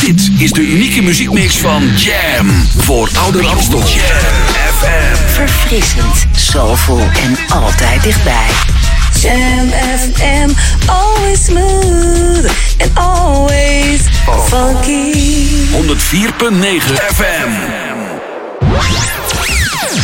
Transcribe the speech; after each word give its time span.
Dit 0.00 0.30
is 0.38 0.50
de 0.50 0.60
unieke 0.60 1.02
muziekmix 1.02 1.56
van 1.56 1.82
Jam. 1.96 2.50
Voor 2.76 3.10
Oude 3.18 3.42
Ramstel. 3.42 3.78
Jam 3.78 3.86
FM. 4.78 5.32
Verfrissend, 5.32 6.26
soulful 6.36 7.00
en 7.00 7.38
altijd 7.48 8.02
dichtbij. 8.02 8.46
Jam 9.20 9.68
FM, 9.98 10.50
always 10.86 11.44
smooth 11.44 12.50
and 12.78 12.90
always 12.94 14.00
funky. 14.48 15.12
104.9 15.72 16.94
FM. 17.14 17.50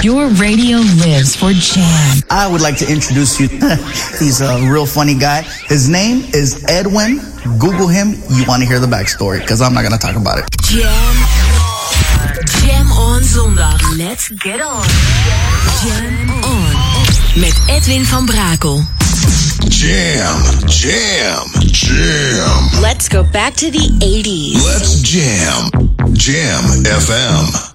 Your 0.01 0.29
radio 0.35 0.79
lives 0.79 1.37
for 1.37 1.53
Jam. 1.53 2.23
I 2.31 2.47
would 2.47 2.61
like 2.61 2.77
to 2.85 2.87
introduce 2.93 3.39
you. 3.43 3.49
He's 4.19 4.41
a 4.41 4.59
real 4.71 4.87
funny 4.87 5.15
guy. 5.15 5.43
His 5.69 5.89
name 5.89 6.25
is 6.33 6.63
Edwin. 6.69 7.34
Google 7.59 7.89
him. 7.89 8.15
You 8.31 8.45
want 8.47 8.63
to 8.63 8.69
hear 8.69 8.81
the 8.81 8.87
backstory 8.87 9.41
because 9.41 9.61
I'm 9.61 9.75
not 9.75 9.83
going 9.83 9.93
to 9.93 9.99
talk 9.99 10.17
about 10.17 10.39
it. 10.39 10.47
Jam. 10.63 11.15
Jam 12.61 12.91
on 12.93 13.23
zondag. 13.23 13.81
Let's 13.99 14.29
get 14.29 14.61
on. 14.63 14.85
Jam 15.83 16.31
on. 16.43 16.75
Met 17.37 17.59
Edwin 17.67 18.05
van 18.05 18.27
Brakel. 18.27 18.83
Jam, 19.69 20.43
jam, 20.67 21.47
jam. 21.61 22.81
Let's 22.81 23.09
go 23.09 23.23
back 23.23 23.55
to 23.55 23.71
the 23.71 23.89
80s. 23.99 24.65
Let's 24.65 25.01
jam. 25.03 25.71
Jam 26.13 26.85
FM. 26.85 27.74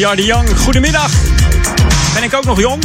Ja, 0.00 0.06
We 0.06 0.12
Are 0.12 0.20
The 0.20 0.26
Young. 0.26 0.58
Goedemiddag. 0.58 1.10
Ben 2.14 2.22
ik 2.22 2.34
ook 2.34 2.44
nog 2.44 2.60
jong? 2.60 2.82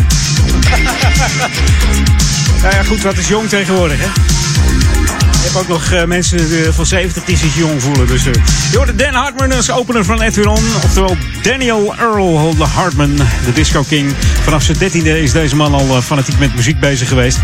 nou 2.62 2.74
ja, 2.76 2.84
goed, 2.84 3.02
wat 3.02 3.18
is 3.18 3.28
jong 3.28 3.50
tegenwoordig, 3.50 3.98
hè? 4.00 4.06
Je 4.06 5.42
hebt 5.42 5.58
ook 5.58 5.68
nog 5.68 5.92
uh, 5.92 6.04
mensen 6.04 6.52
uh, 6.52 6.70
van 6.72 6.86
70 6.86 7.24
die 7.24 7.38
zich 7.38 7.56
jong 7.56 7.82
voelen. 7.82 8.08
Dus, 8.08 8.26
uh, 8.26 8.34
je 8.72 8.94
Dan 8.96 9.14
Hartman 9.14 9.52
als 9.52 9.72
opener 9.72 10.06
van 10.06 10.22
Edwin. 10.22 10.48
Oftewel 10.84 11.18
Daniel 11.42 11.96
Earl 11.98 12.56
Hartman, 12.74 13.16
de 13.16 13.54
Disco 13.54 13.84
King. 13.84 14.14
Vanaf 14.44 14.64
zijn 14.64 14.78
dertiende 14.78 15.22
is 15.22 15.32
deze 15.32 15.56
man 15.56 15.74
al 15.74 16.02
fanatiek 16.02 16.40
met 16.40 16.56
muziek 16.56 16.80
bezig 16.80 17.08
geweest. 17.08 17.38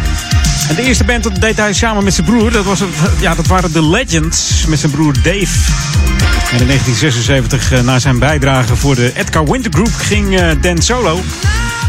En 0.70 0.76
de 0.76 0.84
eerste 0.84 1.04
band 1.04 1.24
dat 1.24 1.42
deed 1.42 1.58
hij 1.58 1.74
samen 1.74 2.04
met 2.04 2.14
zijn 2.14 2.26
broer. 2.26 2.52
Dat, 2.52 2.66
was, 2.66 2.80
ja, 3.20 3.36
dat 3.36 3.48
waren 3.48 3.72
The 3.72 3.88
Legends 3.88 4.66
met 4.68 4.80
zijn 4.80 4.92
broer 4.92 5.14
Dave. 5.24 5.60
En 6.52 6.60
in 6.60 6.68
1976, 6.68 7.84
na 7.84 8.00
zijn 8.00 8.20
bijdrage 8.20 8.76
voor 8.76 8.96
de 8.96 9.12
Edgar 9.16 9.46
Winter 9.46 9.72
Group, 9.74 9.94
ging 9.96 10.56
Dan 10.62 10.82
solo. 10.82 11.20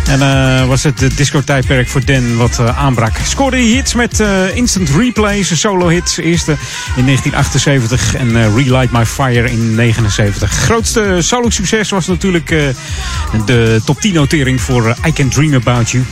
En 0.09 0.21
uh, 0.21 0.67
was 0.67 0.83
het 0.83 0.99
de 0.99 1.15
disco-tijdperk 1.15 1.89
voor 1.89 2.05
Dan 2.05 2.37
wat 2.37 2.59
aanbrak. 2.59 3.17
Scoorde 3.27 3.57
hits 3.57 3.95
met 3.95 4.23
Instant 4.55 4.91
Replays, 4.91 5.61
solo-hits. 5.61 6.17
Eerste 6.17 6.57
in 6.97 7.05
1978 7.05 8.15
en 8.15 8.55
Relight 8.57 8.91
My 8.91 9.07
Fire 9.07 9.51
in 9.51 9.77
1979. 9.77 10.51
Grootste 10.51 11.17
solo-succes 11.19 11.91
was 11.91 12.07
natuurlijk 12.07 12.75
de 13.47 13.81
top 13.85 13.97
10-notering 14.07 14.61
voor 14.61 14.97
I 15.07 15.13
Can 15.13 15.29
Dream 15.29 15.55
About 15.55 15.91
You. 15.91 16.05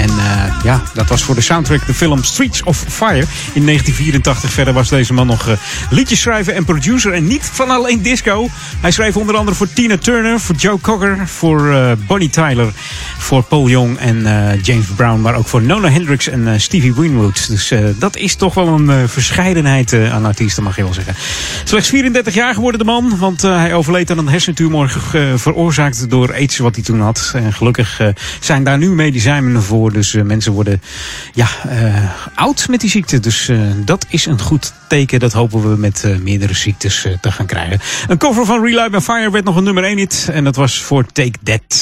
En 0.00 0.10
uh, 0.10 0.62
ja, 0.62 0.82
dat 0.94 1.08
was 1.08 1.22
voor 1.22 1.34
de 1.34 1.40
soundtrack 1.40 1.86
de 1.86 1.94
film 1.94 2.24
Streets 2.24 2.62
of 2.62 2.84
Fire 2.88 3.26
in 3.52 3.66
1984. 3.66 4.52
Verder 4.52 4.74
was 4.74 4.88
deze 4.88 5.12
man 5.12 5.26
nog 5.26 5.48
uh, 5.48 5.54
liedjes 5.90 6.20
schrijven 6.20 6.54
en 6.54 6.64
producer 6.64 7.12
en 7.12 7.26
niet 7.26 7.50
van 7.52 7.70
alleen 7.70 8.02
disco. 8.02 8.48
Hij 8.80 8.90
schreef 8.90 9.16
onder 9.16 9.36
andere 9.36 9.56
voor 9.56 9.72
Tina 9.72 9.98
Turner, 9.98 10.40
voor 10.40 10.54
Joe 10.54 10.80
Cocker, 10.80 11.28
voor 11.28 11.66
uh, 11.66 11.92
Bonnie 12.06 12.30
Tyler, 12.30 12.72
voor 13.18 13.42
Paul 13.42 13.68
Young 13.68 13.98
en 13.98 14.22
James 14.62 14.86
Brown, 14.96 15.20
maar 15.20 15.34
ook 15.34 15.46
voor 15.46 15.62
Nona 15.62 15.90
Hendricks 15.90 16.28
en 16.28 16.60
Stevie 16.60 16.94
Winwood. 16.94 17.48
Dus 17.48 17.72
dat 17.98 18.16
is 18.16 18.34
toch 18.34 18.54
wel 18.54 18.68
een 18.68 19.08
verscheidenheid 19.08 19.92
aan 19.92 20.24
artiesten, 20.24 20.62
mag 20.62 20.76
je 20.76 20.82
wel 20.82 20.94
zeggen. 20.94 21.14
Slechts 21.64 21.88
34 21.88 22.34
jaar 22.34 22.54
geworden 22.54 22.80
de 22.80 22.86
man, 22.86 23.18
want 23.18 23.42
hij 23.42 23.74
overleed 23.74 24.10
aan 24.10 24.18
een 24.18 24.28
hersentumor 24.28 24.96
veroorzaakt 25.36 26.10
door 26.10 26.32
aids 26.32 26.58
wat 26.58 26.74
hij 26.74 26.84
toen 26.84 27.00
had. 27.00 27.32
En 27.34 27.52
gelukkig 27.52 28.00
zijn 28.40 28.64
daar 28.64 28.78
nu 28.78 28.90
medicijnen 28.90 29.62
voor 29.62 29.89
dus 29.92 30.14
uh, 30.14 30.22
mensen 30.22 30.52
worden 30.52 30.82
ja, 31.32 31.48
uh, 31.66 32.10
oud 32.34 32.68
met 32.68 32.80
die 32.80 32.90
ziekte. 32.90 33.20
Dus 33.20 33.48
uh, 33.48 33.60
dat 33.84 34.06
is 34.08 34.26
een 34.26 34.40
goed 34.40 34.72
teken. 34.88 35.20
Dat 35.20 35.32
hopen 35.32 35.70
we 35.70 35.76
met 35.76 36.04
meerdere 36.22 36.54
ziektes 36.54 37.06
te 37.20 37.32
gaan 37.32 37.46
krijgen. 37.46 37.80
Een 38.08 38.18
cover 38.18 38.44
van 38.44 38.64
Relive 38.64 38.90
by 38.90 38.98
Fire 38.98 39.30
werd 39.30 39.44
nog 39.44 39.56
een 39.56 39.64
nummer 39.64 39.84
1 39.84 39.98
hit. 39.98 40.28
En 40.32 40.44
dat 40.44 40.56
was 40.56 40.82
voor 40.82 41.06
Take 41.12 41.38
That. 41.42 41.74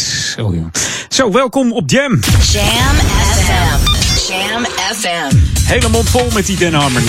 Zo, 1.09 1.33
welkom 1.33 1.73
op 1.73 1.91
Jam. 1.91 2.21
Jam 2.53 2.97
FM. 2.97 3.98
Jam 4.29 4.65
FM. 4.65 5.37
Hele 5.65 5.89
mond 5.89 6.11
vol 6.11 6.31
met 6.33 6.47
die 6.47 6.57
Den 6.57 6.75
Harmon. 6.75 7.03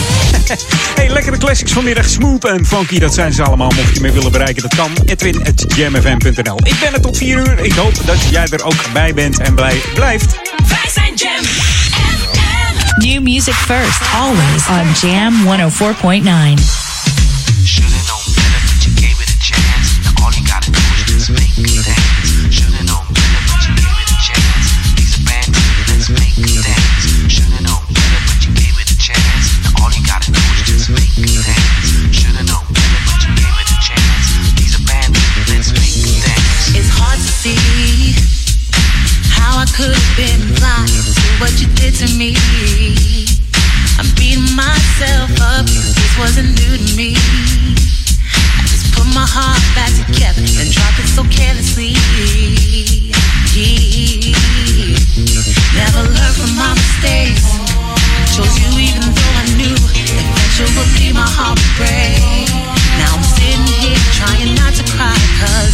hey, 1.00 1.10
lekkere 1.10 1.38
classics 1.38 1.71
vanmiddag. 1.71 2.10
Smooth 2.10 2.45
en 2.45 2.66
funky, 2.66 3.00
dat 3.00 3.13
zijn 3.13 3.33
ze 3.33 3.44
allemaal. 3.44 3.71
Mocht 3.75 3.94
je 3.94 4.01
mee 4.01 4.12
willen 4.12 4.31
bereiken, 4.31 4.62
dat 4.62 4.75
kan. 4.75 4.92
Edwin.jamfm.nl 5.06 6.60
Ik 6.63 6.75
ben 6.80 6.94
er 6.94 7.01
tot 7.01 7.18
4 7.18 7.38
uur. 7.38 7.60
Ik 7.60 7.74
hoop 7.74 8.06
dat 8.06 8.18
jij 8.30 8.48
er 8.50 8.63
ook 8.63 8.94
bij 8.94 9.13
bent 9.13 9.39
en 9.39 9.56
blij 9.56 9.81
blijft. 9.94 10.39
Wij 10.68 10.89
zijn 10.94 11.13
Jam 11.16 11.44
FM. 11.44 13.07
New 13.07 13.21
music 13.21 13.54
first, 13.54 14.01
always 14.13 14.68
on 14.68 15.10
Jam 15.10 15.33
104.9. 16.57 16.88
see 21.36 23.09
could 39.80 39.96
have 39.96 40.18
been 40.20 40.44
blind 40.60 40.92
to 40.92 41.24
what 41.40 41.56
you 41.56 41.68
did 41.80 41.96
to 41.96 42.08
me. 42.20 42.36
I'm 43.96 44.12
beating 44.20 44.44
myself 44.52 45.31
up, 45.56 45.64
this 45.72 46.14
wasn't 46.20 46.52
new 46.52 46.76
to 46.76 46.90
me. 47.00 47.16
I 47.16 48.68
just 48.68 48.92
put 48.92 49.08
my 49.16 49.24
heart 49.24 49.64
back 49.80 49.88
together 49.96 50.44
and 50.44 50.68
dropped 50.68 51.00
it 51.00 51.08
so 51.08 51.24
carelessly. 51.31 51.96
Never 55.80 56.04
learned 56.12 56.36
from 56.36 56.52
my 56.60 56.76
mistakes. 56.76 57.48
Chose 58.36 58.52
you 58.60 58.84
even 58.84 59.08
though 59.08 59.36
I 59.40 59.48
knew 59.56 59.80
eventually 59.80 61.16
my 61.16 61.24
heart 61.24 61.56
would 61.56 61.74
break. 61.80 62.52
Now 63.00 63.16
I'm 63.16 63.24
sitting 63.24 63.64
here 63.80 63.96
trying 64.12 64.60
not 64.60 64.76
to 64.76 64.84
cry, 64.92 65.16
cause 65.40 65.69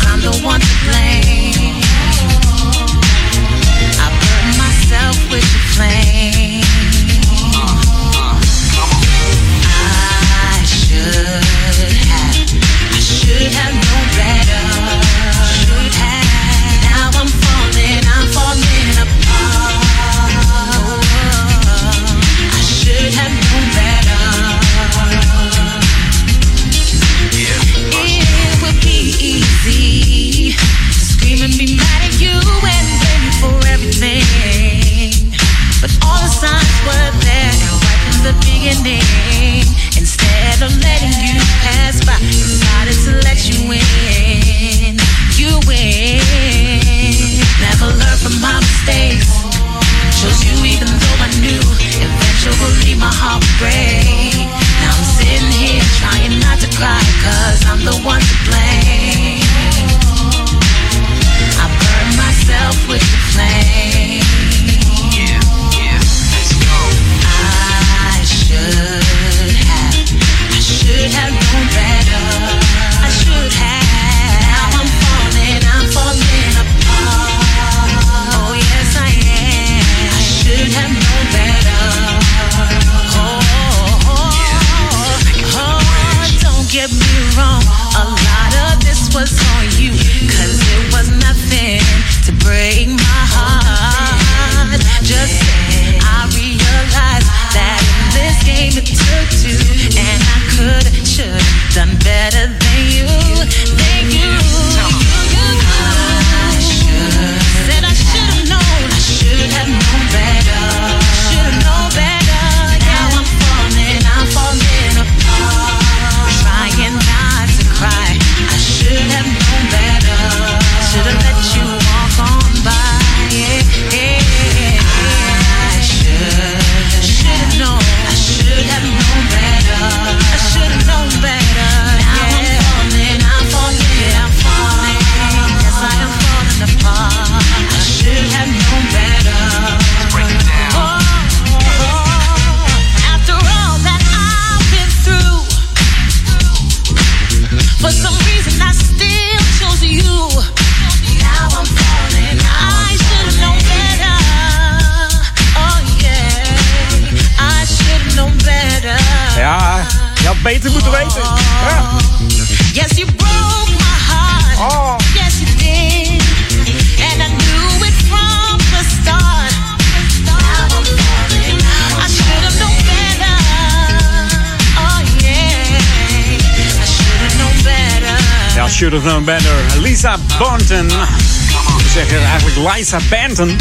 Liza 182.95 183.09
Banton. 183.09 183.57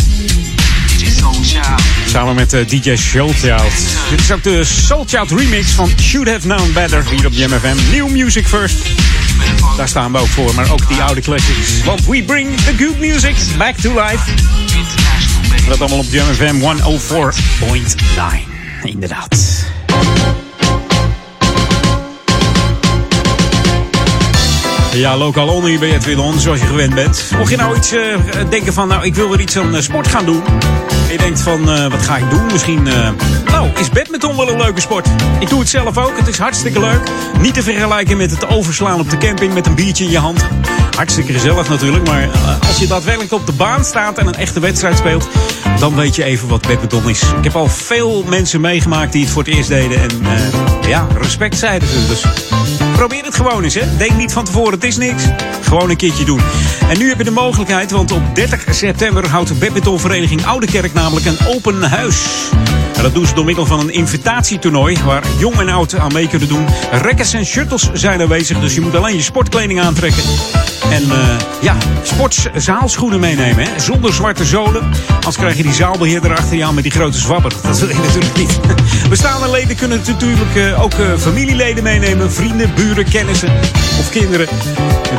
Samen 2.07 2.35
met 2.35 2.53
eh, 2.53 2.67
DJ 2.67 2.97
Soulchild. 2.97 3.73
Dit 4.11 4.21
is 4.21 4.33
ook 4.33 4.43
de 4.43 4.65
Soulchild 4.65 5.31
remix 5.31 5.71
van 5.71 5.91
Should 6.01 6.29
Have 6.29 6.41
Known 6.41 6.73
Better 6.73 7.05
hier 7.11 7.27
op 7.27 7.33
JMFM. 7.33 7.77
New 7.91 8.11
Music 8.11 8.47
First. 8.47 8.77
Daar 9.77 9.89
staan 9.89 10.13
we 10.13 10.19
ook 10.19 10.27
voor, 10.27 10.55
maar 10.55 10.73
ook 10.73 10.89
die 10.89 11.03
oude 11.03 11.21
classics. 11.21 11.85
Want 11.85 12.07
we 12.07 12.23
bring 12.23 12.57
the 12.57 12.75
good 12.85 12.99
music 12.99 13.35
back 13.59 13.77
to 13.77 14.03
life. 14.03 14.31
Dat 15.69 15.81
allemaal 15.81 15.99
op 15.99 16.07
JMFM 16.11 16.61
104.9. 16.61 16.65
Inderdaad. 18.83 19.54
Ja, 24.95 25.17
lokaal 25.17 25.49
on 25.49 25.65
hier 25.65 25.79
bij 25.79 25.95
Edwin 25.95 26.19
On, 26.19 26.39
zoals 26.39 26.61
je 26.61 26.67
gewend 26.67 26.95
bent. 26.95 27.31
Mocht 27.37 27.51
je 27.51 27.57
nou 27.57 27.77
iets 27.77 27.93
eh, 27.93 28.01
denken 28.49 28.73
van, 28.73 28.89
nou, 28.89 29.05
ik 29.05 29.15
wil 29.15 29.29
weer 29.29 29.41
iets 29.41 29.59
aan 29.59 29.75
eh, 29.75 29.81
sport 29.81 30.09
gaan 30.09 30.25
doen. 30.25 30.43
En 31.07 31.13
je 31.13 31.19
denkt 31.19 31.41
van, 31.41 31.71
eh, 31.71 31.91
wat 31.91 32.03
ga 32.03 32.17
ik 32.17 32.31
doen? 32.31 32.47
Misschien, 32.53 32.83
nou, 33.45 33.69
is 33.81 33.91
badminton 33.91 34.37
wel 34.37 34.49
een 34.49 34.57
leuke 34.57 34.81
sport? 34.81 35.09
Ik 35.41 35.49
doe 35.49 35.59
het 35.59 35.69
zelf 35.69 35.99
ook, 35.99 36.19
het 36.19 36.29
is 36.29 36.39
hartstikke 36.39 36.81
leuk. 36.81 37.11
Niet 37.41 37.55
te 37.55 37.63
vergelijken 37.63 38.17
met 38.17 38.31
het 38.31 38.49
overslaan 38.49 39.01
op 39.01 39.11
de 39.11 39.19
camping 39.19 39.55
met 39.55 39.67
een 39.67 39.75
biertje 39.75 40.05
in 40.05 40.11
je 40.11 40.19
hand. 40.19 40.47
Hartstikke 40.97 41.33
gezellig 41.33 41.69
natuurlijk, 41.69 42.07
maar 42.07 42.29
als 42.67 42.79
je 42.79 42.87
daadwerkelijk 42.87 43.33
op 43.33 43.47
de 43.47 43.53
baan 43.53 43.85
staat 43.85 44.19
en 44.19 44.27
een 44.27 44.35
echte 44.35 44.61
wedstrijd 44.61 44.99
speelt, 44.99 45.29
dan 45.85 45.95
weet 45.95 46.17
je 46.17 46.25
even 46.25 46.49
wat 46.49 46.67
badminton 46.67 47.09
is. 47.09 47.23
Ik 47.23 47.45
heb 47.45 47.55
al 47.57 47.69
veel 47.69 48.25
mensen 48.29 48.61
meegemaakt 48.61 49.13
die 49.13 49.23
het 49.23 49.31
voor 49.31 49.43
het 49.43 49.55
eerst 49.55 49.69
deden 49.69 50.01
en 50.01 50.11
eh, 50.27 50.89
ja, 50.89 51.07
respect 51.19 51.57
zeiden 51.57 51.89
ze. 51.89 52.07
Dus 52.07 52.25
probeer 52.93 53.25
het 53.25 53.35
gewoon 53.35 53.63
eens, 53.63 53.75
hè. 53.75 53.97
Denk 53.97 54.17
niet 54.17 54.33
van 54.33 54.45
tevoren, 54.45 54.73
het 54.73 54.85
is 54.85 54.97
niks. 54.97 55.23
Gewoon 55.63 55.91
een 55.91 55.97
keertje 55.97 56.25
doen. 56.25 56.41
En 56.89 56.99
nu 56.99 57.09
heb 57.09 57.19
je 57.19 57.25
de 57.25 57.31
mogelijkheid, 57.31 57.91
want 57.91 58.13
op 58.13 58.23
30 58.35 58.75
september 58.75 59.29
houdt 59.29 59.49
de 59.49 59.55
badmintonvereniging 59.55 60.47
Oude 60.47 60.67
Kerk 60.67 60.93
namelijk 60.93 61.27
een 61.27 61.39
open 61.47 61.83
huis. 61.83 62.51
Dat 63.05 63.15
doen 63.15 63.27
ze 63.27 63.35
door 63.35 63.45
middel 63.45 63.67
van 63.67 63.81
een 63.81 63.93
invitatietoernooi 63.93 64.99
waar 65.05 65.23
jong 65.39 65.59
en 65.59 65.69
oud 65.69 65.95
aan 65.95 66.13
mee 66.13 66.29
kunnen 66.29 66.49
doen. 66.49 66.67
Rekkers 66.93 67.33
en 67.33 67.47
shuttles 67.47 67.91
zijn 67.93 68.21
aanwezig, 68.21 68.61
dus 68.61 68.75
je 68.75 68.81
moet 68.81 68.95
alleen 68.95 69.17
je 69.17 69.23
sportkleding 69.23 69.81
aantrekken. 69.81 70.23
En 70.91 71.03
eh, 71.11 71.37
ja, 71.61 71.77
sportzaalschoenen 72.03 73.21
meenemen, 73.21 73.65
hè? 73.65 73.81
zonder 73.81 74.13
zwarte 74.13 74.45
zolen. 74.45 74.83
Anders 75.15 75.37
krijg 75.37 75.57
je 75.57 75.63
die 75.63 75.73
zaalbeheerder 75.73 76.37
achter 76.37 76.57
je 76.57 76.65
aan 76.65 76.75
met 76.75 76.83
die 76.83 76.93
grote 76.93 77.19
zwabber. 77.19 77.53
Dat 77.63 77.79
wil 77.79 77.89
je 77.89 77.95
natuurlijk 77.95 78.37
niet. 78.37 78.61
Bestaande 79.09 79.51
leden 79.51 79.77
kunnen 79.77 80.01
natuurlijk 80.07 80.57
eh, 80.57 80.83
ook 80.83 80.95
eh, 80.95 81.17
familieleden 81.19 81.83
meenemen. 81.83 82.33
Vrienden, 82.33 82.75
buren, 82.75 83.05
kennissen 83.05 83.49
of 83.99 84.11
kinderen. 84.11 84.49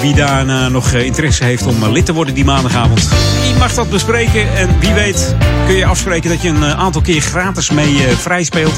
Wie 0.01 0.15
daarna 0.15 0.69
nog 0.69 0.91
interesse 0.91 1.43
heeft 1.43 1.65
om 1.65 1.85
lid 1.85 2.05
te 2.05 2.13
worden 2.13 2.33
die 2.33 2.45
maandagavond. 2.45 3.09
Die 3.43 3.55
mag 3.55 3.73
dat 3.73 3.89
bespreken. 3.89 4.55
En 4.55 4.79
wie 4.79 4.93
weet 4.93 5.35
kun 5.65 5.75
je 5.75 5.85
afspreken 5.85 6.29
dat 6.29 6.41
je 6.41 6.49
een 6.49 6.65
aantal 6.65 7.01
keer 7.01 7.21
gratis 7.21 7.69
mee 7.75 8.05
eh, 8.05 8.11
vrij 8.11 8.43
speelt 8.43 8.73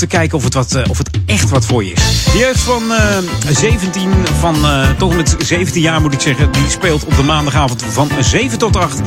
te 0.00 0.06
kijken 0.06 0.38
of 0.38 0.44
het, 0.44 0.54
wat, 0.54 0.74
eh, 0.74 0.90
of 0.90 0.98
het 0.98 1.10
echt 1.26 1.50
wat 1.50 1.66
voor 1.66 1.84
je 1.84 1.92
is. 1.92 2.24
De 2.32 2.38
jeugd 2.38 2.60
van 2.60 2.92
eh 2.92 3.18
17, 3.50 4.10
van 4.40 4.56
tot 4.98 5.10
en 5.10 5.16
met 5.16 5.36
17 5.38 5.82
jaar 5.82 6.00
moet 6.00 6.12
ik 6.12 6.20
zeggen, 6.20 6.52
die 6.52 6.68
speelt 6.68 7.04
op 7.04 7.16
de 7.16 7.22
maandagavond 7.22 7.84
van 7.88 8.10
7 8.20 8.58
tot 8.58 8.76
8. 8.76 9.00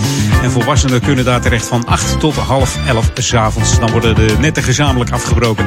En 0.44 0.52
volwassenen 0.52 1.02
kunnen 1.02 1.26
daar 1.26 1.42
terecht 1.42 1.68
van 1.68 1.86
8 1.86 2.20
tot 2.20 2.36
half 2.36 2.78
11 2.88 3.12
s'avonds. 3.14 3.80
Dan 3.80 3.92
worden 3.92 4.16
de 4.16 4.36
netten 4.40 4.64
gezamenlijk 4.64 5.12
afgebroken. 5.12 5.66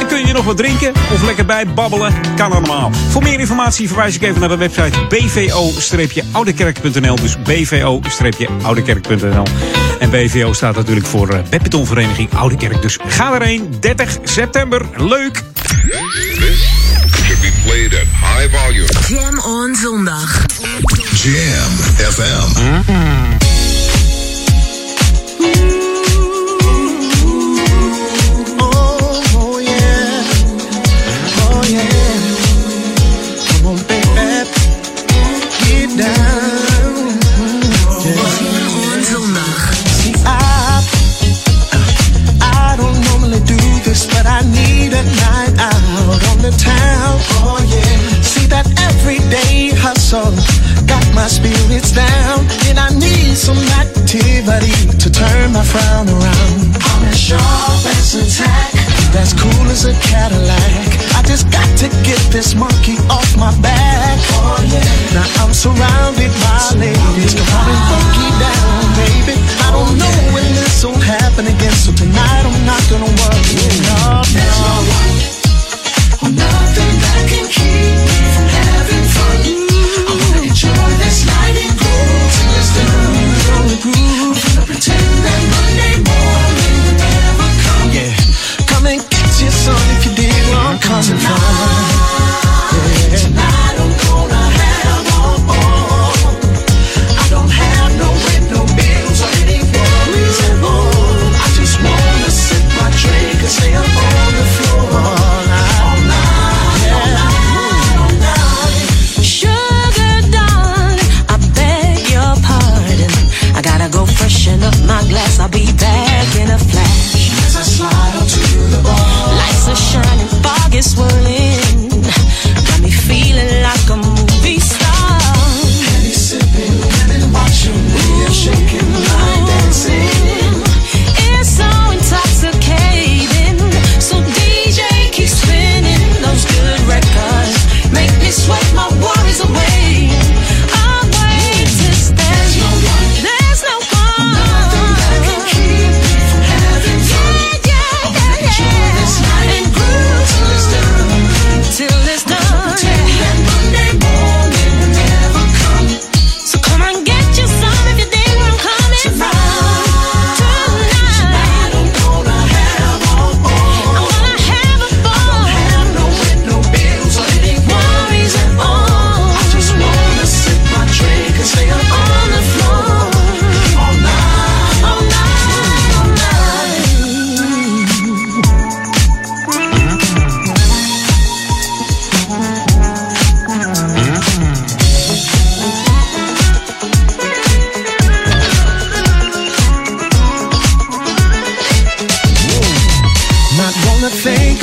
En 0.00 0.06
kun 0.06 0.26
je 0.26 0.32
nog 0.32 0.44
wat 0.44 0.56
drinken 0.56 0.92
of 1.12 1.22
lekker 1.22 1.44
bij 1.44 1.66
babbelen? 1.66 2.12
Kan 2.36 2.52
allemaal. 2.52 2.90
Voor 3.08 3.22
meer 3.22 3.40
informatie 3.40 3.88
verwijs 3.88 4.14
ik 4.14 4.22
even 4.22 4.40
naar 4.40 4.48
de 4.48 4.56
website 4.56 4.98
bvo-oudekerk.nl. 5.08 7.16
Dus 7.16 7.36
bvo-oudekerk.nl. 7.42 9.44
En 9.98 10.10
BVO 10.10 10.52
staat 10.52 10.76
natuurlijk 10.76 11.06
voor 11.06 11.42
Badmintonvereniging 11.50 12.34
Oude 12.34 12.56
Kerk. 12.56 12.82
Dus 12.82 12.98
ga 13.06 13.34
erheen, 13.34 13.74
30 13.80 14.18
september. 14.22 14.63
Leuk! 14.64 15.34
This 16.40 16.58
should 17.26 17.42
be 17.42 17.50
played 17.64 17.92
at 17.92 18.06
high 18.08 18.48
volume. 18.48 18.88
Jam 19.06 19.38
on 19.40 19.74
zondag. 19.76 20.28
Jam 21.20 21.70
FM. 22.00 22.48
Oh, 22.56 23.43
the 46.44 46.52
town. 46.60 47.16
Oh, 47.40 47.56
yeah. 47.64 48.20
See 48.20 48.44
that 48.52 48.68
everyday 48.92 49.72
hustle 49.72 50.36
got 50.84 51.04
my 51.16 51.24
spirits 51.24 51.88
down, 51.96 52.44
and 52.68 52.76
I 52.76 52.92
need 52.92 53.32
some 53.32 53.56
activity 53.80 54.76
to 55.00 55.08
turn 55.08 55.56
my 55.56 55.64
frown 55.64 56.04
around. 56.04 56.76
I'm 56.76 57.08
as 57.08 57.16
sharp 57.16 57.80
as 57.96 58.12
a 58.20 58.24
tack, 58.28 58.76
that's 59.16 59.32
cool 59.32 59.66
as 59.72 59.88
a 59.88 59.96
Cadillac. 60.04 60.84
I 61.16 61.24
just 61.24 61.48
got 61.48 61.64
to 61.80 61.88
get 62.04 62.20
this 62.28 62.52
monkey 62.52 63.00
off 63.08 63.30
my 63.40 63.52
back. 63.64 64.20
Oh 64.44 64.60
yeah. 64.68 64.84
Now 65.16 65.40
I'm 65.40 65.56
surrounded 65.56 66.32
by 66.44 66.60
ladies. 66.76 67.32
Come 67.32 67.48
on 67.56 67.72
and 67.72 67.84
funky 67.88 68.28
down, 68.36 68.84
baby. 69.00 69.36
I 69.64 69.68
don't 69.72 69.96
know 69.96 70.16
when 70.36 70.48
this 70.60 70.84
will 70.84 71.00
happen 71.00 71.48
again, 71.48 71.72
so 71.72 71.88
tonight 71.96 72.44
I'm 72.44 72.60
not 72.68 72.84
gonna 72.92 73.08
worry. 73.08 73.64
No, 73.88 74.20
no 74.20 75.23
one 76.24 76.63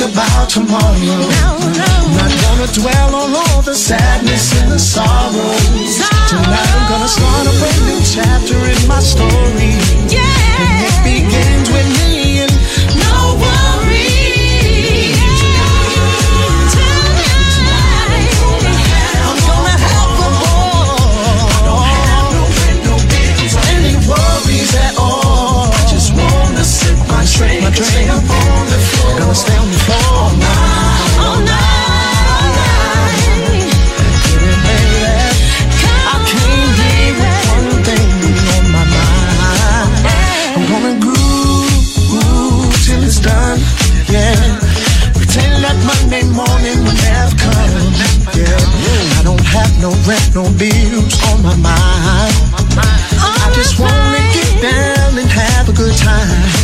about 0.02 0.50
tomorrow. 0.50 1.30
Not 2.18 2.32
gonna 2.42 2.66
dwell 2.74 3.14
on 3.14 3.34
all 3.34 3.62
the 3.62 3.74
sadness 3.74 4.52
and 4.60 4.72
the 4.72 4.78
sorrow. 4.78 5.54
Tonight 6.28 6.70
I'm 6.74 6.88
gonna 6.90 7.08
start 7.08 7.46
a 7.46 7.52
brand 7.60 7.86
new 7.86 8.00
chapter 8.02 8.58
in 8.66 8.88
my 8.88 9.00
story. 9.00 9.78
And 10.58 10.78
it 10.88 10.96
begins 11.06 11.70
with 11.70 11.88
me 12.02 12.40
and 12.42 12.52
no 12.98 13.38
worries. 13.38 15.14
I'm 19.22 19.38
gonna 19.46 19.76
have 19.86 20.18
a 20.18 20.30
ball. 20.42 20.98
Any 23.70 23.94
worries 24.08 24.74
at 24.74 24.94
all? 24.98 25.70
I 25.70 25.86
just 25.86 26.10
wanna 26.14 26.64
sip 26.64 26.98
my 27.06 27.22
drink, 27.36 27.62
my 27.62 27.70
drink. 27.70 27.86
Stay 27.86 28.08
up 28.08 28.18
on 28.18 28.66
the 28.66 28.78
floor. 28.90 29.18
Gonna 29.18 29.34
stay 29.34 29.61
no 49.82 49.90
rent, 50.06 50.32
no 50.32 50.44
bills 50.58 51.18
on 51.32 51.42
my 51.42 51.56
mind. 51.56 52.34
I 53.18 53.50
just 53.52 53.80
wanna 53.80 54.22
get 54.32 54.62
down 54.62 55.18
and 55.18 55.28
have 55.28 55.68
a 55.68 55.72
good 55.72 55.96
time. 55.96 56.61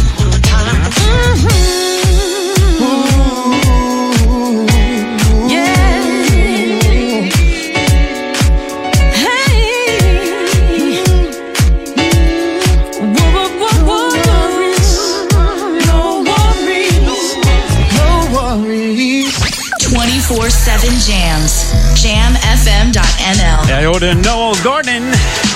Hoorde 23.98 24.14
Noel 24.14 24.54
Gordon. 24.54 25.02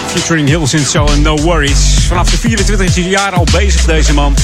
Featuring 0.06 0.48
Hills 0.48 0.74
in 0.74 0.84
So 0.84 1.04
and 1.04 1.22
No 1.22 1.36
Worries. 1.36 2.06
Vanaf 2.06 2.30
de 2.30 2.38
24 2.38 3.04
jaar 3.04 3.32
al 3.32 3.46
bezig 3.52 3.84
deze 3.84 4.12
man. 4.12 4.34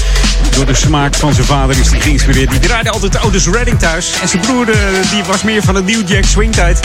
Door 0.55 0.67
de 0.67 0.75
smaak 0.75 1.15
van 1.15 1.35
zijn 1.35 1.47
vader 1.47 1.79
is 1.79 1.91
hij 1.91 2.01
geïnspireerd. 2.01 2.51
Die 2.51 2.61
draaide 2.61 2.91
altijd 2.91 3.25
Otis 3.25 3.47
Redding 3.47 3.79
thuis. 3.79 4.13
En 4.21 4.29
zijn 4.29 4.43
broer 4.43 4.71
eh, 4.71 4.77
die 5.11 5.25
was 5.25 5.43
meer 5.43 5.63
van 5.63 5.75
de 5.75 5.83
New 5.83 6.09
Jack 6.09 6.25
Swing 6.25 6.55
tijd. 6.55 6.81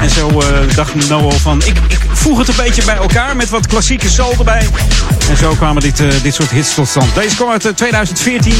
En 0.00 0.10
zo 0.10 0.40
eh, 0.40 0.46
dacht 0.74 1.08
Noel 1.08 1.30
van... 1.30 1.62
Ik, 1.64 1.76
ik 1.88 1.98
voeg 2.12 2.38
het 2.38 2.48
een 2.48 2.56
beetje 2.56 2.84
bij 2.84 2.96
elkaar 2.96 3.36
met 3.36 3.48
wat 3.48 3.66
klassieke 3.66 4.08
soul 4.08 4.34
erbij. 4.38 4.66
En 5.30 5.36
zo 5.36 5.54
kwamen 5.54 5.82
dit, 5.82 6.00
eh, 6.00 6.08
dit 6.22 6.34
soort 6.34 6.50
hits 6.50 6.74
tot 6.74 6.88
stand. 6.88 7.14
Deze 7.14 7.36
kwam 7.36 7.50
uit 7.50 7.64
eh, 7.64 7.72
2014. 7.72 8.54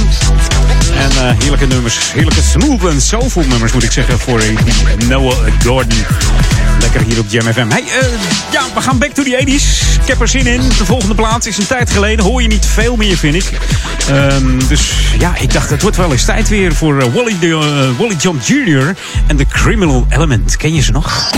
En 0.97 1.11
eh, 1.11 1.39
heerlijke 1.39 1.67
nummers. 1.67 2.13
Heerlijke 2.13 2.43
smooth 2.43 2.85
en 2.85 3.01
soulful 3.01 3.45
nummers 3.45 3.73
moet 3.73 3.83
ik 3.83 3.93
zeggen. 3.93 4.19
Voor 4.19 4.41
eh, 4.41 4.49
Noel 5.09 5.33
Gordon. 5.65 6.05
Lekker 6.81 7.01
hier 7.01 7.19
op 7.19 7.27
Jam 7.29 7.53
FM. 7.53 7.69
Hey, 7.69 7.83
eh, 7.83 8.09
ja, 8.53 8.63
we 8.75 8.81
gaan 8.81 8.99
back 8.99 9.11
to 9.11 9.23
the 9.23 9.45
80s. 9.45 10.01
Ik 10.03 10.07
heb 10.09 10.21
er 10.21 10.29
zin 10.29 10.47
in. 10.47 10.61
De 10.61 10.85
volgende 10.85 11.15
plaats 11.15 11.47
is 11.47 11.59
een 11.59 11.67
tijd 11.67 11.91
geleden. 11.91 12.25
Hoor 12.25 12.43
je 12.43 12.49
niet 12.49 12.67
veel 12.67 12.97
meer, 12.97 13.17
vind 13.17 13.35
ik. 13.35 13.51
Ehm, 14.09 14.59
dus 14.69 14.93
ja, 15.19 15.35
ik 15.41 15.53
dacht, 15.53 15.71
het 15.71 15.83
wordt 15.83 15.97
wel 15.97 16.13
eens 16.13 16.25
tijd 16.25 16.49
weer 16.49 16.75
voor 16.75 17.01
eh, 17.01 17.15
Wally, 17.15 17.37
de, 17.41 17.47
eh, 17.47 17.99
Wally 17.99 18.17
Jump 18.19 18.43
Jr. 18.43 18.97
en 19.27 19.37
The 19.37 19.47
Criminal 19.47 20.07
Element. 20.09 20.57
Ken 20.57 20.75
je 20.75 20.83
ze 20.83 20.93
nog? 20.93 21.31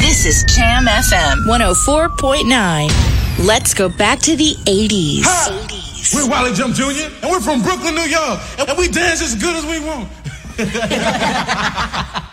This 0.00 0.24
is 0.24 0.42
Jam 0.54 0.88
FM 1.02 1.38
104.9. 1.44 3.19
Let's 3.38 3.72
go 3.74 3.88
back 3.88 4.18
to 4.20 4.36
the 4.36 4.54
80s. 4.66 6.14
We're 6.14 6.28
Wally 6.28 6.52
Jump 6.52 6.74
Jr. 6.74 6.84
and 7.22 7.30
we're 7.30 7.40
from 7.40 7.62
Brooklyn, 7.62 7.94
New 7.94 8.02
York, 8.02 8.40
and 8.58 8.76
we 8.76 8.88
dance 8.88 9.22
as 9.22 9.34
good 9.34 9.56
as 9.56 9.64
we 9.64 9.80
want. 9.80 10.08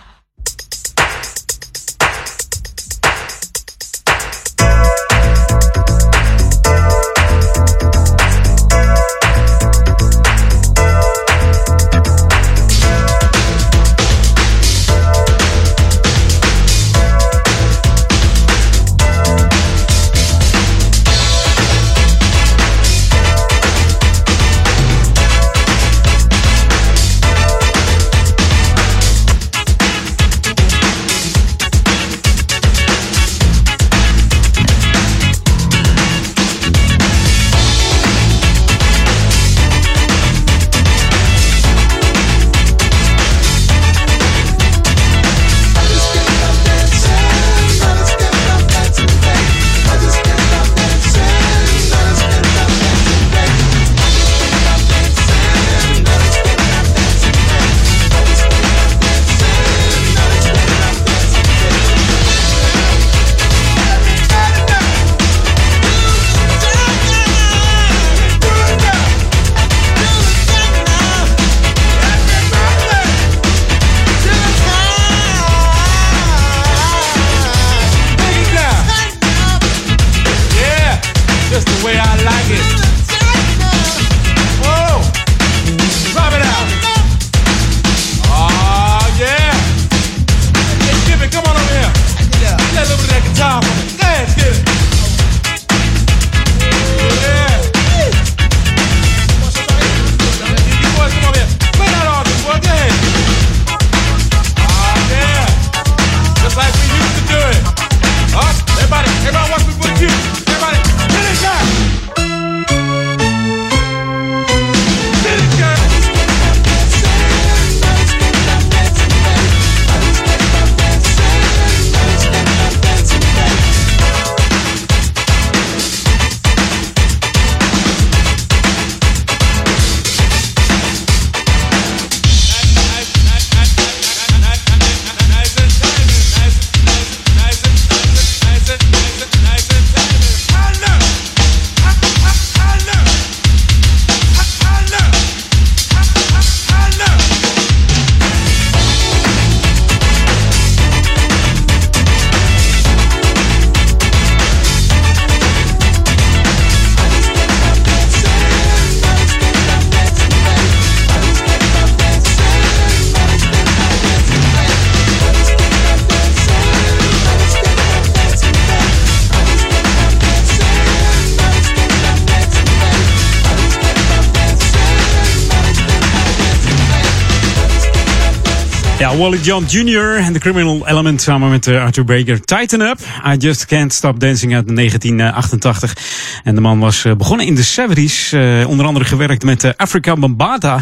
Wally 179.18 179.40
John 179.42 179.66
Jr. 179.66 180.16
en 180.16 180.34
The 180.34 180.40
Criminal 180.40 180.88
Element 180.88 181.22
samen 181.22 181.50
met 181.50 181.68
eh, 181.68 181.82
Arthur 181.82 182.04
Baker. 182.04 182.42
Tighten 182.42 182.82
Up, 182.82 183.00
I 183.26 183.38
Just 183.38 183.66
Can't 183.66 183.94
Stop 183.94 184.20
Dancing 184.20 184.56
uit 184.56 184.76
1988. 184.76 185.96
En 186.44 186.56
de 186.56 186.62
man 186.62 186.80
was 186.80 187.06
eh, 187.06 187.16
begonnen 187.16 187.46
in 187.46 187.56
de 187.56 187.66
70s. 187.66 188.30
Eh, 188.32 188.70
onder 188.70 188.86
andere 188.86 189.06
gewerkt 189.06 189.44
met 189.44 189.78
Africa 189.78 190.16
Bambata, 190.16 190.80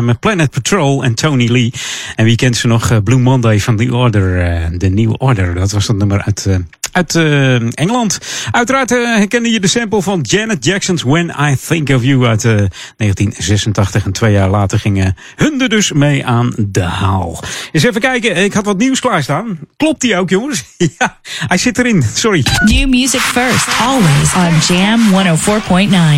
met 0.00 0.20
Planet 0.20 0.50
Patrol 0.50 1.04
en 1.04 1.14
Tony 1.14 1.50
Lee. 1.50 1.72
En 2.14 2.24
wie 2.24 2.36
kent 2.36 2.56
ze 2.56 2.66
nog? 2.66 3.02
Blue 3.02 3.18
Monday 3.18 3.60
van 3.60 3.76
The 3.76 3.94
Order. 3.94 4.60
The 4.78 4.88
New 4.88 5.14
Order, 5.18 5.54
dat 5.54 5.70
was 5.70 5.86
dat 5.86 5.96
nummer 5.96 6.22
uit 6.22 6.48
uit 6.96 7.14
eh, 7.14 7.54
Engeland. 7.54 8.18
Uiteraard 8.50 8.90
uh, 8.90 9.16
herkende 9.16 9.50
je 9.50 9.60
de 9.60 9.66
sample 9.66 10.02
van 10.02 10.20
Janet 10.20 10.64
Jackson's 10.64 11.02
When 11.02 11.34
I 11.40 11.56
Think 11.66 11.88
of 11.88 12.02
You 12.02 12.26
uit 12.26 12.44
eh, 12.44 12.52
1986. 12.52 14.04
En 14.04 14.12
twee 14.12 14.32
jaar 14.32 14.48
later 14.48 14.78
gingen 14.78 15.16
hun 15.36 15.60
er 15.60 15.68
dus 15.68 15.92
mee 15.92 16.26
aan 16.26 16.52
de 16.56 16.82
haal. 16.82 17.42
Eens 17.72 17.84
even 17.84 18.00
kijken, 18.00 18.36
ik 18.36 18.52
had 18.52 18.64
wat 18.64 18.78
nieuws 18.78 19.00
klaarstaan. 19.00 19.58
Klopt 19.76 20.00
die 20.00 20.16
ook, 20.16 20.30
jongens? 20.30 20.64
ja, 20.98 21.18
hij 21.46 21.58
zit 21.58 21.78
erin, 21.78 22.04
sorry. 22.14 22.44
New 22.64 22.88
music 22.88 23.20
first, 23.20 23.68
always 23.80 24.34
on 24.34 24.76
Jam 24.76 25.00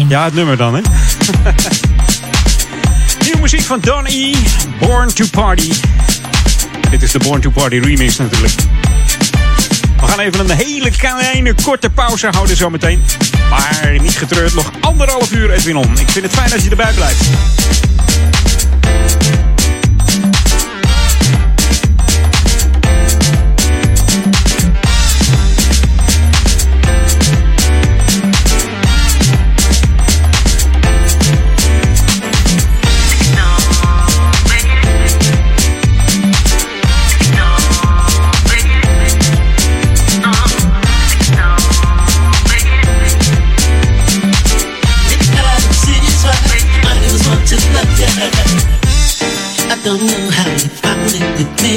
104.9. 0.03 0.09
Ja, 0.09 0.25
het 0.25 0.35
nummer 0.35 0.57
dan, 0.57 0.75
hè? 0.75 0.81
Nieuwe 3.25 3.41
muziek 3.41 3.61
van 3.61 3.81
Donny. 3.81 4.35
Born 4.81 5.15
to 5.15 5.25
Party. 5.31 5.73
Dit 6.91 7.03
is 7.03 7.13
de 7.13 7.19
Born 7.19 7.41
to 7.41 7.51
Party 7.51 7.79
remix 7.79 8.17
natuurlijk. 8.17 8.55
We 10.01 10.07
gaan 10.07 10.21
even 10.21 10.41
een 10.41 10.57
hele 10.57 10.91
kleine 10.91 11.55
korte 11.63 11.91
pauze 11.91 12.29
houden 12.31 12.57
zometeen. 12.57 13.05
Maar 13.51 13.97
niet 14.01 14.19
getreurd, 14.19 14.55
nog 14.55 14.71
anderhalf 14.81 15.33
uur 15.33 15.51
Edwinon. 15.51 15.99
Ik 15.99 16.09
vind 16.09 16.25
het 16.25 16.35
fijn 16.35 16.53
als 16.53 16.63
je 16.63 16.71
erbij 16.71 16.93
blijft. 16.93 17.29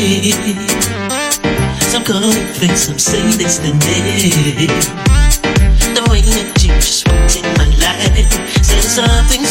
Some 0.02 0.10
confess, 2.04 2.88
some 2.88 2.98
say 2.98 3.22
it's 3.40 3.60
the 3.60 3.70
name. 3.86 4.68
The 5.94 6.02
way 6.10 6.22
that 6.22 6.64
you 6.64 6.74
just 6.74 7.08
walked 7.08 7.36
in 7.36 7.44
my 7.54 7.68
life 7.78 8.34
said 8.66 8.82
something. 8.82 9.51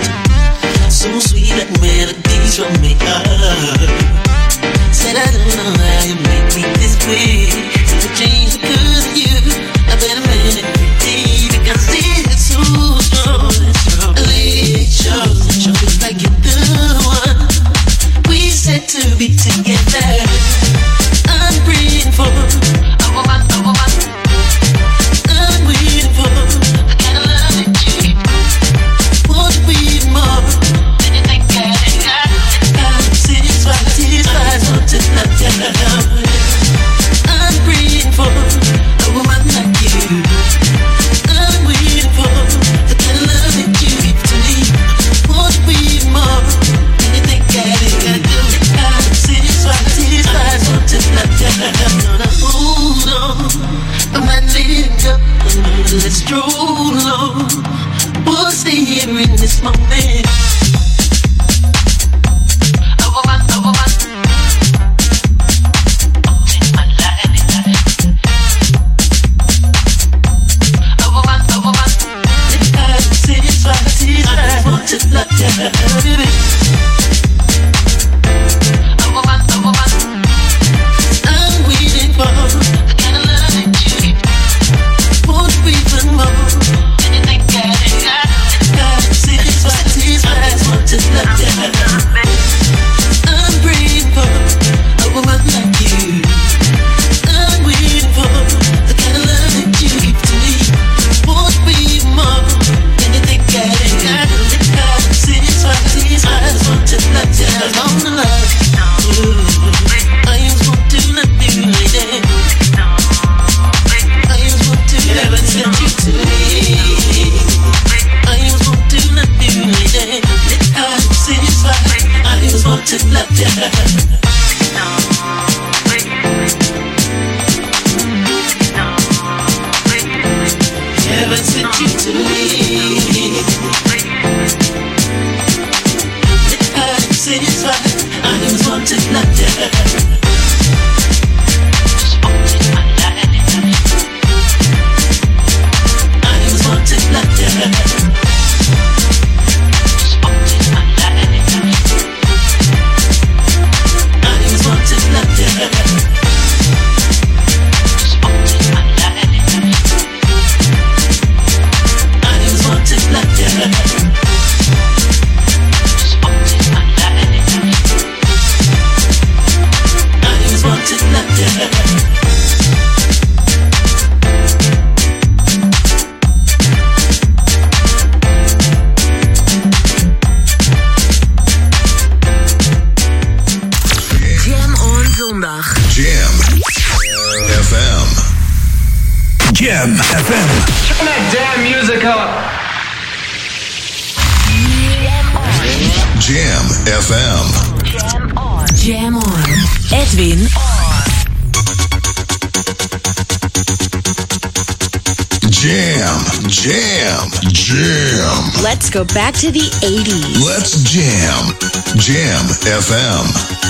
back 209.05 209.33
to 209.35 209.51
the 209.51 209.69
80s. 209.81 210.43
Let's 210.45 210.83
jam. 210.83 211.57
Jam 211.97 212.45
FM. 212.65 213.60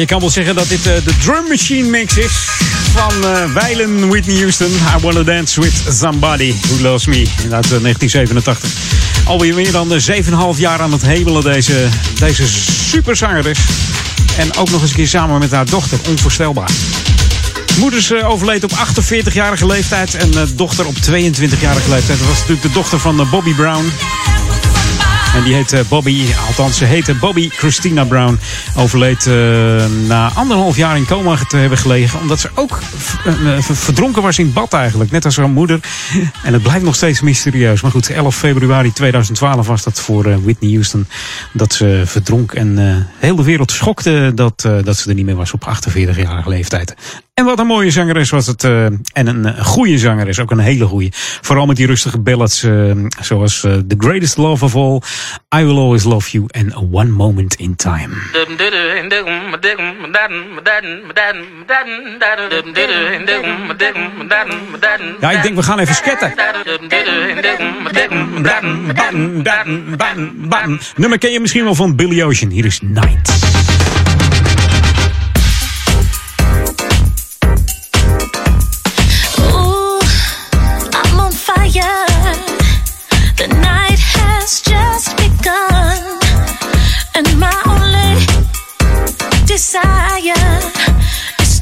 Je 0.00 0.06
kan 0.06 0.20
wel 0.20 0.30
zeggen 0.30 0.54
dat 0.54 0.68
dit 0.68 0.86
eh, 0.86 0.94
de 1.04 1.16
drum 1.16 1.48
machine 1.48 1.88
mix 1.88 2.16
is 2.16 2.48
van 2.92 3.12
uh, 3.24 4.08
Whitney 4.08 4.36
Houston. 4.36 4.70
I 4.70 5.00
Wanna 5.00 5.22
Dance 5.22 5.60
With 5.60 5.82
Somebody 5.88 6.54
Who 6.60 6.82
Loves 6.82 7.06
Me. 7.06 7.26
Uit 7.50 7.68
1987. 7.68 8.70
Alweer 9.24 9.54
meer 9.54 9.72
dan 9.72 10.00
7,5 10.54 10.58
jaar 10.58 10.80
aan 10.80 10.92
het 10.92 11.02
hemelen 11.02 11.42
deze, 11.42 11.88
deze 12.18 12.48
superzangeres. 12.88 13.58
En 14.36 14.56
ook 14.56 14.70
nog 14.70 14.80
eens 14.80 14.90
een 14.90 14.96
keer 14.96 15.08
samen 15.08 15.38
met 15.38 15.50
haar 15.50 15.66
dochter. 15.66 15.98
Onvoorstelbaar. 16.08 16.70
Moeders 17.78 18.12
overleed 18.12 18.64
op 18.64 18.72
48-jarige 18.72 19.66
leeftijd 19.66 20.14
en 20.14 20.30
dochter 20.54 20.86
op 20.86 20.94
22-jarige 20.96 21.90
leeftijd. 21.90 22.18
Dat 22.18 22.28
was 22.28 22.38
natuurlijk 22.38 22.62
de 22.62 22.72
dochter 22.72 22.98
van 22.98 23.28
Bobby 23.30 23.54
Brown. 23.54 23.92
En 25.34 25.44
die 25.44 25.54
heet 25.54 25.88
Bobby, 25.88 26.24
althans 26.46 26.76
ze 26.76 26.84
heette 26.84 27.14
Bobby 27.14 27.48
Christina 27.48 28.04
Brown. 28.04 28.38
Overleed 28.76 29.26
uh, 29.26 29.34
na 30.06 30.30
anderhalf 30.34 30.76
jaar 30.76 30.96
in 30.96 31.06
coma 31.06 31.36
te 31.36 31.56
hebben 31.56 31.78
gelegen. 31.78 32.20
Omdat 32.20 32.40
ze 32.40 32.50
ook 32.54 32.78
uh, 33.26 33.58
verdronken 33.60 34.22
was 34.22 34.38
in 34.38 34.52
bad 34.52 34.72
eigenlijk. 34.72 35.10
Net 35.10 35.24
als 35.24 35.36
haar 35.36 35.48
moeder. 35.48 35.80
En 36.42 36.52
het 36.52 36.62
blijft 36.62 36.84
nog 36.84 36.94
steeds 36.94 37.20
mysterieus. 37.20 37.80
Maar 37.80 37.90
goed, 37.90 38.10
11 38.10 38.36
februari 38.36 38.92
2012 38.92 39.66
was 39.66 39.82
dat 39.82 40.00
voor 40.00 40.42
Whitney 40.42 40.70
Houston. 40.70 41.06
Dat 41.52 41.72
ze 41.72 42.02
verdronk. 42.04 42.52
En 42.52 43.06
heel 43.18 43.36
de 43.36 43.44
wereld 43.44 43.70
schokte 43.70 44.32
dat, 44.34 44.60
dat 44.60 44.96
ze 44.96 45.08
er 45.08 45.14
niet 45.14 45.24
meer 45.24 45.36
was 45.36 45.52
op 45.52 45.76
48-jarige 45.88 46.48
leeftijd. 46.48 46.94
En 47.40 47.46
wat 47.46 47.58
een 47.58 47.66
mooie 47.66 47.90
zangeres 47.90 48.30
was 48.30 48.46
het. 48.46 48.64
Uh, 48.64 48.84
en 48.84 49.26
een, 49.26 49.64
goede 49.64 49.98
zangeres, 49.98 50.40
ook 50.40 50.50
een 50.50 50.58
hele 50.58 50.84
goede. 50.84 51.08
Vooral 51.40 51.66
met 51.66 51.76
die 51.76 51.86
rustige 51.86 52.18
ballads 52.18 52.64
uh, 52.64 52.92
zoals 53.20 53.64
uh, 53.64 53.72
The 53.72 53.94
Greatest 53.98 54.36
Love 54.36 54.64
of 54.64 54.74
All, 54.74 55.00
I 55.60 55.64
Will 55.64 55.76
Always 55.76 56.04
Love 56.04 56.30
You 56.30 56.44
en 56.48 56.74
One 56.92 57.10
Moment 57.10 57.54
in 57.54 57.76
Time. 57.76 58.08
Ja, 65.20 65.30
ik 65.30 65.42
denk 65.42 65.56
we 65.56 65.62
gaan 65.62 65.78
even 65.78 65.94
sketten. 65.94 66.34
Nummer 70.96 71.18
ken 71.18 71.32
je 71.32 71.40
misschien 71.40 71.64
wel 71.64 71.74
van 71.74 71.96
Billy 71.96 72.22
Ocean. 72.22 72.50
Hier 72.50 72.64
is 72.64 72.80
Night. 72.82 73.59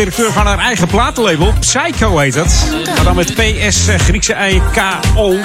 president-directeur 0.00 0.32
van 0.32 0.46
haar 0.46 0.58
eigen 0.58 0.86
platenlabel. 0.86 1.54
Psycho 1.60 2.18
heet 2.18 2.34
het. 2.34 2.72
Maar 2.94 3.04
dan 3.04 3.16
met 3.16 3.34
PS, 3.34 3.88
eh, 3.88 3.98
Griekse 3.98 4.36
I, 4.50 4.62
K, 4.72 4.78
O. 5.14 5.36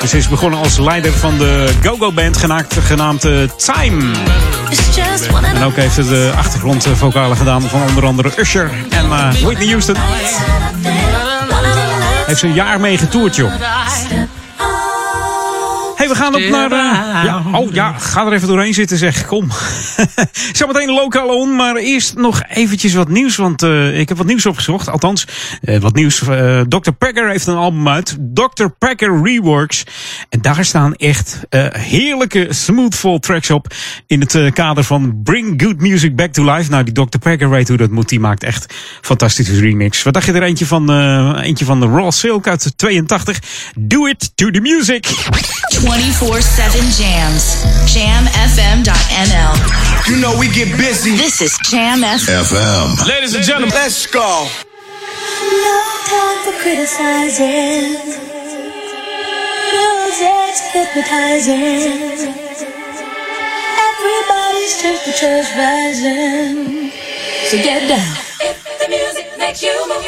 En 0.00 0.08
ze 0.08 0.16
is 0.16 0.28
begonnen 0.28 0.58
als 0.58 0.78
leider 0.78 1.12
van 1.12 1.38
de 1.38 1.68
go-go-band 1.82 2.36
genaamd, 2.36 2.74
genaamd 2.80 3.24
eh, 3.24 3.32
Time. 3.56 4.14
En 5.54 5.62
ook 5.62 5.76
heeft 5.76 5.94
ze 5.94 6.08
de 6.08 6.32
achtergrondvocalen 6.36 7.36
gedaan 7.36 7.62
van 7.62 7.82
onder 7.82 8.04
andere 8.04 8.32
Usher 8.36 8.70
en 8.90 9.04
eh, 9.04 9.32
Whitney 9.42 9.68
Houston. 9.68 9.96
Heeft 12.26 12.40
ze 12.40 12.46
een 12.46 12.54
jaar 12.54 12.80
mee 12.80 12.98
getoerd, 12.98 13.36
joh. 13.36 13.52
We 16.14 16.20
gaan 16.20 16.34
op 16.34 16.40
naar... 16.40 16.72
eh, 16.72 17.24
ja, 17.24 17.42
oh 17.52 17.72
ja, 17.72 17.92
ga 17.92 18.26
er 18.26 18.32
even 18.32 18.48
doorheen 18.48 18.74
zitten 18.74 18.98
zeg. 18.98 19.26
Kom. 19.26 19.48
Zometeen 20.52 20.90
lokaal 20.90 21.28
on, 21.28 21.56
maar 21.56 21.76
eerst 21.76 22.16
nog 22.16 22.42
eventjes 22.48 22.94
wat 22.94 23.08
nieuws. 23.08 23.36
Want 23.36 23.62
eh, 23.62 23.98
ik 23.98 24.08
heb 24.08 24.18
wat 24.18 24.26
nieuws 24.26 24.46
opgezocht. 24.46 24.88
Althans, 24.88 25.26
eh, 25.62 25.78
wat 25.78 25.94
nieuws. 25.94 26.22
Dr. 26.68 26.90
Packer 26.98 27.28
heeft 27.28 27.46
een 27.46 27.56
album 27.56 27.88
uit. 27.88 28.16
Dr. 28.20 28.66
Packer 28.78 29.22
Reworks. 29.22 29.84
En 30.34 30.40
daar 30.40 30.64
staan 30.64 30.94
echt 30.94 31.40
eh, 31.48 31.66
heerlijke 31.70 32.46
smoothful 32.50 33.18
tracks 33.18 33.50
op. 33.50 33.74
In 34.06 34.20
het 34.20 34.34
eh, 34.34 34.52
kader 34.52 34.84
van 34.84 35.20
Bring 35.22 35.62
Good 35.62 35.80
Music 35.80 36.16
Back 36.16 36.32
to 36.32 36.52
Life. 36.54 36.70
Nou, 36.70 36.84
die 36.84 36.94
Dr. 36.94 37.18
Packer 37.18 37.50
weet 37.50 37.68
hoe 37.68 37.76
dat 37.76 37.90
moet. 37.90 38.08
Die 38.08 38.20
maakt 38.20 38.42
echt 38.42 38.74
fantastische 39.00 39.60
remix. 39.60 40.02
Wat 40.02 40.14
dacht 40.14 40.26
je 40.26 40.32
er 40.32 40.42
eentje 40.42 40.66
van, 40.66 40.90
eh, 40.90 41.32
eentje 41.42 41.64
van 41.64 41.80
de 41.80 41.86
Raw 41.86 42.12
Silk 42.12 42.48
uit 42.48 42.72
82? 42.76 43.38
Do 43.76 44.06
it 44.06 44.30
to 44.34 44.50
the 44.50 44.60
music. 44.60 45.06
24-7 45.06 45.12
jams. 46.98 47.56
Jamfm.nl. 47.92 49.54
You 50.04 50.18
know 50.20 50.38
we 50.38 50.46
get 50.46 50.76
busy. 50.76 51.16
This 51.16 51.40
is 51.40 51.58
Jam 51.70 51.98
FM. 51.98 52.44
FM. 52.44 53.06
Ladies 53.06 53.34
and 53.34 53.44
gentlemen, 53.44 53.74
let's 53.74 54.06
go. 54.06 54.46
No 55.62 55.80
time 56.04 56.38
for 56.44 56.52
criticizing. 56.62 58.33
Music's 60.16 60.60
hypnotizing. 60.70 62.30
Everybody's 63.88 64.74
temperature's 64.80 65.50
rising. 65.58 66.92
So 67.50 67.56
get 67.58 67.88
down. 67.88 68.16
If 68.40 68.78
the 68.78 68.88
music 68.90 69.36
makes 69.36 69.60
you 69.60 69.74
move, 69.88 70.06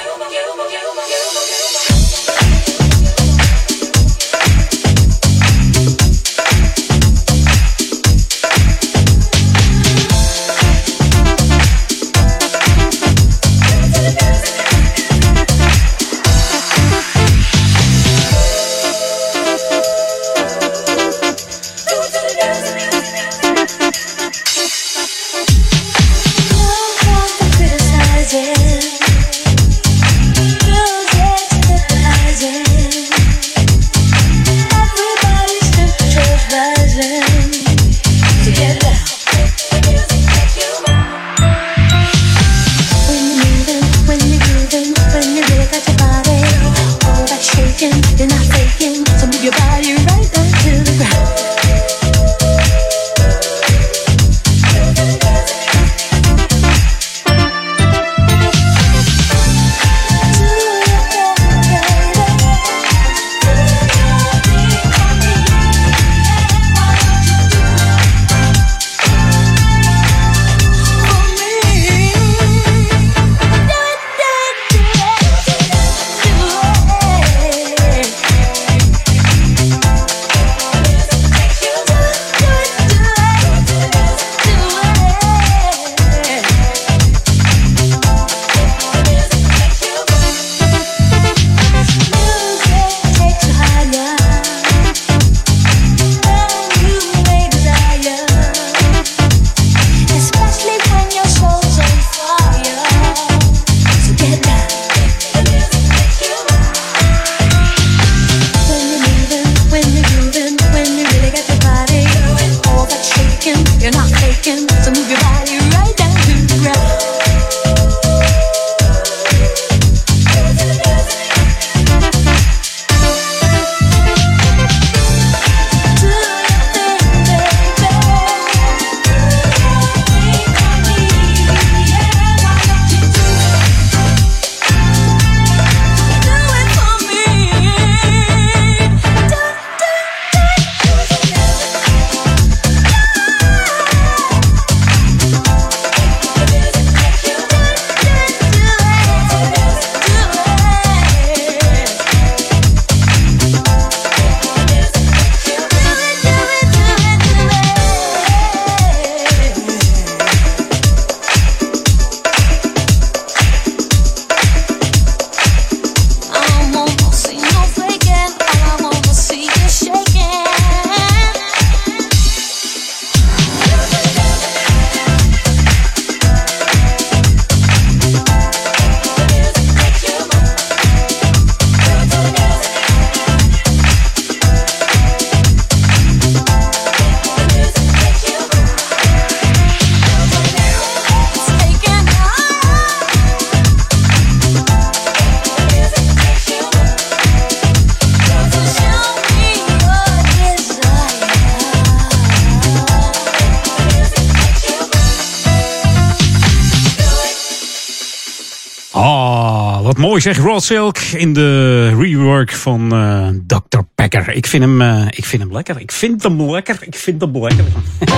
zeg. 210.35 210.45
Rod 210.45 210.63
Silk 210.63 210.99
in 210.99 211.33
de 211.33 211.89
rework 211.89 212.53
van 212.53 212.93
eh, 212.93 213.29
Dr. 213.47 213.79
Packer. 213.95 214.33
Ik 214.33 214.47
vind, 214.47 214.63
hem, 214.63 214.83
eh, 214.83 215.07
ik 215.11 215.25
vind 215.25 215.43
hem 215.43 215.53
lekker. 215.53 215.81
Ik 215.81 215.93
vind 215.93 216.23
hem 216.23 216.51
lekker. 216.51 216.77
Ik 216.81 216.95
vind 216.95 217.21
hem 217.21 217.39
lekker. 217.41 217.65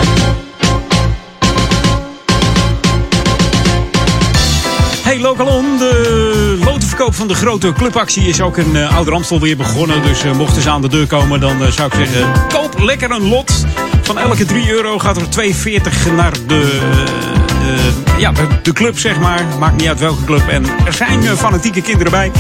Hey 5.02 5.20
Lokalon, 5.20 5.78
de 5.78 6.58
lotenverkoop 6.64 7.14
van 7.14 7.28
de 7.28 7.34
grote 7.34 7.72
clubactie 7.72 8.22
is 8.22 8.40
ook 8.40 8.56
in 8.56 8.76
uh, 8.76 8.96
Ouder 8.96 9.14
Amstel 9.14 9.40
weer 9.40 9.56
begonnen. 9.56 10.02
Dus 10.02 10.24
uh, 10.24 10.36
mochten 10.36 10.62
ze 10.62 10.70
aan 10.70 10.82
de 10.82 10.88
deur 10.88 11.06
komen, 11.06 11.40
dan 11.40 11.62
uh, 11.62 11.68
zou 11.68 11.88
ik 11.88 12.06
zeggen, 12.06 12.32
koop 12.48 12.78
lekker 12.80 13.10
een 13.10 13.28
lot. 13.28 13.64
Van 14.02 14.18
elke 14.18 14.44
3 14.44 14.70
euro 14.70 14.98
gaat 14.98 15.16
er 15.16 15.52
2,40 15.52 16.14
naar 16.14 16.32
de, 16.46 18.07
ja, 18.18 18.32
de, 18.62 18.72
club, 18.72 18.98
zeg 18.98 19.20
maar. 19.20 19.44
Maakt 19.58 19.76
niet 19.76 19.88
uit 19.88 20.00
welke 20.00 20.24
club. 20.24 20.48
En 20.48 20.64
er 20.86 20.92
zijn 20.92 21.22
fanatieke 21.36 21.82
kinderen 21.82 22.12
bij 22.12 22.30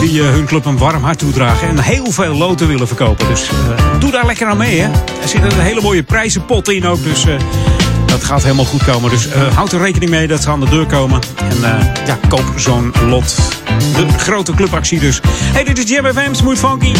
die 0.00 0.22
hun 0.22 0.44
club 0.44 0.64
een 0.64 0.78
warm 0.78 1.02
hart 1.02 1.18
toedragen. 1.18 1.68
En 1.68 1.78
heel 1.78 2.10
veel 2.12 2.34
loten 2.34 2.68
willen 2.68 2.86
verkopen. 2.86 3.28
Dus 3.28 3.50
doe 3.98 4.10
daar 4.10 4.26
lekker 4.26 4.46
aan 4.46 4.56
mee, 4.56 4.80
hè. 4.80 4.88
Er 5.22 5.28
zit 5.28 5.42
een 5.42 5.60
hele 5.60 5.80
mooie 5.80 6.02
prijzenpot 6.02 6.68
in 6.68 6.86
ook, 6.86 7.02
dus 7.02 7.24
dat 8.06 8.24
gaat 8.24 8.42
helemaal 8.42 8.64
goed 8.64 8.84
komen. 8.84 9.10
Dus 9.10 9.28
houd 9.54 9.72
er 9.72 9.80
rekening 9.80 10.10
mee 10.10 10.26
dat 10.26 10.42
ze 10.42 10.50
aan 10.50 10.60
de 10.60 10.68
deur 10.68 10.86
komen. 10.86 11.20
En 11.36 11.56
ja, 12.06 12.18
koop 12.28 12.52
zo'n 12.56 12.92
lot. 13.08 13.36
De 13.96 14.06
grote 14.18 14.54
clubactie 14.54 14.98
dus. 14.98 15.20
Hey, 15.26 15.64
dit 15.64 15.78
is 15.78 15.90
Jam 15.90 16.06
FM, 16.06 16.34
Smooth 16.34 16.58
Funky. 16.58 16.92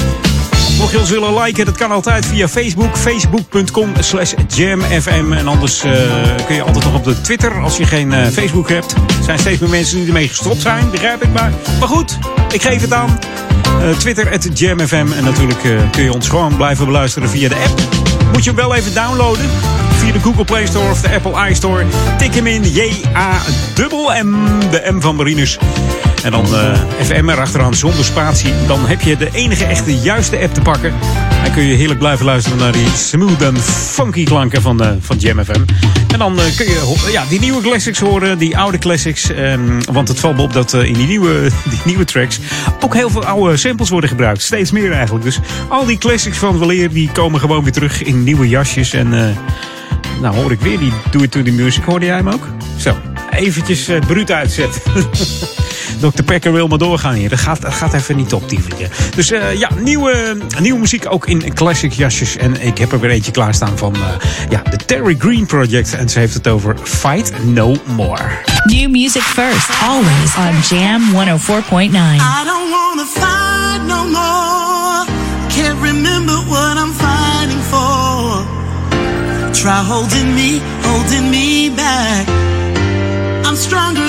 Mocht 0.79 0.93
je 0.93 0.99
ons 0.99 1.11
willen 1.11 1.43
liken, 1.43 1.65
dat 1.65 1.77
kan 1.77 1.91
altijd 1.91 2.27
via 2.27 2.49
Facebook. 2.49 2.97
Facebook.com 2.97 3.93
slash 3.99 4.33
jamfm. 4.49 5.33
En 5.33 5.49
anders 5.49 5.85
uh, 5.85 5.93
kun 6.47 6.55
je 6.55 6.63
altijd 6.63 6.85
nog 6.85 6.95
op 6.95 7.05
de 7.05 7.21
Twitter 7.21 7.61
als 7.61 7.77
je 7.77 7.85
geen 7.85 8.13
Facebook 8.33 8.69
hebt. 8.69 8.93
Er 8.93 9.25
zijn 9.25 9.39
steeds 9.39 9.61
meer 9.61 9.71
mensen 9.71 9.97
die 9.97 10.07
ermee 10.07 10.29
gestopt 10.29 10.61
zijn, 10.61 10.91
begrijp 10.91 11.23
ik 11.23 11.33
maar. 11.33 11.53
Maar 11.79 11.89
goed, 11.89 12.19
ik 12.53 12.63
geef 12.63 12.81
het 12.81 12.93
aan. 12.93 13.19
Twitter, 13.99 14.33
at 14.33 14.59
jamfm. 14.59 15.07
En 15.17 15.25
natuurlijk 15.25 15.61
kun 15.91 16.03
je 16.03 16.13
ons 16.13 16.29
gewoon 16.29 16.57
blijven 16.57 16.87
beluisteren 16.87 17.29
via 17.29 17.49
de 17.49 17.55
app. 17.55 17.81
Moet 18.33 18.45
je 18.45 18.51
hem 18.51 18.59
wel 18.59 18.75
even 18.75 18.95
downloaden 18.95 19.51
via 19.97 20.13
de 20.13 20.21
Google 20.21 20.45
Play 20.45 20.67
Store 20.67 20.91
of 20.91 21.01
de 21.01 21.15
Apple 21.15 21.49
iStore. 21.49 21.85
Tik 22.19 22.35
hem 22.35 22.47
in 22.47 22.63
J-A-M, 22.63 24.35
de 24.71 24.91
M 24.93 25.01
van 25.01 25.17
Marinus. 25.17 25.59
En 26.25 26.31
dan 26.31 26.47
uh, 26.47 26.73
FM 27.01 27.29
erachteraan 27.29 27.75
zonder 27.75 28.05
spatie. 28.05 28.53
Dan 28.67 28.87
heb 28.87 29.01
je 29.01 29.17
de 29.17 29.29
enige 29.33 29.65
echte 29.65 29.97
juiste 29.97 30.39
app 30.39 30.55
te 30.55 30.61
pakken. 30.61 30.95
Dan 31.45 31.53
kun 31.53 31.63
je 31.63 31.75
heerlijk 31.75 31.99
blijven 31.99 32.25
luisteren 32.25 32.59
naar 32.59 32.73
die 32.73 32.89
smooth 32.97 33.43
en 33.43 33.57
funky 33.63 34.25
klanken 34.25 34.63
van, 34.63 34.83
uh, 34.83 34.89
van 35.01 35.17
Jam 35.17 35.45
FM. 35.45 35.63
En 36.13 36.19
dan 36.19 36.33
uh, 36.33 36.45
kun 36.57 36.67
je 36.67 37.11
ja, 37.13 37.25
die 37.29 37.41
nieuwe 37.41 37.63
classics 37.63 37.99
horen, 37.99 38.39
die 38.39 38.57
oude 38.57 38.79
classics. 38.79 39.31
Um, 39.31 39.85
want 39.93 40.09
het 40.09 40.21
valt 40.21 40.37
me 40.37 40.43
op 40.43 40.53
dat 40.53 40.73
in 40.73 40.93
die 40.93 41.07
nieuwe, 41.07 41.51
die 41.71 41.81
nieuwe 41.85 42.05
tracks 42.05 42.41
ook 42.81 42.95
heel 42.95 43.11
veel 43.11 43.25
oude 43.25 43.57
samples 43.57 43.89
worden 43.89 44.11
gebruikt. 44.11 44.43
Steeds 44.43 44.71
meer 44.71 44.93
eigenlijk. 44.93 45.25
Dus 45.25 45.41
al 45.69 45.85
die 45.85 45.99
classics 45.99 46.39
van 46.39 46.59
Waleer 46.59 46.91
die 46.91 47.11
komen 47.13 47.41
gewoon 47.41 47.63
weer 47.63 47.73
terug 47.73 48.03
in 48.03 48.25
nieuwe 48.25 48.49
jasjes. 48.49 48.93
En 48.93 49.09
nou 50.21 50.37
hoor 50.37 50.53
ik 50.53 50.61
weer 50.61 50.79
die 50.79 50.93
Do 51.11 51.23
It 51.23 51.31
To 51.31 51.43
The 51.43 51.51
Music. 51.51 51.85
Hoorde 51.85 52.07
jij 52.07 52.17
hem 52.17 52.29
ook? 52.29 52.47
Zo, 52.77 52.97
eventjes 53.31 53.89
uh, 53.89 54.01
bruut 54.01 54.31
uitzetten. 54.31 54.83
Dr. 56.01 56.23
Pecker 56.25 56.53
wil 56.53 56.67
maar 56.67 56.79
doorgaan 56.79 57.15
hier. 57.15 57.29
Dat 57.29 57.39
gaat, 57.39 57.61
dat 57.61 57.75
gaat 57.75 57.95
even 57.95 58.17
niet 58.17 58.33
op, 58.33 58.49
die 58.49 58.59
vliegen. 58.63 58.91
Dus 59.15 59.33
uh, 59.33 59.59
ja, 59.59 59.71
nieuwe, 59.79 60.37
nieuwe 60.61 60.79
muziek 60.79 61.05
ook 61.09 61.27
in 61.27 61.55
classic 61.55 61.93
jasjes. 61.93 62.37
En 62.37 62.61
ik 62.63 62.79
heb 62.79 62.93
er 62.93 63.01
weer 63.01 63.11
eentje 63.11 63.33
klaarstaan 63.33 63.79
van 63.79 63.97
uh, 63.97 64.03
ja, 64.49 64.63
de 64.71 64.77
Terry 64.77 65.17
Green 65.19 65.47
Project. 65.47 65.95
En 65.95 66.09
ze 66.09 66.19
heeft 66.19 66.35
het 66.35 66.49
over 66.49 66.77
Fight 66.83 67.45
No 67.45 67.77
More. 67.85 68.23
New 68.65 68.91
music 68.91 69.23
first, 69.23 69.69
always 69.83 70.37
on 70.37 70.77
Jam 70.77 71.03
104.9. 71.13 71.15
I 71.15 72.45
don't 72.45 72.71
wanna 72.71 73.05
fight 73.05 73.87
no 73.87 74.05
more. 74.05 75.05
Can't 75.49 75.81
remember 75.83 76.35
what 76.49 76.77
I'm 76.77 76.93
fighting 76.93 77.63
for. 77.63 78.45
Try 79.53 79.83
holding 79.85 80.35
me, 80.35 80.61
holding 80.83 81.31
me 81.31 81.71
back. 81.71 82.27
I'm 83.47 83.57
stronger 83.57 84.04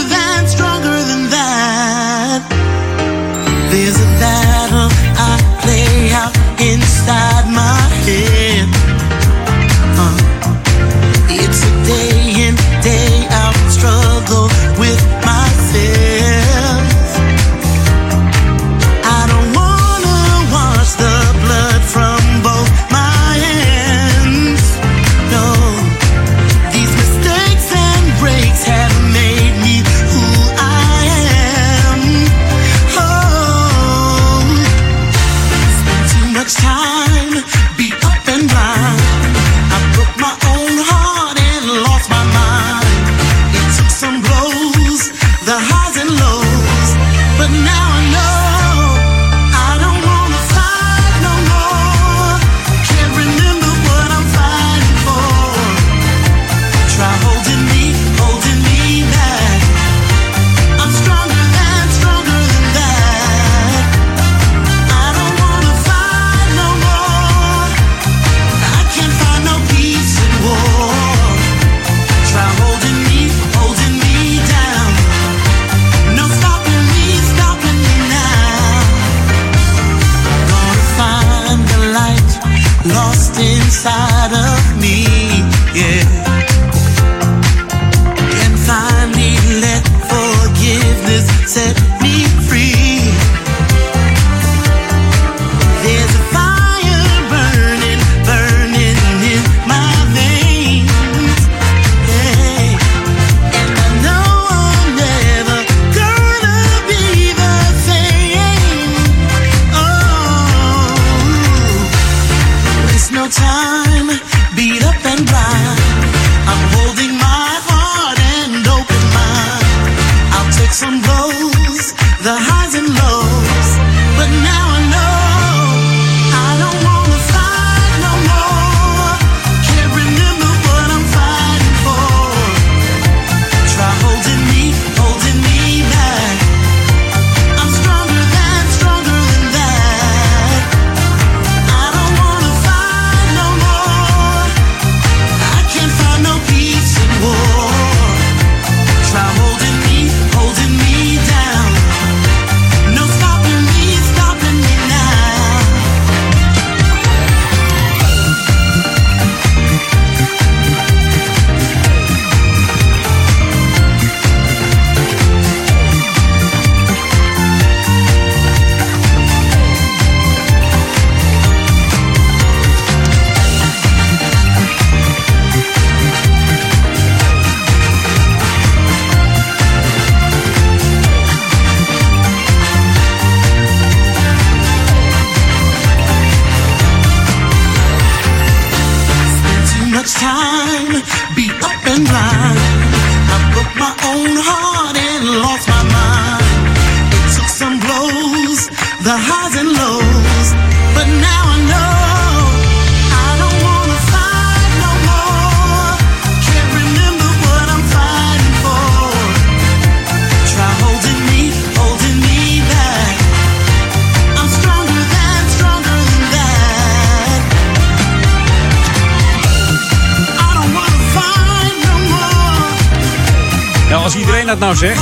dat 224.60 224.64
nou 224.68 224.76
zegt. 224.76 225.02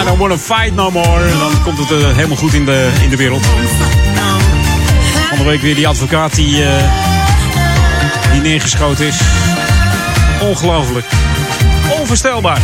I 0.00 0.04
don't 0.04 0.18
wanna 0.18 0.38
fight 0.38 0.74
no 0.74 0.90
more. 0.90 1.38
Dan 1.38 1.62
komt 1.62 1.78
het 1.78 1.90
eh, 1.90 2.14
helemaal 2.14 2.36
goed 2.36 2.54
in 2.54 2.64
de, 2.64 2.90
in 3.02 3.10
de 3.10 3.16
wereld. 3.16 3.46
Van 5.34 5.46
week 5.46 5.60
weer 5.60 5.74
die 5.74 5.88
advocaat 5.88 6.34
die, 6.34 6.64
eh, 6.64 6.92
die 8.32 8.40
neergeschoten 8.40 9.06
is. 9.06 9.20
Ongelooflijk. 10.40 11.06
Onvoorstelbaar. 12.00 12.60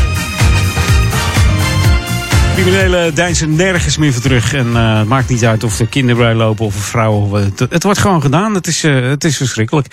Criminelen 2.55 3.14
deinzen 3.14 3.57
nergens 3.57 3.96
meer 3.96 4.12
voor 4.12 4.22
terug. 4.22 4.55
En 4.55 4.76
eh, 4.76 4.98
het 4.98 5.09
maakt 5.09 5.28
niet 5.28 5.44
uit 5.44 5.64
of 5.64 5.78
er 5.78 5.86
kinderen 5.86 6.22
bij 6.22 6.34
lopen 6.34 6.64
of 6.64 6.74
een 6.74 6.80
vrouw. 6.80 7.12
Of, 7.12 7.32
eh, 7.32 7.44
het, 7.44 7.70
het 7.70 7.82
wordt 7.82 7.98
gewoon 7.98 8.22
gedaan. 8.22 8.55
Het 8.55 8.66
is, 8.66 8.84
eh, 8.84 9.09
het 9.09 9.24
is 9.24 9.36
verschrikkelijk. 9.36 9.86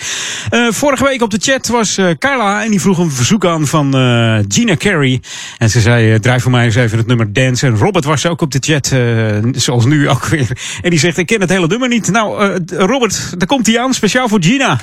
Vorige 0.70 1.04
week 1.04 1.22
op 1.22 1.30
de 1.30 1.38
chat 1.40 1.66
was 1.66 1.98
Carla 2.18 2.64
en 2.64 2.70
die 2.70 2.80
vroeg 2.80 2.98
een 2.98 3.10
verzoek 3.10 3.44
aan 3.44 3.66
van 3.66 3.92
Gina 4.48 4.76
Carey. 4.76 5.20
En 5.58 5.70
ze 5.70 5.80
zei, 5.80 6.20
draai 6.20 6.40
voor 6.40 6.50
mij 6.50 6.64
eens 6.64 6.74
even 6.74 6.98
het 6.98 7.06
nummer 7.06 7.32
Dance. 7.32 7.66
En 7.66 7.76
Robert 7.76 8.04
was 8.04 8.26
ook 8.26 8.40
op 8.40 8.50
de 8.50 8.58
chat, 8.60 8.92
zoals 9.62 9.84
nu 9.84 10.08
ook 10.08 10.26
weer. 10.26 10.78
En 10.82 10.90
die 10.90 10.98
zegt, 10.98 11.16
ik 11.16 11.26
ken 11.26 11.40
het 11.40 11.50
hele 11.50 11.66
nummer 11.66 11.88
niet. 11.88 12.10
Nou, 12.10 12.58
Robert, 12.66 13.34
daar 13.38 13.48
komt 13.48 13.66
hij 13.66 13.80
aan, 13.80 13.94
speciaal 13.94 14.28
voor 14.28 14.42
Gina. 14.42 14.80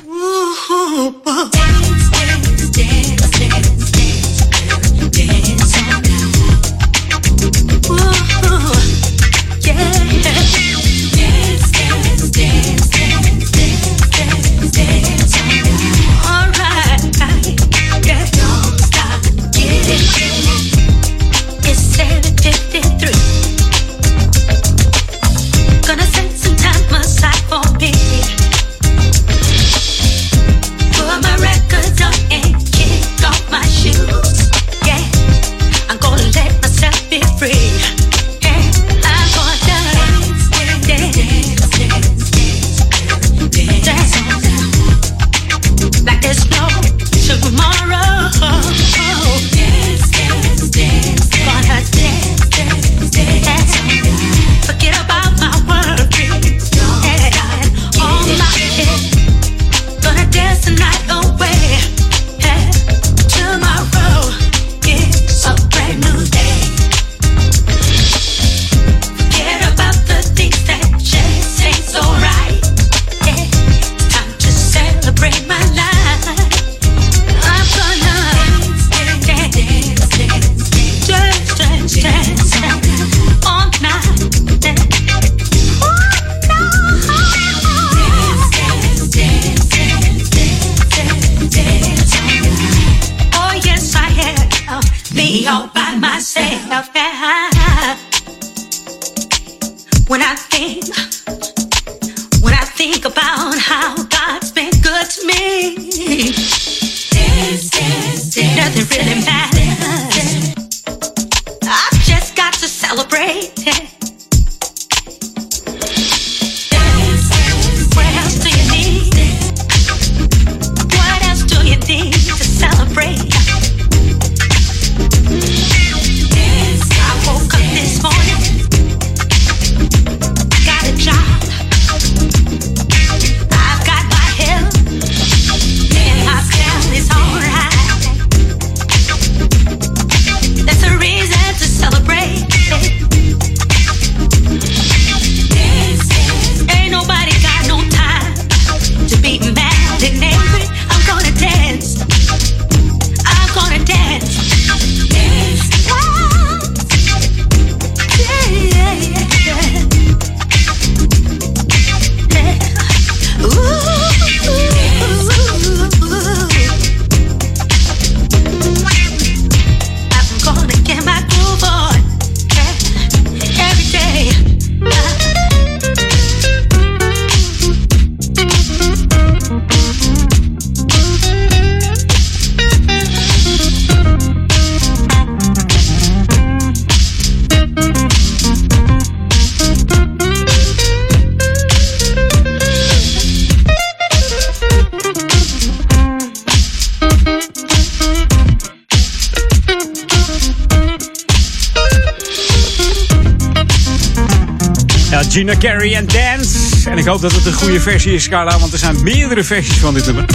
En 205.96 206.06
Dance. 206.08 206.90
En 206.90 206.98
ik 206.98 207.06
hoop 207.06 207.22
dat 207.22 207.32
het 207.32 207.46
een 207.46 207.54
goede 207.54 207.82
versie 207.82 208.14
is, 208.14 208.30
Carla, 208.30 208.60
want 208.60 208.74
er 208.74 208.80
zijn 208.80 209.04
meerdere 209.04 209.44
versies 209.44 209.78
van 209.78 209.94
dit 209.94 210.06
nummer. 210.06 210.26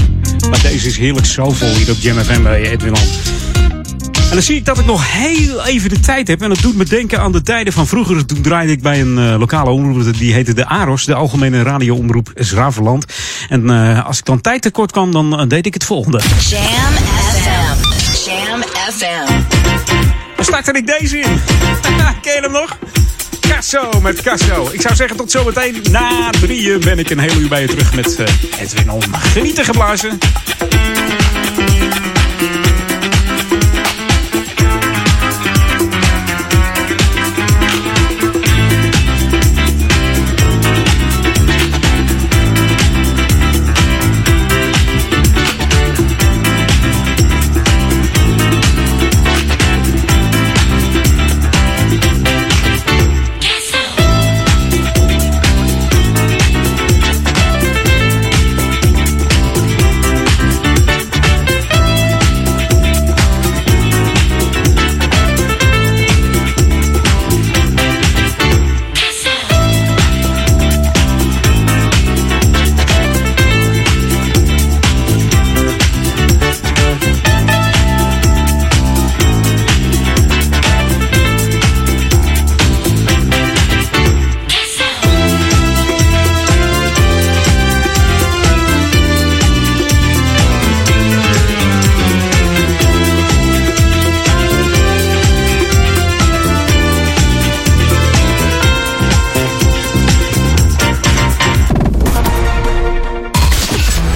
Maar 0.51 0.63
deze 0.63 0.87
is 0.87 0.97
heerlijk 0.97 1.27
soulvol 1.27 1.75
hier 1.75 1.91
op 1.91 1.97
Jam 2.01 2.19
FM 2.19 2.43
bij 2.43 2.71
Edwin. 2.71 2.95
En 4.15 4.31
dan 4.31 4.43
zie 4.43 4.57
ik 4.57 4.65
dat 4.65 4.79
ik 4.79 4.87
nog 4.87 5.13
heel 5.13 5.65
even 5.65 5.89
de 5.89 6.01
tijd 6.01 6.29
heb. 6.29 6.43
En 6.43 6.49
dat 6.49 6.61
doet 6.61 6.77
me 6.77 6.85
denken 6.85 7.21
aan 7.21 7.33
de 7.33 7.43
tijden 7.43 7.73
van 7.73 7.87
vroeger. 7.87 8.27
Toen 8.27 8.41
draaide 8.41 8.73
ik 8.73 8.83
bij 8.83 9.01
een 9.01 9.19
eh, 9.19 9.39
lokale 9.39 9.71
omroep. 9.71 10.19
Die 10.19 10.33
heette 10.33 10.55
de 10.55 10.67
AROS, 10.67 11.05
de 11.05 11.15
Algemene 11.15 11.63
Radioomroep 11.63 12.31
Zraverland. 12.35 13.05
En 13.49 13.71
eh, 13.71 14.07
als 14.07 14.19
ik 14.19 14.25
dan 14.25 14.41
tijd 14.41 14.63
tekort 14.63 14.93
kwam, 14.93 15.13
dan 15.13 15.41
eh, 15.41 15.49
deed 15.49 15.67
ik 15.67 15.75
het 15.75 15.85
volgende. 15.85 16.19
Jam 16.49 16.63
FM. 17.33 18.31
Jam 18.31 18.63
FM. 18.93 19.33
Dan 20.37 20.45
startte 20.45 20.73
ik 20.73 20.87
deze 20.87 21.19
in. 21.19 21.41
Ken 22.23 22.33
je 22.35 22.41
hem 22.41 22.53
nog? 22.53 22.79
Casso 23.71 24.01
met 24.01 24.23
Casso. 24.23 24.69
Ik 24.73 24.81
zou 24.81 24.95
zeggen 24.95 25.17
tot 25.17 25.31
zometeen. 25.31 25.83
Na 25.91 26.31
drieën 26.31 26.81
ben 26.81 26.99
ik 26.99 27.11
een 27.11 27.19
hele 27.19 27.41
uur 27.41 27.49
bij 27.49 27.61
je 27.61 27.67
terug 27.67 27.95
met 27.95 28.19
uh, 28.19 28.27
Edwin 28.61 28.91
om 28.91 29.01
genieten 29.13 29.65
geblazen. 29.65 30.19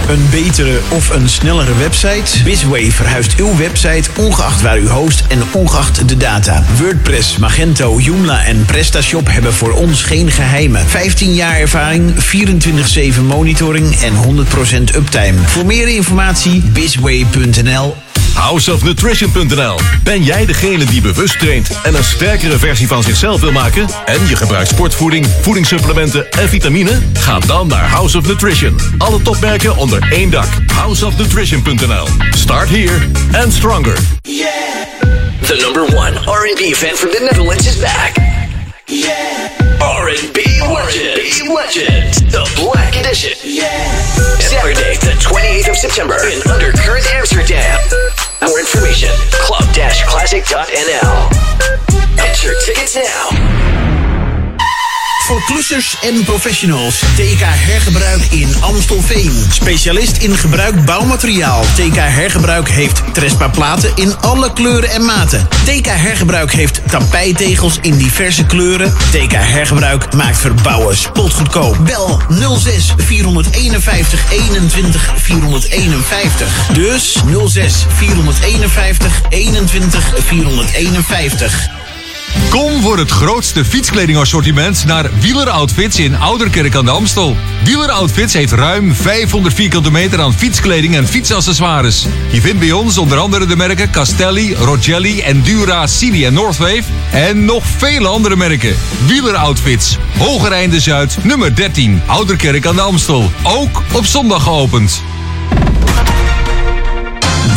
Een 0.09 0.27
betere 0.31 0.79
of 0.89 1.11
een 1.11 1.29
snellere 1.29 1.75
website? 1.75 2.43
Bisway 2.45 2.91
verhuist 2.91 3.35
uw 3.37 3.57
website 3.57 4.11
ongeacht 4.17 4.63
waar 4.63 4.79
u 4.79 4.89
host 4.89 5.25
en 5.29 5.39
ongeacht 5.53 6.09
de 6.09 6.17
data. 6.17 6.65
WordPress, 6.79 7.37
Magento, 7.37 7.99
Joomla 8.01 8.45
en 8.45 8.65
PrestaShop 8.65 9.29
hebben 9.31 9.55
voor 9.55 9.73
ons 9.73 10.03
geen 10.03 10.31
geheimen. 10.31 10.87
15 10.87 11.35
jaar 11.35 11.57
ervaring, 11.57 12.15
24-7 13.19 13.23
monitoring 13.23 13.97
en 14.01 14.13
100% 14.93 14.97
uptime. 14.97 15.39
Voor 15.47 15.67
meer 15.67 15.89
informatie 15.89 16.63
bisway.nl 16.73 17.95
Houseofnutrition.nl. 18.39 19.79
Ben 20.03 20.23
jij 20.23 20.47
degene 20.47 20.85
die 20.85 21.01
bewust 21.01 21.39
traint 21.39 21.81
en 21.83 21.95
een 21.95 22.05
sterkere 22.05 22.59
versie 22.59 22.89
van 22.89 23.03
zichzelf 23.03 23.41
wil 23.41 23.53
maken? 23.53 23.89
En 24.05 24.27
je 24.29 24.37
gebruikt 24.37 24.69
sportvoeding, 24.69 25.27
voedingssupplementen 25.41 26.31
en 26.31 26.49
vitamine? 26.49 26.99
Ga 27.13 27.39
dan 27.39 27.67
naar 27.67 27.89
House 27.89 28.19
of 28.19 28.27
Nutrition. 28.27 28.81
Alle 28.99 29.23
topmerken 29.23 29.77
onder 29.77 30.13
één 30.13 30.31
dak. 30.31 30.49
Houseofnutrition.nl. 30.67 32.07
Start 32.31 32.69
here 32.69 32.99
and 33.43 33.53
stronger. 33.53 33.97
The 35.41 35.57
number 35.63 35.97
one 35.97 36.13
R&B 36.27 36.75
fan 36.75 36.97
from 36.97 37.11
the 37.11 37.21
Netherlands 37.21 37.67
is 37.67 37.79
back. 37.79 38.13
R&B 39.79 40.39
Legend. 40.61 41.49
Legend. 41.49 42.31
The 42.31 42.51
Black 42.55 42.95
Edition. 42.97 43.33
Saturday, 44.41 44.97
the 44.97 45.15
28th 45.21 45.71
of 45.71 45.77
September 45.77 46.17
in 46.27 46.41
Undercurrent 46.51 47.07
Amsterdam. 47.15 47.79
More 48.47 48.61
information, 48.61 49.11
club-classic.nl. 49.33 52.17
Get 52.17 52.45
your 52.45 52.55
tickets 52.61 52.95
now. 52.95 53.88
Voor 55.29 55.45
klussers 55.45 55.97
en 56.01 56.25
professionals. 56.25 56.99
TK 56.99 57.41
Hergebruik 57.41 58.23
in 58.31 58.55
Amstelveen. 58.61 59.33
Specialist 59.51 60.17
in 60.17 60.37
gebruikt 60.37 60.85
bouwmateriaal. 60.85 61.63
TK 61.63 61.97
Hergebruik 61.97 62.69
heeft 62.69 63.03
Trespa 63.13 63.49
platen 63.49 63.93
in 63.95 64.17
alle 64.21 64.53
kleuren 64.53 64.91
en 64.91 65.05
maten. 65.05 65.49
TK 65.65 65.87
Hergebruik 65.87 66.53
heeft 66.53 66.81
tapijtegels 66.91 67.79
in 67.81 67.97
diverse 67.97 68.47
kleuren. 68.47 68.95
TK 69.11 69.33
Hergebruik 69.33 70.13
maakt 70.13 70.39
verbouwen 70.39 70.97
spotgoedkoop. 70.97 71.77
Bel 71.85 72.21
06 72.59 72.95
451 72.97 74.33
21 74.33 75.13
451. 75.17 76.67
Dus 76.73 77.19
06 77.47 77.87
451 77.97 79.23
21 79.29 80.13
451. 80.25 81.87
Kom 82.51 82.83
voor 82.83 82.99
het 82.99 83.11
grootste 83.11 83.65
fietskledingassortiment 83.65 84.85
naar 84.87 85.11
Wieler 85.21 85.49
Outfits 85.49 85.99
in 85.99 86.17
Ouderkerk 86.17 86.75
aan 86.75 86.85
de 86.85 86.91
Amstel. 86.91 87.37
Wieler 87.65 87.91
Outfits 87.91 88.33
heeft 88.33 88.53
ruim 88.53 88.95
500 88.95 89.55
vierkante 89.55 89.91
meter 89.91 90.21
aan 90.21 90.35
fietskleding 90.35 90.97
en 90.97 91.07
fietsaccessoires. 91.07 92.07
Je 92.31 92.41
vindt 92.41 92.59
bij 92.59 92.73
ons 92.73 92.99
onder 92.99 93.19
andere 93.19 93.47
de 93.47 93.57
merken 93.57 93.91
Castelli, 93.91 94.55
Rogelli, 94.55 95.21
Endura, 95.21 95.87
Cini 95.87 96.25
en 96.25 96.33
Northwave. 96.33 96.83
En 97.13 97.45
nog 97.45 97.65
vele 97.77 98.09
andere 98.09 98.37
merken. 98.37 98.77
Wieler 99.07 99.37
Outfits, 99.37 99.97
Hogereinde 100.19 100.81
Zuid, 100.81 101.17
nummer 101.23 101.55
13, 101.55 102.03
Ouderkerk 102.07 102.67
aan 102.67 102.75
de 102.75 102.81
Amstel. 102.81 103.31
Ook 103.43 103.83
op 103.93 104.07
zondag 104.07 104.43
geopend. 104.43 105.03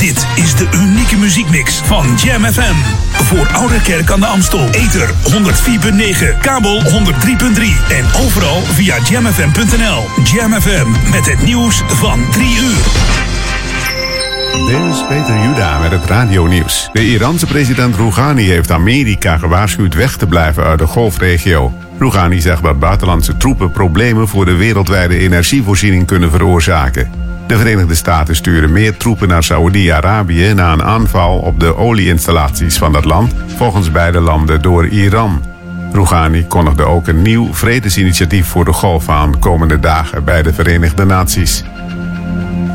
Dit 0.01 0.27
is 0.35 0.55
de 0.55 0.67
unieke 0.75 1.17
muziekmix 1.17 1.77
van 1.77 2.05
Jam 2.15 2.43
FM. 2.43 2.73
Voor 3.11 3.47
Oude 3.47 3.81
Kerk 3.81 4.11
aan 4.11 4.19
de 4.19 4.25
Amstel. 4.25 4.69
Ether 4.69 5.09
104.9, 5.09 6.39
kabel 6.41 6.81
103.3 6.81 6.89
en 7.89 8.05
overal 8.25 8.61
via 8.61 8.97
jamfm.nl. 9.09 10.23
Jam 10.23 10.61
FM 10.61 11.11
met 11.11 11.25
het 11.25 11.43
nieuws 11.43 11.83
van 11.87 12.19
3 12.31 12.47
uur. 12.47 12.83
Dit 14.67 14.93
is 14.93 15.05
Peter 15.07 15.43
Juda 15.43 15.79
met 15.79 15.91
het 15.91 16.05
radionieuws. 16.05 16.89
De 16.93 17.05
Iraanse 17.05 17.45
president 17.45 17.95
Rouhani 17.95 18.49
heeft 18.49 18.71
Amerika 18.71 19.37
gewaarschuwd 19.37 19.93
weg 19.93 20.17
te 20.17 20.27
blijven 20.27 20.63
uit 20.63 20.79
de 20.79 20.87
golfregio. 20.87 21.73
Rouhani 21.99 22.41
zegt 22.41 22.63
dat 22.63 22.79
buitenlandse 22.79 23.37
troepen 23.37 23.71
problemen 23.71 24.27
voor 24.27 24.45
de 24.45 24.55
wereldwijde 24.55 25.17
energievoorziening 25.17 26.05
kunnen 26.05 26.31
veroorzaken. 26.31 27.20
De 27.47 27.57
Verenigde 27.57 27.95
Staten 27.95 28.35
sturen 28.35 28.71
meer 28.71 28.97
troepen 28.97 29.27
naar 29.27 29.43
Saoedi-Arabië 29.43 30.53
na 30.53 30.73
een 30.73 30.83
aanval 30.83 31.37
op 31.39 31.59
de 31.59 31.75
olieinstallaties 31.75 32.77
van 32.77 32.91
dat 32.91 33.05
land, 33.05 33.33
volgens 33.55 33.91
beide 33.91 34.19
landen 34.19 34.61
door 34.61 34.87
Iran. 34.87 35.43
Rouhani 35.91 36.47
kondigde 36.47 36.83
ook 36.83 37.07
een 37.07 37.21
nieuw 37.21 37.53
vredesinitiatief 37.53 38.47
voor 38.47 38.65
de 38.65 38.73
golf 38.73 39.09
aan 39.09 39.39
komende 39.39 39.79
dagen 39.79 40.23
bij 40.23 40.41
de 40.43 40.53
Verenigde 40.53 41.05
Naties. 41.05 41.63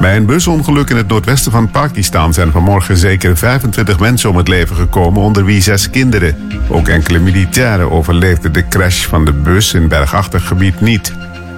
Bij 0.01 0.17
een 0.17 0.27
busongeluk 0.27 0.91
in 0.91 0.97
het 0.97 1.09
noordwesten 1.09 1.53
van 1.53 1.71
Pakistan 1.71 2.35
zijn 2.35 2.53
vanmorgen 2.53 2.97
zeker 2.97 3.37
25 3.37 3.99
mensen 3.99 4.31
om 4.31 4.37
het 4.37 4.49
leven 4.49 4.77
gekomen, 4.77 5.23
onder 5.23 5.45
wie 5.45 5.63
zes 5.63 5.91
kinderen. 5.91 6.37
Ook 6.69 6.89
enkele 6.89 7.19
militairen 7.19 7.91
overleefden 7.91 8.53
de 8.53 8.69
crash 8.69 9.07
van 9.07 9.25
de 9.25 9.33
bus 9.33 9.75
in 9.75 9.89
bergachtig 9.89 10.47
gebied 10.47 10.81
niet. 10.81 11.13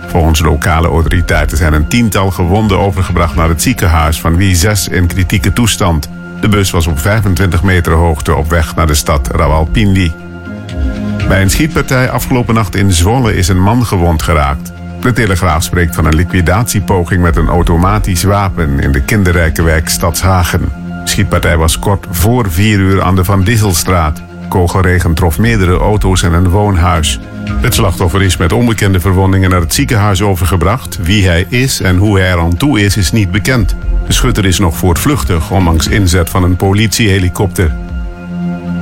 Volgens 0.08 0.40
lokale 0.40 0.88
autoriteiten 0.88 1.56
zijn 1.56 1.72
een 1.72 1.88
tiental 1.88 2.30
gewonden 2.30 2.78
overgebracht 2.78 3.34
naar 3.34 3.48
het 3.48 3.62
ziekenhuis, 3.62 4.20
van 4.20 4.36
wie 4.36 4.54
zes 4.54 4.88
in 4.88 5.06
kritieke 5.06 5.52
toestand. 5.52 6.08
De 6.40 6.48
bus 6.48 6.70
was 6.70 6.86
op 6.86 6.98
25 6.98 7.62
meter 7.62 7.92
hoogte 7.92 8.34
op 8.34 8.50
weg 8.50 8.74
naar 8.74 8.86
de 8.86 8.94
stad 8.94 9.28
Rawalpindi. 9.30 10.12
Bij 11.28 11.42
een 11.42 11.50
schietpartij 11.50 12.10
afgelopen 12.10 12.54
nacht 12.54 12.74
in 12.74 12.92
Zwolle 12.92 13.36
is 13.36 13.48
een 13.48 13.62
man 13.62 13.86
gewond 13.86 14.22
geraakt. 14.22 14.72
De 15.00 15.12
Telegraaf 15.12 15.62
spreekt 15.62 15.94
van 15.94 16.04
een 16.04 16.14
liquidatiepoging 16.14 17.22
met 17.22 17.36
een 17.36 17.48
automatisch 17.48 18.22
wapen 18.22 18.80
in 18.80 18.92
de 18.92 19.02
kinderrijke 19.02 19.62
wijk 19.62 19.88
Stadshagen. 19.88 20.60
De 20.60 21.10
schietpartij 21.10 21.56
was 21.56 21.78
kort 21.78 22.06
voor 22.10 22.50
4 22.50 22.78
uur 22.78 23.02
aan 23.02 23.16
de 23.16 23.24
Van 23.24 23.44
Disselstraat. 23.44 24.22
Kogelregen 24.48 25.14
trof 25.14 25.38
meerdere 25.38 25.76
auto's 25.76 26.22
en 26.22 26.32
een 26.32 26.48
woonhuis. 26.48 27.20
Het 27.60 27.74
slachtoffer 27.74 28.22
is 28.22 28.36
met 28.36 28.52
onbekende 28.52 29.00
verwondingen 29.00 29.50
naar 29.50 29.60
het 29.60 29.74
ziekenhuis 29.74 30.22
overgebracht. 30.22 30.98
Wie 31.02 31.26
hij 31.26 31.46
is 31.48 31.80
en 31.80 31.96
hoe 31.96 32.18
hij 32.18 32.30
er 32.30 32.38
aan 32.38 32.56
toe 32.56 32.80
is, 32.80 32.96
is 32.96 33.12
niet 33.12 33.30
bekend. 33.30 33.76
De 34.06 34.12
schutter 34.12 34.44
is 34.44 34.58
nog 34.58 34.76
voortvluchtig, 34.76 35.50
ondanks 35.50 35.88
inzet 35.88 36.30
van 36.30 36.42
een 36.42 36.56
politiehelikopter. 36.56 37.72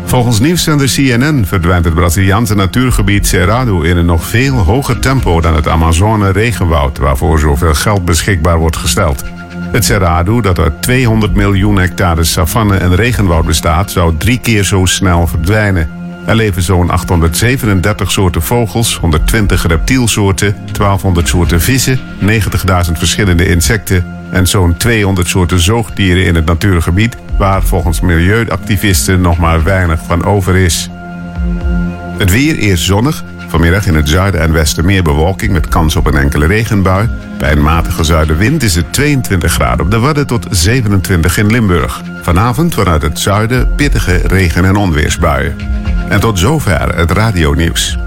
Volgens 0.05 0.41
nieuwszender 0.41 0.89
CNN 0.89 1.47
verdwijnt 1.47 1.85
het 1.85 1.95
Braziliaanse 1.95 2.55
natuurgebied 2.55 3.27
Cerrado 3.27 3.81
in 3.81 3.97
een 3.97 4.07
nog 4.07 4.25
veel 4.25 4.55
hoger 4.55 4.99
tempo 4.99 5.41
dan 5.41 5.55
het 5.55 5.69
Amazone-regenwoud, 5.69 6.99
waarvoor 6.99 7.39
zoveel 7.39 7.75
geld 7.75 8.05
beschikbaar 8.05 8.59
wordt 8.59 8.77
gesteld. 8.77 9.25
Het 9.73 9.85
Cerrado, 9.85 10.41
dat 10.41 10.59
uit 10.59 10.83
200 10.83 11.35
miljoen 11.35 11.77
hectare 11.77 12.25
savanne 12.25 12.77
en 12.77 12.95
regenwoud 12.95 13.47
bestaat, 13.47 13.91
zou 13.91 14.17
drie 14.17 14.41
keer 14.41 14.65
zo 14.65 14.85
snel 14.85 15.27
verdwijnen. 15.27 15.89
Er 16.27 16.37
leven 16.37 16.63
zo'n 16.63 16.91
837 16.91 18.11
soorten 18.11 18.43
vogels, 18.43 18.97
120 18.97 19.67
reptielsoorten, 19.67 20.57
1200 20.73 21.29
soorten 21.29 21.61
vissen, 21.61 22.01
90.000 22.21 22.93
verschillende 22.93 23.47
insecten 23.49 24.05
en 24.31 24.47
zo'n 24.47 24.77
200 24.77 25.29
soorten 25.29 25.61
zoogdieren 25.61 26.25
in 26.25 26.35
het 26.35 26.45
natuurgebied, 26.45 27.17
waar 27.39 27.63
volgens 27.63 28.01
milieuactivisten 28.01 29.21
nog 29.21 29.39
maar 29.39 29.63
weinig 29.63 30.01
van 30.07 30.25
over 30.25 30.57
is. 30.57 30.91
Het 32.19 32.31
weer 32.31 32.57
eerst 32.57 32.85
zonnig. 32.85 33.25
Vanmiddag 33.49 33.87
in 33.87 33.95
het 33.95 34.09
zuiden 34.09 34.41
en 34.41 34.53
westen 34.53 34.85
meer 34.85 35.03
bewolking 35.03 35.53
met 35.53 35.69
kans 35.69 35.97
op 35.97 36.07
een 36.07 36.17
enkele 36.17 36.47
regenbui. 36.47 37.09
Bij 37.39 37.53
een 37.53 37.63
matige 37.63 38.05
zuidenwind 38.05 38.63
is 38.63 38.75
het 38.75 38.93
22 38.93 39.53
graden 39.53 39.85
op 39.85 39.91
de 39.91 39.99
Wadden 39.99 40.27
tot 40.27 40.47
27 40.51 41.39
in 41.39 41.51
Limburg. 41.51 42.03
Vanavond 42.23 42.75
vanuit 42.75 43.03
het 43.03 43.19
zuiden 43.19 43.75
pittige 43.75 44.21
regen- 44.27 44.65
en 44.65 44.77
onweersbuien. 44.77 45.57
En 46.09 46.21
tot 46.21 46.39
zover 46.39 46.97
het 46.97 47.11
radionieuws. 47.11 47.99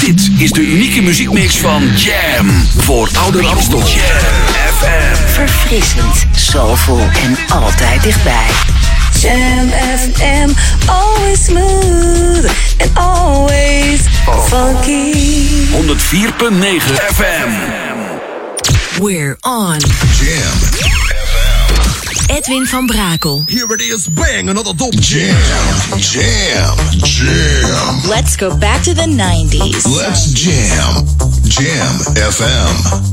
Dit 0.00 0.30
is 0.38 0.50
de 0.50 0.66
unieke 0.66 1.02
muziekmix 1.02 1.58
van 1.58 1.82
Jam. 1.96 2.48
Voor 2.76 3.08
Ouder 3.18 3.46
Amstel. 3.46 3.78
Jam 3.78 3.88
FM. 4.76 5.14
Verfrissend, 5.26 6.26
soulful 6.34 7.00
en 7.00 7.36
altijd 7.48 8.02
dichtbij. 8.02 8.81
Jam 9.22 9.68
FM, 9.68 10.50
always 10.90 11.46
smooth 11.46 12.44
and 12.80 12.90
always 12.98 14.08
funky. 14.50 15.12
104.9 15.70 16.80
FM. 17.14 17.50
We're 19.00 19.38
on. 19.44 19.78
Jam. 20.18 20.58
Edwin 22.30 22.66
van 22.66 22.88
Brakel. 22.88 23.48
Here 23.48 23.72
it 23.72 23.80
is, 23.80 24.08
bang, 24.08 24.48
another 24.48 24.74
dope 24.74 24.96
jam. 24.96 25.36
Jam, 25.98 26.76
jam. 27.04 28.00
Let's 28.10 28.34
go 28.34 28.50
back 28.58 28.82
to 28.82 28.92
the 28.92 29.06
90s. 29.06 29.86
Let's 29.86 30.32
jam. 30.32 31.06
Jam 31.44 31.94
FM. 32.16 33.12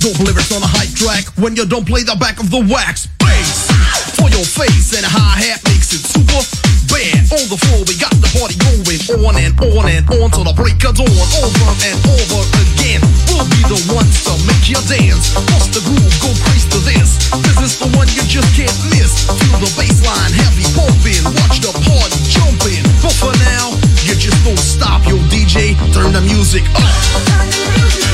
Dope 0.00 0.16
lyrics 0.24 0.48
on 0.56 0.64
a 0.64 0.70
hype 0.80 0.88
track 0.96 1.28
when 1.36 1.52
you 1.60 1.68
don't 1.68 1.84
play 1.84 2.00
the 2.00 2.16
back 2.16 2.40
of 2.40 2.48
the 2.48 2.56
wax. 2.56 3.04
Bass 3.20 3.68
for 4.16 4.32
your 4.32 4.48
face 4.48 4.96
and 4.96 5.04
a 5.04 5.12
hi 5.12 5.36
hat 5.36 5.60
makes 5.68 5.92
it 5.92 6.00
super 6.00 6.40
bad. 6.88 7.20
On 7.28 7.44
the 7.52 7.60
floor, 7.60 7.84
we 7.84 8.00
got 8.00 8.08
the 8.16 8.24
party 8.32 8.56
going 8.64 8.96
on 9.20 9.36
and 9.36 9.52
on 9.60 9.84
and 9.92 10.08
on 10.16 10.32
till 10.32 10.48
the 10.48 10.56
break 10.56 10.80
of 10.88 10.96
dawn. 10.96 11.28
Over 11.44 11.68
and 11.84 12.00
over 12.16 12.40
again. 12.64 13.04
We'll 13.28 13.44
be 13.52 13.60
the 13.68 13.76
ones 13.92 14.24
to 14.24 14.32
make 14.48 14.72
you 14.72 14.80
dance. 14.88 15.36
Bust 15.52 15.76
the 15.76 15.84
groove, 15.84 16.16
go 16.24 16.32
crazy 16.48 16.72
to 16.72 16.80
this. 16.80 17.28
This 17.44 17.60
is 17.60 17.72
the 17.76 17.92
one 17.92 18.08
you 18.16 18.24
just 18.24 18.48
can't 18.56 18.72
miss. 18.96 19.28
Feel 19.28 19.60
the 19.60 19.68
bass 19.76 20.00
line 20.00 20.32
heavy 20.32 20.64
pumping. 20.72 21.28
Watch 21.28 21.60
the 21.60 21.76
party 21.76 22.16
jumping. 22.24 22.88
But 23.04 23.12
for 23.20 23.36
now, 23.52 23.76
you 24.08 24.16
just 24.16 24.40
don't 24.48 24.56
stop, 24.56 25.04
yo 25.04 25.20
DJ. 25.28 25.76
Turn 25.92 26.16
the 26.16 26.24
music 26.24 26.64
up. 26.72 28.09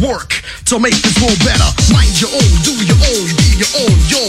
Work 0.00 0.42
to 0.66 0.78
make 0.78 0.94
this 1.02 1.16
world 1.18 1.38
better. 1.42 1.66
Mind 1.90 2.14
your 2.20 2.30
own, 2.30 2.52
do 2.62 2.74
your 2.86 2.98
own, 2.98 3.26
be 3.38 3.58
your 3.58 3.72
own, 3.82 3.96
yo. 4.06 4.22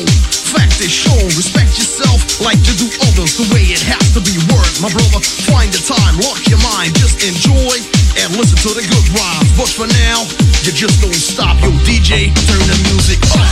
Fact 0.50 0.82
is 0.82 0.90
shown, 0.90 1.30
respect 1.38 1.78
yourself 1.78 2.42
like 2.42 2.58
to 2.66 2.74
do 2.78 2.90
others 3.06 3.38
the 3.38 3.46
way 3.54 3.70
it 3.70 3.82
has 3.86 4.14
to 4.18 4.22
be 4.22 4.34
worked. 4.50 4.82
My 4.82 4.90
brother, 4.90 5.22
find 5.22 5.70
the 5.70 5.82
time, 5.82 6.18
lock 6.26 6.42
your 6.50 6.62
mind, 6.66 6.98
just 6.98 7.22
enjoy 7.22 7.78
and 8.18 8.34
listen 8.36 8.58
to 8.66 8.72
the 8.74 8.82
good 8.82 9.08
rhymes. 9.14 9.52
But 9.54 9.70
for 9.70 9.88
now, 9.88 10.26
you 10.66 10.72
just 10.74 11.02
don't 11.02 11.14
stop, 11.14 11.60
yo 11.62 11.70
DJ, 11.86 12.34
turn 12.34 12.64
the 12.66 12.78
music 12.90 13.22
up. 13.38 13.46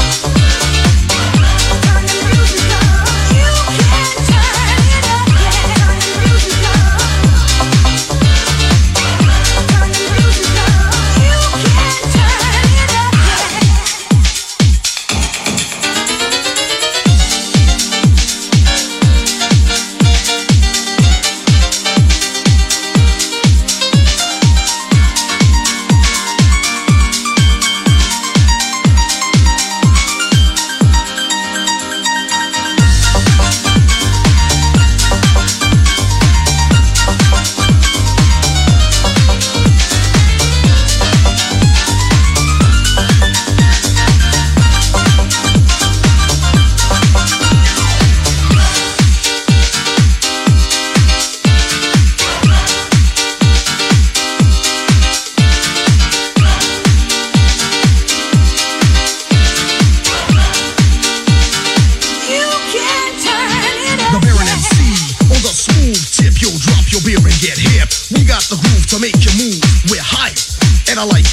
The 0.00 0.05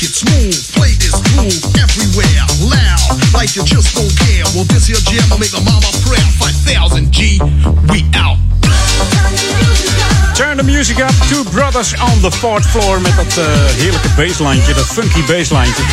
it 0.03 0.11
smooth. 0.11 0.55
Play 0.75 0.93
this 0.99 1.15
groove 1.31 1.63
everywhere, 1.79 2.43
loud, 2.59 3.15
like 3.33 3.55
you 3.55 3.63
just 3.63 3.95
don't 3.95 4.11
care. 4.27 4.43
Well, 4.53 4.67
this 4.67 4.87
here 4.87 4.99
jam 5.07 5.23
will 5.31 5.39
make 5.39 5.55
a 5.55 5.63
mama 5.63 5.87
proud. 6.03 6.29
5000 6.39 7.11
G, 7.11 7.39
we 7.87 8.03
out. 8.19 8.37
Turn 10.35 10.57
the 10.57 10.63
music 10.63 10.99
up. 10.99 11.13
Two 11.29 11.43
brothers 11.51 11.93
on 11.99 12.19
the 12.21 12.31
fourth 12.31 12.65
floor. 12.65 13.01
Met 13.01 13.15
dat 13.15 13.37
uh, 13.37 13.45
heerlijke 13.79 14.09
basslijntje, 14.15 14.73
dat 14.73 14.85
funky 14.85 15.23
basslijntje. 15.25 15.83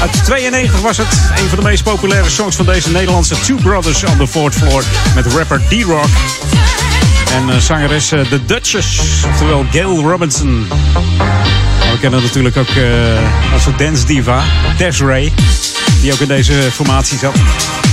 Uit 0.00 0.24
92 0.24 0.80
was 0.80 0.96
het. 0.96 1.12
Een 1.36 1.48
van 1.48 1.58
de 1.58 1.64
meest 1.64 1.82
populaire 1.82 2.30
songs 2.30 2.56
van 2.56 2.66
deze 2.66 2.90
Nederlandse 2.90 3.40
Two 3.40 3.56
Brothers 3.56 4.04
on 4.04 4.16
the 4.16 4.26
fourth 4.26 4.54
floor. 4.54 4.84
Met 5.14 5.26
rapper 5.26 5.60
D-Rock. 5.68 6.08
En 7.32 7.48
uh, 7.48 7.56
zangeres 7.56 8.06
The 8.08 8.40
Duchess. 8.46 9.00
Oftewel 9.24 9.64
Gail 9.70 10.02
Robinson. 10.02 10.66
We 11.98 12.04
kennen 12.04 12.22
natuurlijk 12.22 12.56
ook 12.56 12.68
onze 13.52 13.74
dance 13.76 14.06
diva, 14.06 14.42
Desiree. 14.76 15.32
Die 16.00 16.12
ook 16.12 16.18
in 16.18 16.28
deze 16.28 16.52
formatie 16.52 17.18
zat. 17.18 17.87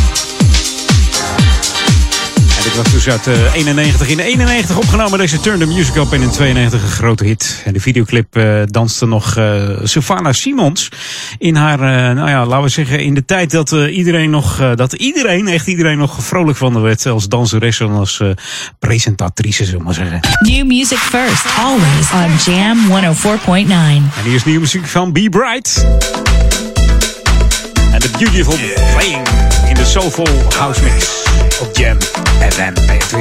Was 2.75 2.91
dus 2.91 3.09
uit 3.09 3.27
uh, 3.27 3.53
91. 3.53 4.07
In 4.07 4.19
91 4.19 4.77
opgenomen 4.77 5.19
deze 5.19 5.39
Turn 5.39 5.59
the 5.59 5.65
Music 5.65 5.95
Up. 5.95 6.13
En 6.13 6.21
in 6.21 6.29
92 6.29 6.81
een 6.81 6.87
grote 6.87 7.25
hit. 7.25 7.61
En 7.65 7.73
de 7.73 7.79
videoclip 7.79 8.37
uh, 8.37 8.61
danste 8.65 9.05
nog 9.05 9.37
uh, 9.37 9.69
Sylvana 9.83 10.33
Simons. 10.33 10.89
In 11.37 11.55
haar, 11.55 11.79
nou 12.15 12.29
ja, 12.29 12.45
laten 12.45 12.63
we 12.63 12.69
zeggen, 12.69 12.99
in 12.99 13.13
de 13.13 13.25
tijd 13.25 13.51
dat 13.51 13.71
iedereen 13.71 14.29
nog, 14.29 14.73
dat 14.75 14.93
iedereen, 14.93 15.47
echt 15.47 15.67
iedereen 15.67 15.97
nog 15.97 16.23
vrolijk 16.23 16.57
van 16.57 16.81
werd. 16.81 17.05
Als 17.05 17.27
danseres 17.27 17.79
en 17.79 17.89
als 17.89 18.21
presentatrice, 18.79 19.63
zullen 19.63 19.79
we 19.79 19.85
maar 19.85 19.93
zeggen. 19.93 20.19
New 20.39 20.65
music 20.65 20.97
first, 20.97 21.45
always 21.57 22.11
on 22.11 22.53
Jam 22.53 22.77
104.9. 22.89 23.67
En 23.67 24.23
hier 24.23 24.33
is 24.33 24.45
nieuwe 24.45 24.61
muziek 24.61 24.85
van 24.85 25.13
Be 25.13 25.29
Bright. 25.29 25.85
The 28.05 28.17
Beautiful 28.17 28.53
Playing 28.93 29.27
in 29.67 29.73
de 29.73 29.85
Soulful 29.85 30.27
House 30.57 30.83
Mix 30.83 31.23
op 31.61 31.77
Jam 31.77 31.97
FM 32.49 32.73
bij 32.85 32.95
het 32.95 33.11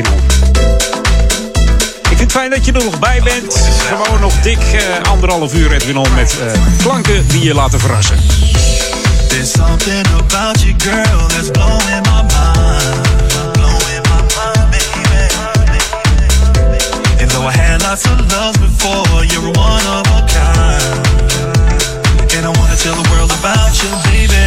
Ik 2.00 2.06
vind 2.08 2.20
het 2.20 2.32
fijn 2.32 2.50
dat 2.50 2.64
je 2.64 2.72
er 2.72 2.84
nog 2.84 2.98
bij 2.98 3.20
bent. 3.22 3.68
Gewoon 3.88 4.20
nog 4.20 4.34
dik 4.40 4.58
uh, 4.58 5.10
anderhalf 5.10 5.54
uur 5.54 5.72
Edwin 5.72 5.96
On 5.96 6.14
met 6.14 6.36
uh, 6.40 6.52
klanken 6.82 7.28
die 7.28 7.44
je 7.44 7.54
laten 7.54 7.80
verrassen. 7.80 8.16
There's 9.28 9.50
something 9.50 10.06
about 10.06 10.60
you 10.60 10.74
girl 10.78 11.28
that's 11.28 11.50
blowing 11.50 12.02
my 12.02 12.22
mind. 12.22 13.52
Blowing 13.52 14.02
my 14.02 14.20
mind, 14.36 14.70
baby. 14.70 15.28
And 17.20 17.30
though 17.30 17.48
I 17.48 17.56
had 17.56 17.82
lots 17.82 18.04
of 18.04 18.32
love 18.32 18.58
before, 18.60 19.24
you're 19.24 19.50
one 19.50 19.86
of 19.86 20.06
a 20.06 20.24
kind. 20.26 21.04
And 22.36 22.44
I 22.44 22.60
wanna 22.60 22.76
tell 22.76 23.02
the 23.02 23.08
world 23.10 23.30
about 23.30 23.82
you, 23.82 23.90
baby. 24.10 24.43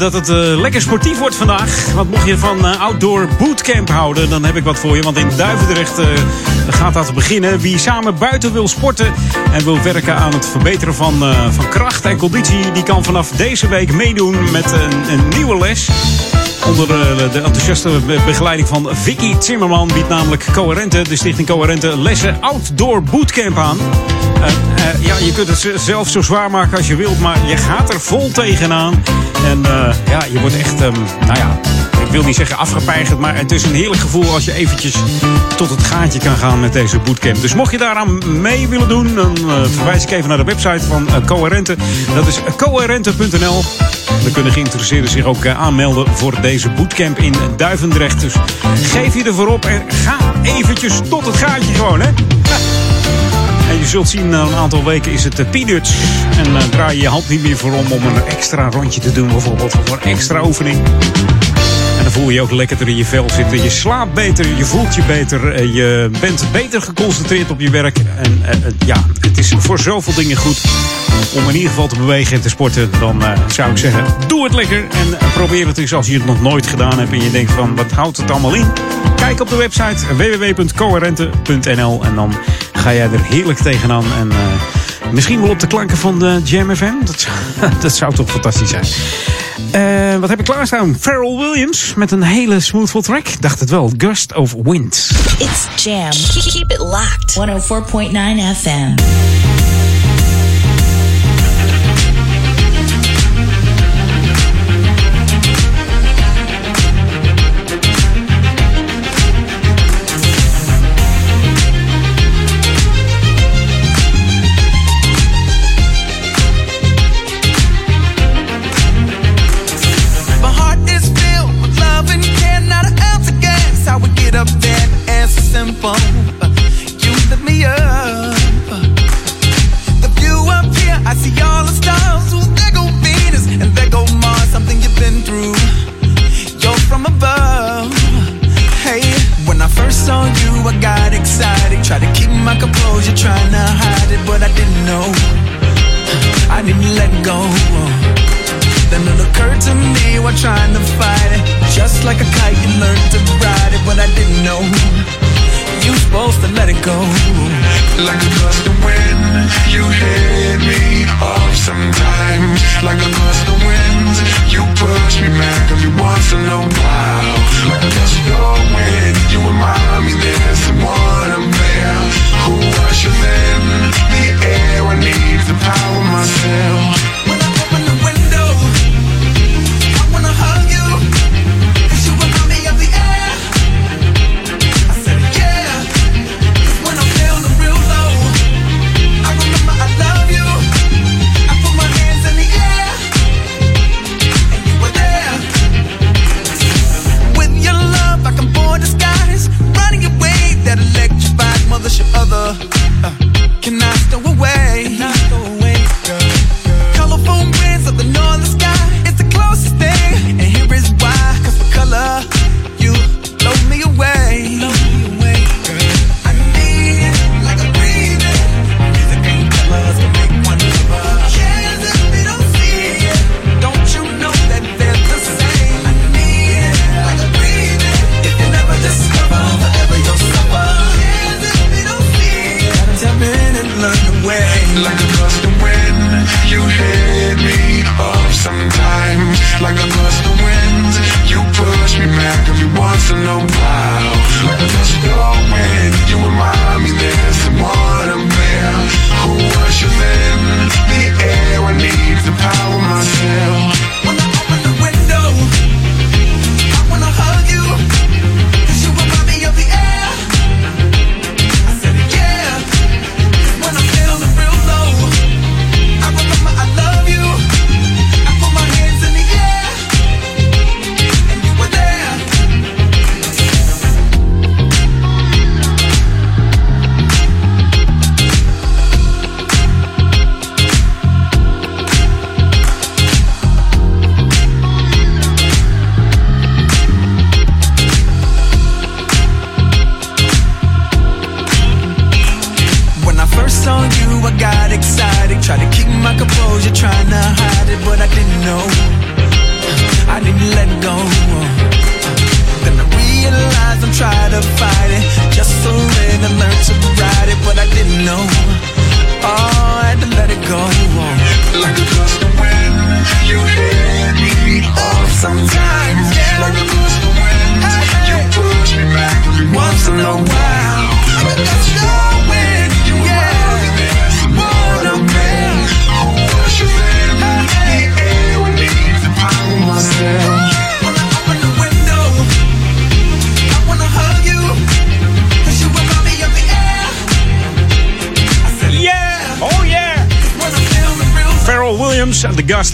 Dat 0.00 0.12
het 0.12 0.28
eh, 0.28 0.60
lekker 0.60 0.80
sportief 0.80 1.18
wordt 1.18 1.36
vandaag. 1.36 1.92
Want 1.94 2.10
mocht 2.10 2.26
je 2.26 2.38
van 2.38 2.66
eh, 2.66 2.80
outdoor 2.80 3.28
bootcamp 3.38 3.88
houden, 3.88 4.30
dan 4.30 4.44
heb 4.44 4.56
ik 4.56 4.64
wat 4.64 4.78
voor 4.78 4.96
je. 4.96 5.02
Want 5.02 5.16
in 5.16 5.28
Duivendrecht 5.36 5.98
eh, 5.98 6.06
gaat 6.68 6.94
dat 6.94 7.14
beginnen. 7.14 7.58
Wie 7.58 7.78
samen 7.78 8.18
buiten 8.18 8.52
wil 8.52 8.68
sporten 8.68 9.12
en 9.52 9.64
wil 9.64 9.82
werken 9.82 10.16
aan 10.16 10.32
het 10.32 10.46
verbeteren 10.46 10.94
van, 10.94 11.14
van 11.50 11.68
kracht 11.68 12.04
en 12.04 12.16
conditie... 12.16 12.72
die 12.72 12.82
kan 12.82 13.04
vanaf 13.04 13.30
deze 13.30 13.68
week 13.68 13.92
meedoen 13.92 14.50
met 14.50 14.72
een, 14.72 15.12
een 15.12 15.28
nieuwe 15.28 15.58
les. 15.58 15.88
Onder 16.66 16.86
de, 17.32 17.40
enthousiaste 17.44 17.88
be- 18.06 18.20
begeleiding 18.26 18.68
van 18.68 18.88
Vicky 18.92 19.34
Zimmerman 19.38 19.90
biedt 19.94 20.08
namelijk 20.08 20.46
Coherente, 20.52 21.02
de 21.02 21.16
stichting 21.16 21.48
Coherente, 21.48 21.98
lessen 21.98 22.36
outdoor 22.40 23.02
bootcamp 23.02 23.58
aan. 23.58 23.78
Eh, 24.34 24.46
eh, 24.46 25.04
ja, 25.06 25.14
je 25.24 25.32
kunt 25.32 25.48
het 25.48 25.80
zelf 25.80 26.08
zo 26.08 26.20
zwaar 26.22 26.50
maken 26.50 26.76
als 26.76 26.86
je 26.86 26.96
wilt, 26.96 27.20
maar 27.20 27.38
je 27.46 27.56
gaat 27.56 27.92
er 27.94 28.00
vol 28.00 28.30
tegenaan. 28.32 29.02
En 29.46 29.64
eh, 29.64 29.94
ja, 30.08 30.20
je 30.32 30.40
wordt 30.40 30.56
echt, 30.58 30.80
ehm, 30.80 30.92
nou 31.26 31.38
ja, 31.38 31.60
ik 32.10 32.16
wil 32.16 32.24
niet 32.24 32.36
zeggen 32.36 32.56
afgepeigerd, 32.56 33.18
maar 33.18 33.36
het 33.36 33.52
is 33.52 33.62
een 33.62 33.74
heerlijk 33.74 34.00
gevoel 34.00 34.32
als 34.32 34.44
je 34.44 34.52
eventjes 34.52 34.94
tot 35.56 35.70
het 35.70 35.82
gaatje 35.82 36.18
kan 36.18 36.36
gaan 36.36 36.60
met 36.60 36.72
deze 36.72 36.98
bootcamp. 36.98 37.40
Dus 37.40 37.54
mocht 37.54 37.70
je 37.70 37.78
daaraan 37.78 38.40
mee 38.40 38.68
willen 38.68 38.88
doen, 38.88 39.14
dan 39.14 39.36
eh, 39.36 39.62
verwijs 39.70 40.02
ik 40.02 40.10
even 40.10 40.28
naar 40.28 40.38
de 40.38 40.44
website 40.44 40.84
van 40.84 41.08
eh, 41.08 41.14
Coherente. 41.26 41.76
Dat 42.14 42.26
is 42.26 42.40
coherente.nl. 42.56 43.62
Dan 44.22 44.32
kunnen 44.32 44.52
geïnteresseerden 44.52 45.10
zich 45.10 45.24
ook 45.24 45.44
eh, 45.44 45.58
aanmelden 45.58 46.06
voor 46.16 46.40
deze 46.40 46.70
bootcamp 46.70 47.18
in 47.18 47.34
Duivendrecht. 47.56 48.20
Dus 48.20 48.34
geef 48.82 49.14
je 49.14 49.24
ervoor 49.24 49.48
op 49.48 49.64
en 49.64 49.82
ga 49.88 50.16
eventjes 50.42 51.00
tot 51.08 51.26
het 51.26 51.36
gaatje 51.36 51.74
gewoon, 51.74 52.00
hè. 52.00 52.08
En 53.68 53.78
je 53.78 53.86
zult 53.86 54.08
zien, 54.08 54.28
na 54.28 54.42
een 54.42 54.54
aantal 54.54 54.84
weken 54.84 55.12
is 55.12 55.24
het 55.24 55.50
peanuts. 55.50 55.94
En 56.36 56.70
draai 56.70 56.96
je 56.96 57.02
je 57.02 57.08
hand 57.08 57.28
niet 57.28 57.42
meer 57.42 57.56
voor 57.56 57.72
om 57.72 57.92
om 57.92 58.06
een 58.06 58.26
extra 58.26 58.70
rondje 58.70 59.00
te 59.00 59.12
doen, 59.12 59.28
bijvoorbeeld. 59.28 59.74
Voor 59.84 59.98
een 60.02 60.10
extra 60.10 60.44
oefening. 60.44 60.78
Voel 62.10 62.28
je 62.28 62.34
je 62.34 62.40
ook 62.42 62.50
lekkerder 62.50 62.88
in 62.88 62.96
je 62.96 63.04
vel 63.04 63.30
zitten. 63.30 63.62
Je 63.62 63.70
slaapt 63.70 64.14
beter, 64.14 64.46
je 64.56 64.64
voelt 64.64 64.94
je 64.94 65.02
beter. 65.02 65.52
eh, 65.54 65.74
Je 65.74 66.10
bent 66.20 66.44
beter 66.52 66.82
geconcentreerd 66.82 67.50
op 67.50 67.60
je 67.60 67.70
werk. 67.70 67.98
En 67.98 68.40
eh, 68.44 68.52
eh, 68.52 68.60
ja, 68.86 68.96
het 69.20 69.38
is 69.38 69.54
voor 69.58 69.78
zoveel 69.78 70.14
dingen 70.14 70.36
goed 70.36 70.60
om 71.34 71.48
in 71.48 71.54
ieder 71.54 71.68
geval 71.68 71.86
te 71.88 71.96
bewegen 71.96 72.36
en 72.36 72.40
te 72.42 72.48
sporten. 72.48 72.90
Dan 73.00 73.22
zou 73.46 73.70
ik 73.70 73.76
zeggen, 73.76 74.04
doe 74.26 74.44
het 74.44 74.54
lekker. 74.54 74.78
En 74.90 75.18
probeer 75.34 75.66
het 75.66 75.78
eens 75.78 75.94
als 75.94 76.06
je 76.06 76.14
het 76.14 76.26
nog 76.26 76.40
nooit 76.42 76.66
gedaan 76.66 76.98
hebt. 76.98 77.12
En 77.12 77.22
je 77.22 77.30
denkt 77.30 77.52
van, 77.52 77.76
wat 77.76 77.90
houdt 77.90 78.16
het 78.16 78.30
allemaal 78.30 78.54
in? 78.54 78.66
Kijk 79.16 79.40
op 79.40 79.48
de 79.48 79.56
website 79.56 80.14
www.coherente.nl. 80.16 82.04
En 82.04 82.14
dan 82.14 82.34
ga 82.72 82.92
jij 82.94 83.10
er 83.12 83.24
heerlijk 83.24 83.58
tegenaan. 83.58 84.04
En 84.18 84.28
misschien 85.12 85.40
wel 85.40 85.50
op 85.50 85.60
de 85.60 85.66
klanken 85.66 85.96
van 85.96 86.18
de 86.18 86.40
Jam 86.44 86.74
FM. 86.76 86.92
Dat, 87.04 87.20
zou- 87.20 87.70
dat 87.80 87.92
zou 87.92 88.14
toch 88.14 88.30
fantastisch 88.30 88.70
zijn. 88.70 88.84
Eh, 89.70 90.20
wat 90.20 90.28
heb 90.28 90.38
ik 90.38 90.44
klaarstaan? 90.44 90.96
Pharrell 91.00 91.36
Williams 91.36 91.94
met 91.96 92.10
een 92.10 92.22
hele 92.22 92.60
smoothful 92.60 93.02
track. 93.02 93.26
Dacht 93.40 93.60
het 93.60 93.70
wel. 93.70 93.92
Gust 93.96 94.34
of 94.34 94.54
Wind. 94.62 95.10
It's 95.38 95.84
Jam. 95.84 96.10
Keep 96.52 96.70
it 96.70 96.78
locked. 96.78 97.34
104.9 97.34 98.56
FM. 98.60 98.94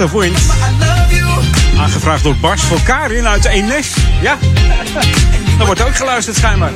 Of 0.07 0.13
Wind. 0.13 0.39
Aangevraagd 1.79 2.23
door 2.23 2.37
Bas 2.41 2.61
voor 2.61 2.81
Karin 2.83 3.27
uit 3.27 3.45
Eemnes. 3.45 3.95
Ja, 4.23 4.39
daar 5.59 5.67
wordt 5.67 5.83
ook 5.83 5.97
geluisterd 5.97 6.37
schijnbaar. 6.37 6.73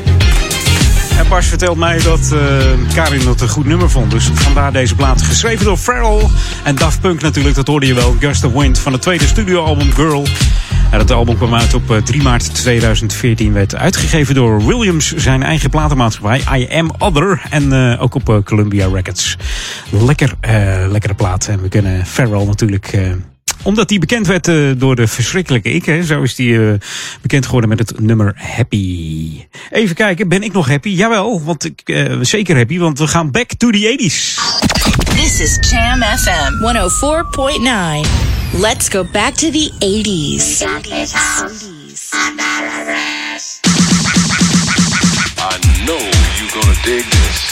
En 1.19 1.28
Bas 1.28 1.47
vertelt 1.47 1.77
mij 1.77 2.01
dat 2.02 2.32
eh, 2.32 2.40
Karin 2.94 3.28
het 3.28 3.40
een 3.40 3.48
goed 3.48 3.66
nummer 3.66 3.90
vond. 3.90 4.11
Dus 4.11 4.31
vandaar 4.35 4.73
deze 4.73 4.94
plaat. 4.94 5.23
Geschreven 5.23 5.65
door 5.65 5.78
Pharrell 5.78 6.28
en 6.62 6.74
Daft 6.74 7.01
Punk 7.01 7.20
natuurlijk. 7.20 7.55
Dat 7.55 7.66
hoorde 7.66 7.86
je 7.86 7.94
wel. 7.94 8.16
Gust 8.20 8.44
of 8.44 8.52
Wind 8.52 8.78
van 8.78 8.93
het 8.93 9.02
tweede 9.02 9.27
studioalbum 9.27 9.93
Girl. 9.93 10.27
En 10.90 10.98
het 10.98 11.11
album 11.11 11.36
kwam 11.36 11.55
uit 11.55 11.74
op 11.74 11.90
eh, 11.90 11.97
3 11.97 12.23
maart 12.23 12.55
2014. 12.55 13.52
Werd 13.52 13.74
uitgegeven 13.74 14.35
door 14.35 14.66
Williams, 14.66 15.15
zijn 15.15 15.43
eigen 15.43 15.70
platenmaatschappij. 15.70 16.61
I 16.61 16.69
Am 16.78 16.90
Other. 16.98 17.43
En 17.51 17.73
eh, 17.73 18.02
ook 18.02 18.15
op 18.15 18.28
eh, 18.28 18.36
Columbia 18.44 18.89
Records. 18.93 19.36
Lekker, 19.91 20.33
eh, 20.41 20.85
lekkere 20.89 21.15
plaat. 21.15 21.47
En 21.47 21.62
we 21.62 21.69
kunnen 21.69 22.05
Pharrell 22.07 22.45
natuurlijk... 22.45 22.87
eh, 22.93 23.12
omdat 23.62 23.91
hij 23.91 23.99
bekend 23.99 24.27
werd 24.27 24.49
eh, 24.49 24.71
door 24.77 24.97
de 24.97 25.07
verschrikkelijke 25.07 25.71
ik. 25.73 25.85
Hè. 25.85 26.03
Zo 26.05 26.23
is 26.23 26.37
hij 26.37 26.69
eh, 26.71 26.75
bekend 27.21 27.45
geworden 27.45 27.69
met 27.69 27.79
het 27.79 28.01
nummer 28.01 28.33
Happy. 28.37 29.45
Even 29.71 29.95
kijken, 29.95 30.29
ben 30.29 30.43
ik 30.43 30.53
nog 30.53 30.69
happy? 30.69 30.89
Jawel, 30.89 31.43
want 31.43 31.65
ik 31.65 31.81
eh, 31.85 32.17
zeker 32.21 32.57
happy. 32.57 32.79
Want 32.79 32.99
we 32.99 33.07
gaan 33.07 33.31
back 33.31 33.49
to 33.57 33.71
the 33.71 33.97
80s. 33.99 34.39
This 35.17 35.41
is 35.41 35.71
Jam 35.71 36.03
FM 36.03 36.53
104.9. 38.05 38.61
Let's 38.61 38.89
go 38.89 39.05
back 39.12 39.35
to 39.35 39.51
the 39.51 39.71
80s. 39.79 40.62
I 45.43 45.59
know 45.85 45.99
you're 46.39 46.51
gonna 46.53 46.75
dig 46.85 47.05
this. 47.05 47.50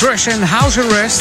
Crush 0.00 0.28
and 0.28 0.42
House 0.42 0.80
Arrest. 0.80 1.20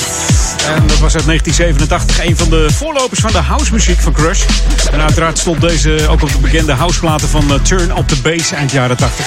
En 0.67 0.87
dat 0.87 0.99
was 0.99 1.15
uit 1.15 1.25
1987 1.25 2.25
een 2.25 2.37
van 2.37 2.49
de 2.49 2.67
voorlopers 2.71 3.19
van 3.19 3.31
de 3.31 3.37
housemuziek 3.37 3.99
van 3.99 4.13
Crush. 4.13 4.43
En 4.91 5.01
uiteraard 5.01 5.37
stond 5.37 5.61
deze 5.61 6.07
ook 6.09 6.21
op 6.21 6.31
de 6.31 6.37
bekende 6.37 6.73
houseplaten 6.73 7.27
van 7.27 7.53
eh, 7.53 7.59
Turn 7.59 7.97
Up 7.97 8.07
The 8.07 8.21
Bass 8.21 8.51
eind 8.51 8.71
jaren 8.71 8.97
80. 8.97 9.25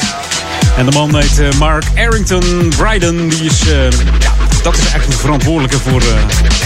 En 0.76 0.86
de 0.86 0.92
man 0.92 1.16
heet 1.16 1.38
eh, 1.38 1.58
Mark 1.58 1.84
Arrington 1.96 2.72
Bryden. 2.76 3.28
Die 3.28 3.44
is, 3.44 3.60
eh, 3.60 3.90
ja, 4.18 4.34
dat 4.62 4.74
is 4.74 4.80
eigenlijk 4.80 5.10
de 5.10 5.16
verantwoordelijke 5.16 5.78
voor 5.78 6.02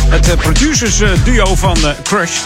het 0.08 0.36
producers 0.36 1.02
duo 1.24 1.54
van 1.54 1.76
Crush. 2.02 2.38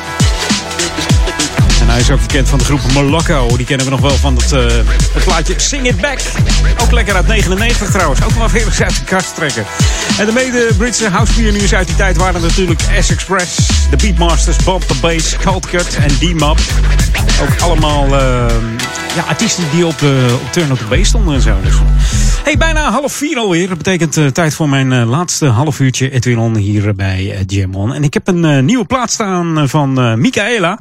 En 1.80 1.88
hij 1.88 2.00
is 2.00 2.10
ook 2.10 2.20
bekend 2.20 2.48
van 2.48 2.58
de 2.58 2.64
groep 2.64 2.92
Molokko. 2.92 3.56
Die 3.56 3.66
kennen 3.66 3.86
we 3.86 3.92
nog 3.92 4.00
wel 4.00 4.16
van 4.16 4.36
het, 4.36 4.50
het 5.12 5.24
plaatje 5.24 5.54
Sing 5.56 5.86
It 5.86 6.00
Back. 6.00 6.18
Ook 6.82 6.92
lekker 6.92 7.14
uit 7.14 7.26
99 7.26 7.90
trouwens. 7.90 8.24
Ook 8.24 8.34
wel 8.34 8.48
weer 8.48 8.76
uit 8.80 8.96
de 8.96 9.04
kast 9.04 9.34
trekken. 9.34 9.64
En 10.18 10.26
de 10.26 10.32
mede-Britse 10.32 11.08
house 11.08 11.76
uit 11.76 11.86
die 11.86 11.96
tijd 11.96 12.16
waren 12.16 12.40
natuurlijk 12.40 12.80
S-Express, 13.00 13.56
de 13.90 13.96
Beatmasters, 13.96 14.56
Bob 14.56 14.82
the 14.82 14.94
Bass, 15.00 15.36
Cold 15.44 15.66
Cut 15.66 15.96
en 15.96 16.08
D-Map. 16.08 16.58
Ook 17.42 17.60
allemaal 17.60 18.06
uh, 18.06 18.12
ja, 19.16 19.22
artiesten 19.28 19.64
die 19.72 19.86
op, 19.86 19.98
de, 19.98 20.38
op 20.42 20.52
Turn 20.52 20.72
of 20.72 20.78
the 20.78 20.84
Bass 20.84 21.08
stonden 21.08 21.34
en 21.34 21.40
zo. 21.40 21.56
Dus. 21.62 21.74
Hey, 22.42 22.56
bijna 22.56 22.90
half 22.90 23.12
vier 23.12 23.38
alweer. 23.38 23.68
Dat 23.68 23.76
betekent 23.76 24.16
uh, 24.16 24.26
tijd 24.26 24.54
voor 24.54 24.68
mijn 24.68 25.04
laatste 25.04 25.46
half 25.46 25.80
uurtje 25.80 26.10
Edwin 26.10 26.38
On 26.38 26.56
hier 26.56 26.94
bij 26.94 27.24
uh, 27.24 27.38
Jam 27.46 27.74
On. 27.74 27.94
En 27.94 28.04
ik 28.04 28.14
heb 28.14 28.28
een 28.28 28.64
nieuwe 28.64 28.84
plaat 28.84 29.10
staan 29.10 29.68
van 29.68 30.20
Michaela. 30.20 30.78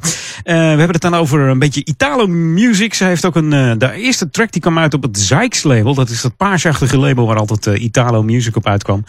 We 0.50 0.56
hebben 0.56 0.90
het 0.90 1.00
dan 1.00 1.14
over 1.14 1.40
een 1.40 1.58
beetje 1.58 1.84
Italo 1.84 2.26
music. 2.26 2.94
Ze 2.94 3.04
heeft 3.04 3.24
ook 3.24 3.36
een, 3.36 3.78
de 3.78 3.92
eerste 3.92 4.30
track 4.30 4.52
die 4.52 4.60
kwam 4.60 4.78
uit 4.78 4.94
op 4.94 5.02
het 5.02 5.18
Zykes 5.18 5.62
label. 5.62 5.94
Dat 5.94 6.08
is 6.08 6.20
dat 6.20 6.36
paarsachtige 6.36 6.98
label 6.98 7.26
waar 7.26 7.36
altijd 7.36 7.66
Italo 7.66 8.22
music 8.22 8.56
op 8.56 8.66
uitkwam. 8.66 9.04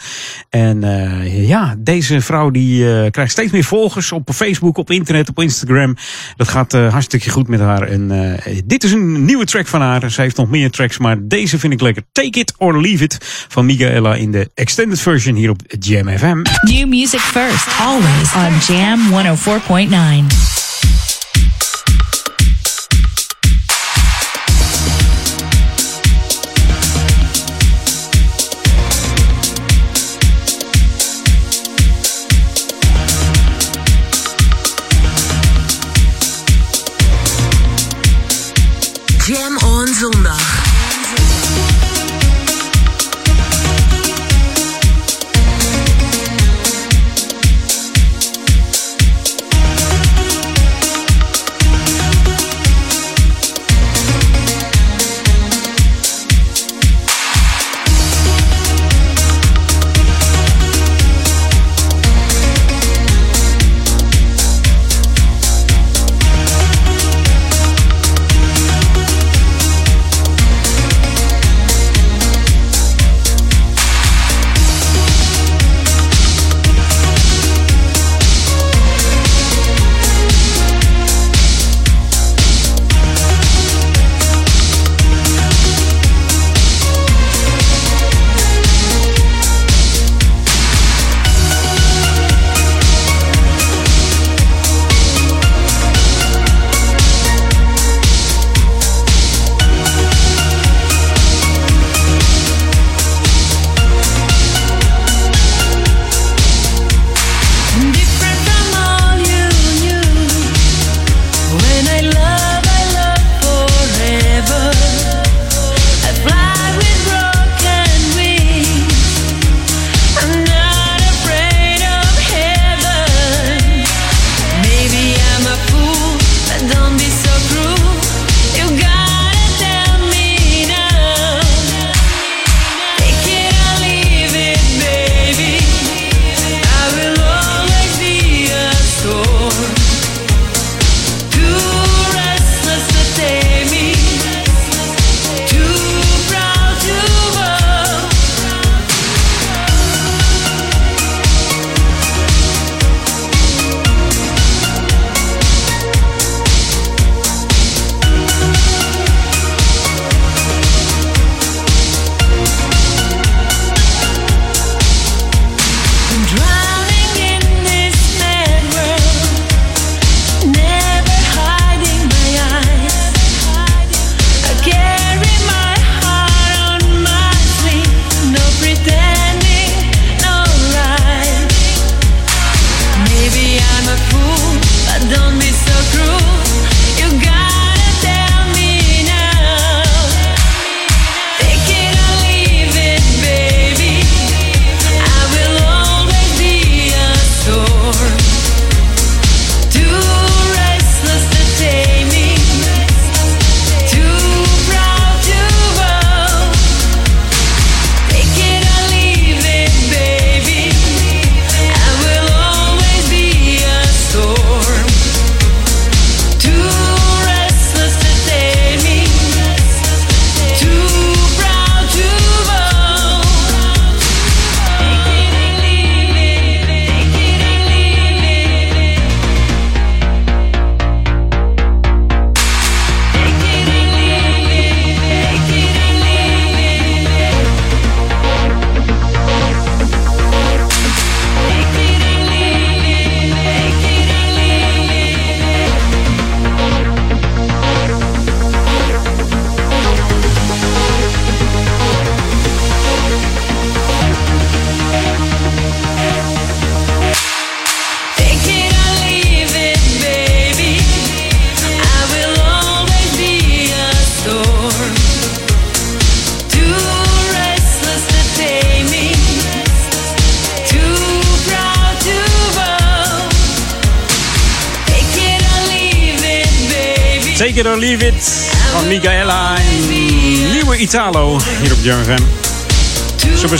En 0.50 0.80
ja, 1.46 1.74
deze 1.78 2.20
vrouw 2.20 2.50
die 2.50 3.10
krijgt 3.10 3.32
steeds 3.32 3.52
meer 3.52 3.64
volgers 3.64 4.12
op 4.12 4.30
Facebook, 4.34 4.76
op 4.76 4.90
internet, 4.90 5.28
op 5.28 5.40
Instagram. 5.40 5.96
Dat 6.36 6.48
gaat 6.48 6.72
hartstikke 6.72 7.30
goed 7.30 7.48
met 7.48 7.60
haar. 7.60 7.82
En 7.82 8.38
dit 8.64 8.84
is 8.84 8.92
een 8.92 9.24
nieuwe 9.24 9.44
track 9.44 9.66
van 9.66 9.80
haar. 9.80 10.10
Ze 10.10 10.20
heeft 10.20 10.36
nog 10.36 10.50
meer 10.50 10.70
tracks, 10.70 10.98
maar 10.98 11.16
deze 11.22 11.58
vind 11.58 11.72
ik 11.72 11.80
lekker. 11.80 12.02
Take 12.12 12.38
It 12.38 12.54
or 12.58 12.80
Leave 12.80 13.04
It 13.04 13.18
van 13.48 13.66
Michaela 13.66 14.14
in 14.14 14.32
de 14.32 14.50
extended 14.54 15.00
version 15.00 15.34
hier 15.34 15.50
op 15.50 15.60
Jam 15.78 16.08
FM. 16.18 16.42
New 16.60 16.88
music 16.88 17.20
first, 17.20 17.68
always 17.80 18.34
on 18.34 18.74
Jam 18.74 19.00
104.9. 19.10 20.61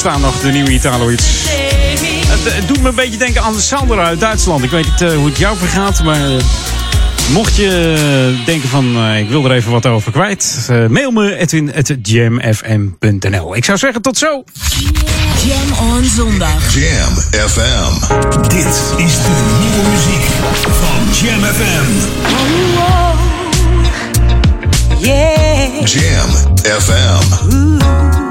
staan 0.03 0.21
nog, 0.21 0.41
de 0.41 0.51
nieuwe 0.51 0.71
Italoids. 0.71 1.25
Het, 2.27 2.55
het, 2.55 2.69
doet 2.69 2.83
me 2.83 2.89
een 2.89 2.95
beetje 2.95 3.19
denken 3.19 3.43
aan 3.43 3.53
de 3.53 3.61
Sandra 3.61 4.05
uit 4.05 4.21
Duitsland. 4.21 4.65
Ik 4.65 4.71
weet 4.71 4.85
niet 4.85 5.01
eh, 5.01 5.15
hoe 5.15 5.27
het 5.27 5.39
jou 5.39 5.57
vergaat, 5.57 6.03
maar... 6.03 6.25
Eh, 6.25 6.31
mocht 7.33 7.57
je 7.57 8.43
denken 8.45 8.69
van, 8.69 9.07
ik 9.07 9.29
wil 9.29 9.45
er 9.45 9.53
even 9.53 9.71
wat 9.71 9.87
over 9.87 10.13
kwijt... 10.13 10.69
mail 10.89 11.11
me 11.11 11.37
edwin.jamfm.nl. 11.37 13.57
Ik 13.57 13.65
zou 13.65 13.79
zeggen, 13.79 14.03
tot 14.03 14.19
zo! 14.19 14.45
Jam 15.47 15.73
on 15.89 16.05
zondag. 16.05 16.75
Jam 16.75 17.15
FM. 17.49 17.93
Dit 18.49 18.83
is 18.97 19.17
de 19.17 19.57
nieuwe 19.61 19.83
muziek 19.91 20.25
van 20.63 21.27
Jam 21.27 21.43
FM. 21.43 21.87
Oh, 22.25 22.31
oh, 22.77 22.79
oh. 22.79 23.11
Yeah. 24.99 25.87
Jam 25.87 26.31
FM. 26.63 28.22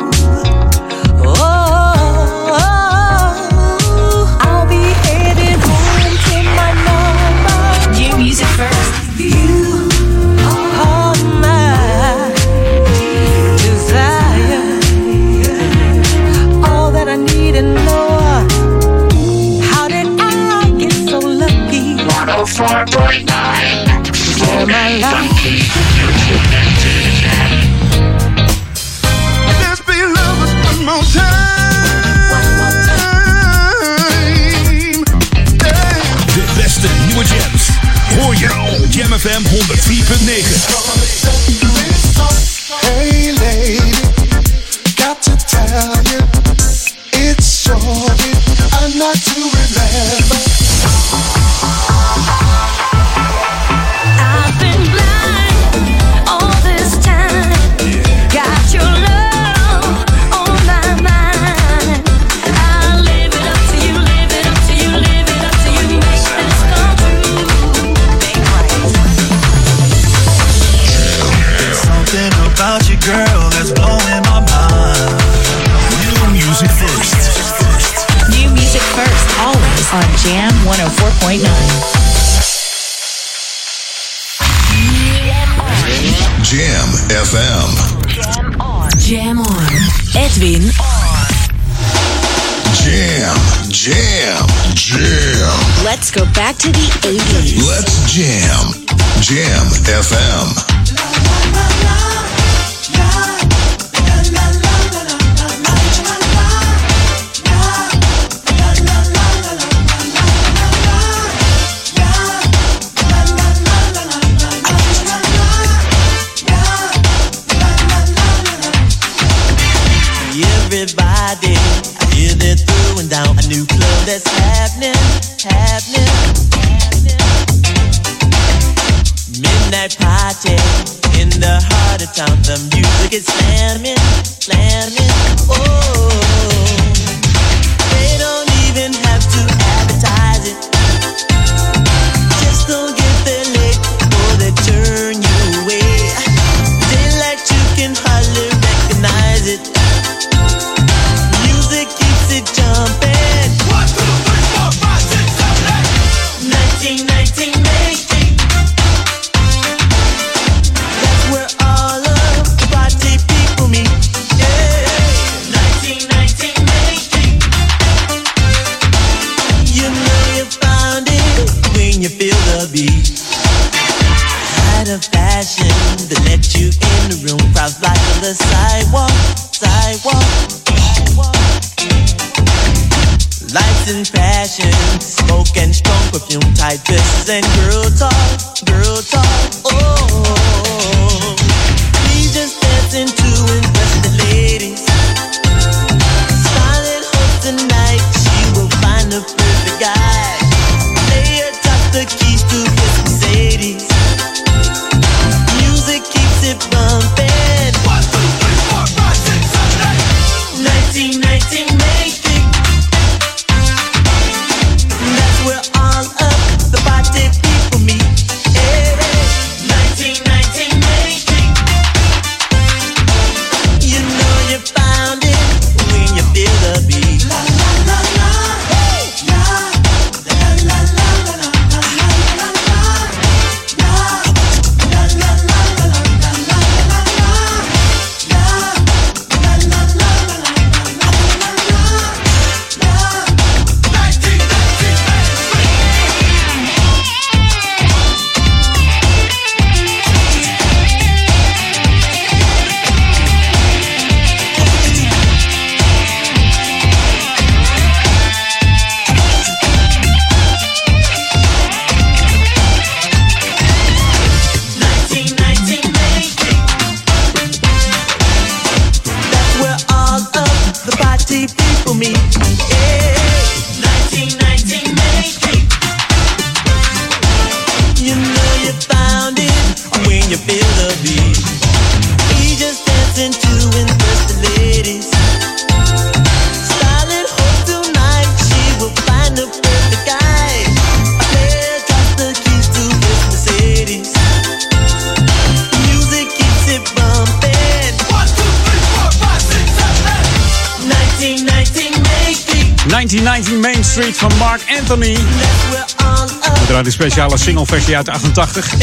Speciale 307.21 307.37
singleversie 307.37 307.95
uit 307.95 308.09
88. 308.09 308.73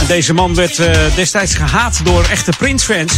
En 0.00 0.06
deze 0.06 0.34
man 0.34 0.54
werd 0.54 0.78
eh, 0.78 0.90
destijds 1.14 1.54
gehaat 1.54 2.00
door 2.04 2.24
echte 2.24 2.52
Prince-fans. 2.58 3.16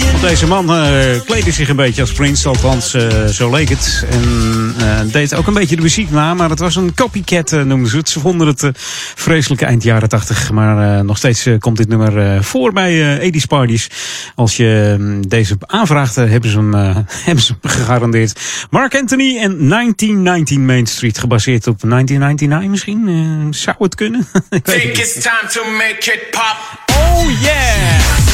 Want 0.00 0.20
deze 0.20 0.46
man 0.46 0.74
eh 0.74 1.20
kleedde 1.24 1.52
zich 1.52 1.68
een 1.68 1.76
beetje 1.76 2.00
als 2.00 2.12
Prince, 2.12 2.48
althans 2.48 2.94
eh, 2.94 3.24
zo 3.24 3.50
leek 3.50 3.68
het. 3.68 4.04
En 4.10 4.74
eh, 4.78 5.12
deed 5.12 5.34
ook 5.34 5.46
een 5.46 5.54
beetje 5.54 5.76
de 5.76 5.82
muziek 5.82 6.10
na, 6.10 6.34
maar 6.34 6.50
het 6.50 6.58
was 6.58 6.76
een 6.76 6.94
copycat 6.94 7.50
noemden 7.50 7.88
ze 7.88 7.96
het. 7.96 8.08
Ze 8.08 8.20
vonden 8.20 8.46
het 8.46 8.70
vreselijke 9.14 9.64
eind 9.64 9.82
jaren 9.82 10.08
80. 10.08 10.50
Maar 10.50 11.04
nog 11.04 11.16
steeds 11.16 11.48
komt 11.58 11.76
dit 11.76 11.88
nummer 11.88 12.44
voor 12.44 12.72
bij 12.72 13.32
80s 13.32 13.46
parties. 13.48 13.90
Als 14.34 14.56
je 14.56 14.96
mm, 14.98 15.28
deze 15.28 15.56
aanvraagt, 15.66 16.14
hebben, 16.14 16.50
ze 16.50 16.56
hem, 16.56 16.74
hebben 17.26 17.44
ze 17.44 17.54
hem 17.60 17.70
gegarandeerd. 17.70 18.40
Mark 18.70 18.94
Anthony 18.94 19.38
en 19.38 19.68
1919 19.68 20.64
Main 20.66 20.86
Street, 20.86 21.18
gebaseerd 21.18 21.66
op 21.66 21.80
1999 21.80 22.70
misschien. 22.70 23.54
Zou 23.54 23.76
het 23.78 23.94
kunnen? 23.94 24.26
Think 24.62 24.96
it's 24.96 25.12
time 25.12 25.48
to 25.48 25.64
make 25.70 26.12
it 26.12 26.30
pop. 26.30 26.56
Oh 26.96 27.40
yeah! 27.40 28.33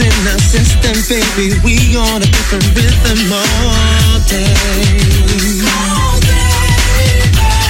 in 0.00 0.28
our 0.28 0.38
system, 0.40 0.96
baby, 1.08 1.52
we 1.62 1.96
on 1.96 2.22
a 2.22 2.26
different 2.26 2.64
rhythm 2.74 3.32
all 3.32 4.18
day. 4.26 4.54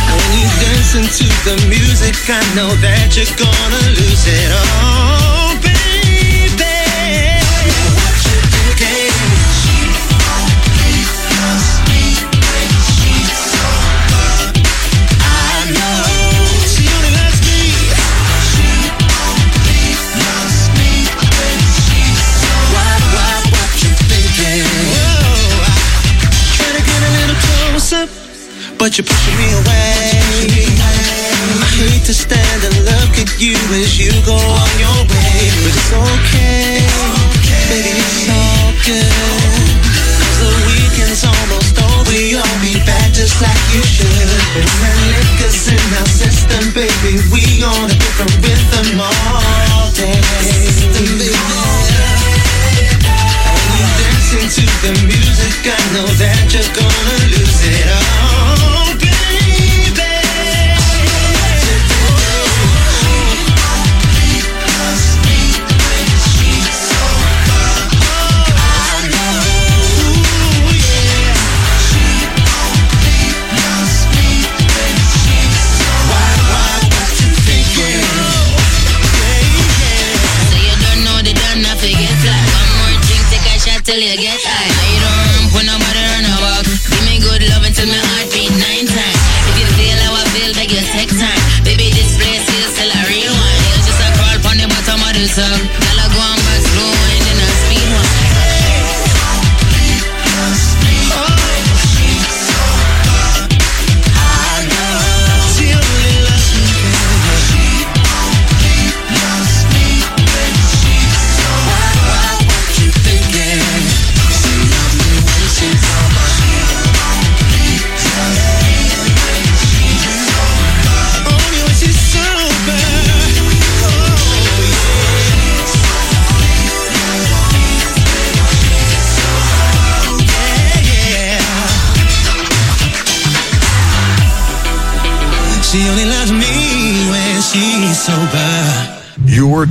And 0.07 0.16
when 0.19 0.32
you 0.39 0.47
dancing 0.62 1.09
to 1.11 1.27
the 1.44 1.57
music, 1.69 2.15
I 2.31 2.43
know 2.55 2.70
that 2.86 3.16
you're 3.16 3.35
gonna 3.35 3.82
lose 3.98 4.27
it 4.27 4.51
all, 4.55 5.49
but 28.90 28.98
you're 28.98 29.06
pushing 29.06 29.38
me 29.38 29.46
away. 29.54 30.18
I 30.82 31.62
hate 31.78 32.02
to 32.06 32.14
stand 32.14 32.60
and 32.66 32.74
look 32.90 33.14
at 33.22 33.38
you 33.38 33.54
as 33.78 33.94
you 34.02 34.10
go 34.26 34.34
on 34.34 34.72
your 34.82 34.98
way, 35.06 35.46
but 35.62 35.78
it's 35.78 35.94
okay, 35.94 36.82
baby, 37.70 37.86
it's 37.86 38.26
all 38.26 38.74
good. 38.82 39.78
the 40.42 40.50
weekend's 40.66 41.22
almost 41.22 41.78
over, 41.78 42.18
you'll 42.18 42.58
be 42.58 42.82
back 42.82 43.14
just 43.14 43.38
like 43.38 43.62
you 43.70 43.86
should. 43.86 44.10
When 44.58 44.66
that 44.82 44.98
liquor's 45.06 45.70
in 45.70 45.86
our 45.94 46.10
system, 46.10 46.74
baby, 46.74 47.22
we 47.30 47.62
on 47.62 47.86
a 47.86 47.94
different 47.94 48.34
rhythm 48.42 48.98
all 48.98 49.86
day. 49.94 50.18
Dancing 53.98 54.48
to 54.48 54.65
the 54.82 54.93
music, 55.07 55.66
I 55.66 55.78
know 55.94 56.07
that 56.07 56.52
you're 56.52 56.73
gonna 56.74 57.16
lose 57.32 57.61
it 57.65 57.86
all, 57.89 59.09
till 83.90 83.98
you 83.98 84.16
get 84.22 84.38
high. 84.46 84.70
You 84.86 85.02
don't 85.02 85.18
run, 85.18 85.44
put 85.50 85.64
nobody 85.66 86.02
run 86.14 86.26
about. 86.38 86.62
Give 86.62 87.02
me 87.10 87.18
good 87.18 87.42
love 87.50 87.66
until 87.66 87.90
my 87.90 87.98
heart 87.98 88.30
beat 88.30 88.54
nine 88.54 88.86
times. 88.86 89.22
If 89.50 89.56
you 89.58 89.68
feel 89.74 89.98
how 90.06 90.14
I 90.14 90.22
feel, 90.30 90.54
take 90.54 90.70
your 90.70 90.86
take 90.94 91.10
time. 91.10 91.42
Baby, 91.66 91.90
this 91.90 92.14
place 92.14 92.46
feels 92.46 92.70
still 92.70 92.86
a 92.86 93.02
real 93.10 93.34
one. 93.34 93.58
You 93.66 93.82
just 93.82 93.98
a 93.98 94.08
crawl 94.14 94.38
on 94.46 94.56
the 94.62 94.70
bottom 94.70 95.02
of 95.02 95.12
the 95.18 95.26
tub. 95.26 95.99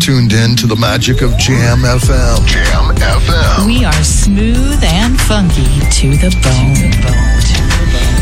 Tuned 0.10 0.34
in 0.34 0.56
to 0.56 0.66
the 0.66 0.76
magic 0.76 1.22
of 1.22 1.38
Jam 1.38 1.84
FM. 1.86 2.44
Jam 2.48 2.96
FM. 2.96 3.68
We 3.68 3.86
are 3.86 4.04
smooth 4.04 4.84
and 4.84 5.22
funky 5.22 5.70
to 6.02 6.18
the 6.18 6.32
bone. 6.42 6.76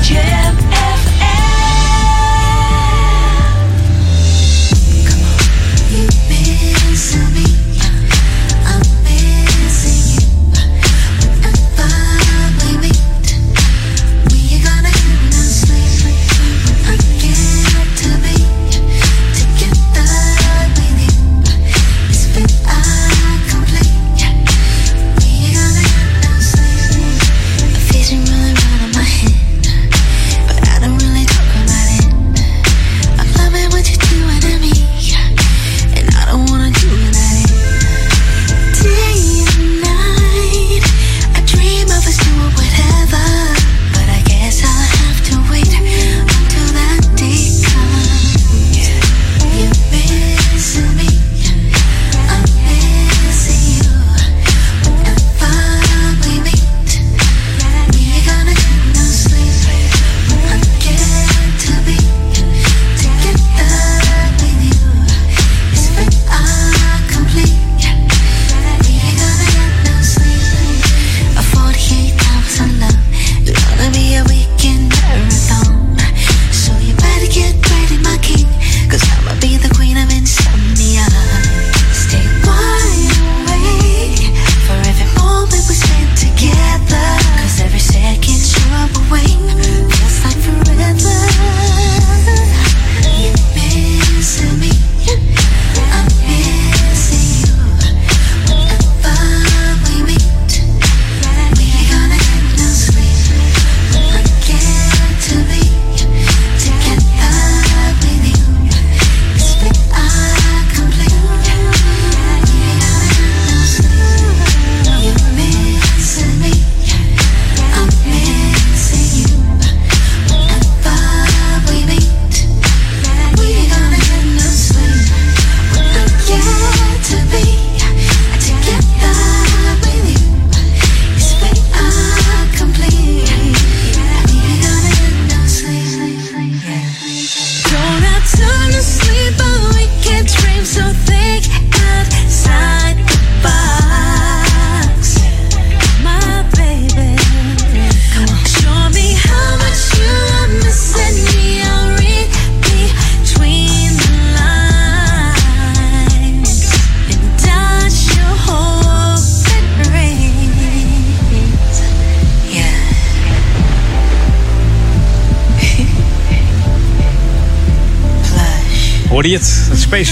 Jam 0.04 0.56
Vision 0.58 0.67
running 0.67 0.67
around 0.67 0.67
in 0.67 0.67
my 0.67 0.67
head. 0.67 0.67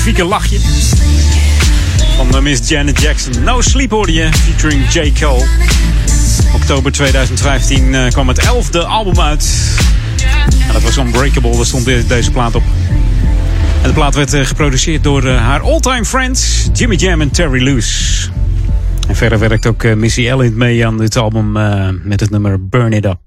Specifieke 0.05 0.29
lachje 0.29 0.59
van 2.17 2.35
eh, 2.35 2.41
Miss 2.41 2.69
Janet 2.69 3.01
Jackson. 3.01 3.43
No 3.43 3.61
Sleep 3.61 3.91
hoorde 3.91 4.13
je, 4.13 4.29
featuring 4.33 4.91
J. 4.93 5.11
Cole. 5.19 5.45
Oktober 6.53 6.91
2015 6.91 7.95
eh, 7.95 8.07
kwam 8.07 8.27
het 8.27 8.37
elfde 8.37 8.85
album 8.85 9.19
uit. 9.19 9.49
En 10.67 10.73
dat 10.73 10.81
was 10.81 10.97
Unbreakable, 10.97 11.55
daar 11.55 11.65
stond 11.65 11.85
de- 11.85 12.03
deze 12.07 12.31
plaat 12.31 12.55
op. 12.55 12.63
En 13.81 13.87
de 13.87 13.93
plaat 13.93 14.15
werd 14.15 14.33
eh, 14.33 14.45
geproduceerd 14.45 15.03
door 15.03 15.27
haar 15.27 15.61
all-time 15.61 16.05
friends 16.05 16.69
Jimmy 16.73 16.95
Jam 16.95 17.21
en 17.21 17.31
Terry 17.31 17.63
Lewis. 17.63 18.29
En 19.07 19.15
verder 19.15 19.39
werkt 19.39 19.65
ook 19.65 19.95
Missy 19.95 20.27
Elliott 20.27 20.55
mee 20.55 20.85
aan 20.85 20.97
dit 20.97 21.15
album 21.17 21.51
met 22.03 22.19
het 22.19 22.29
nummer 22.29 22.67
Burn 22.67 22.93
It 22.93 23.05
Up. 23.05 23.24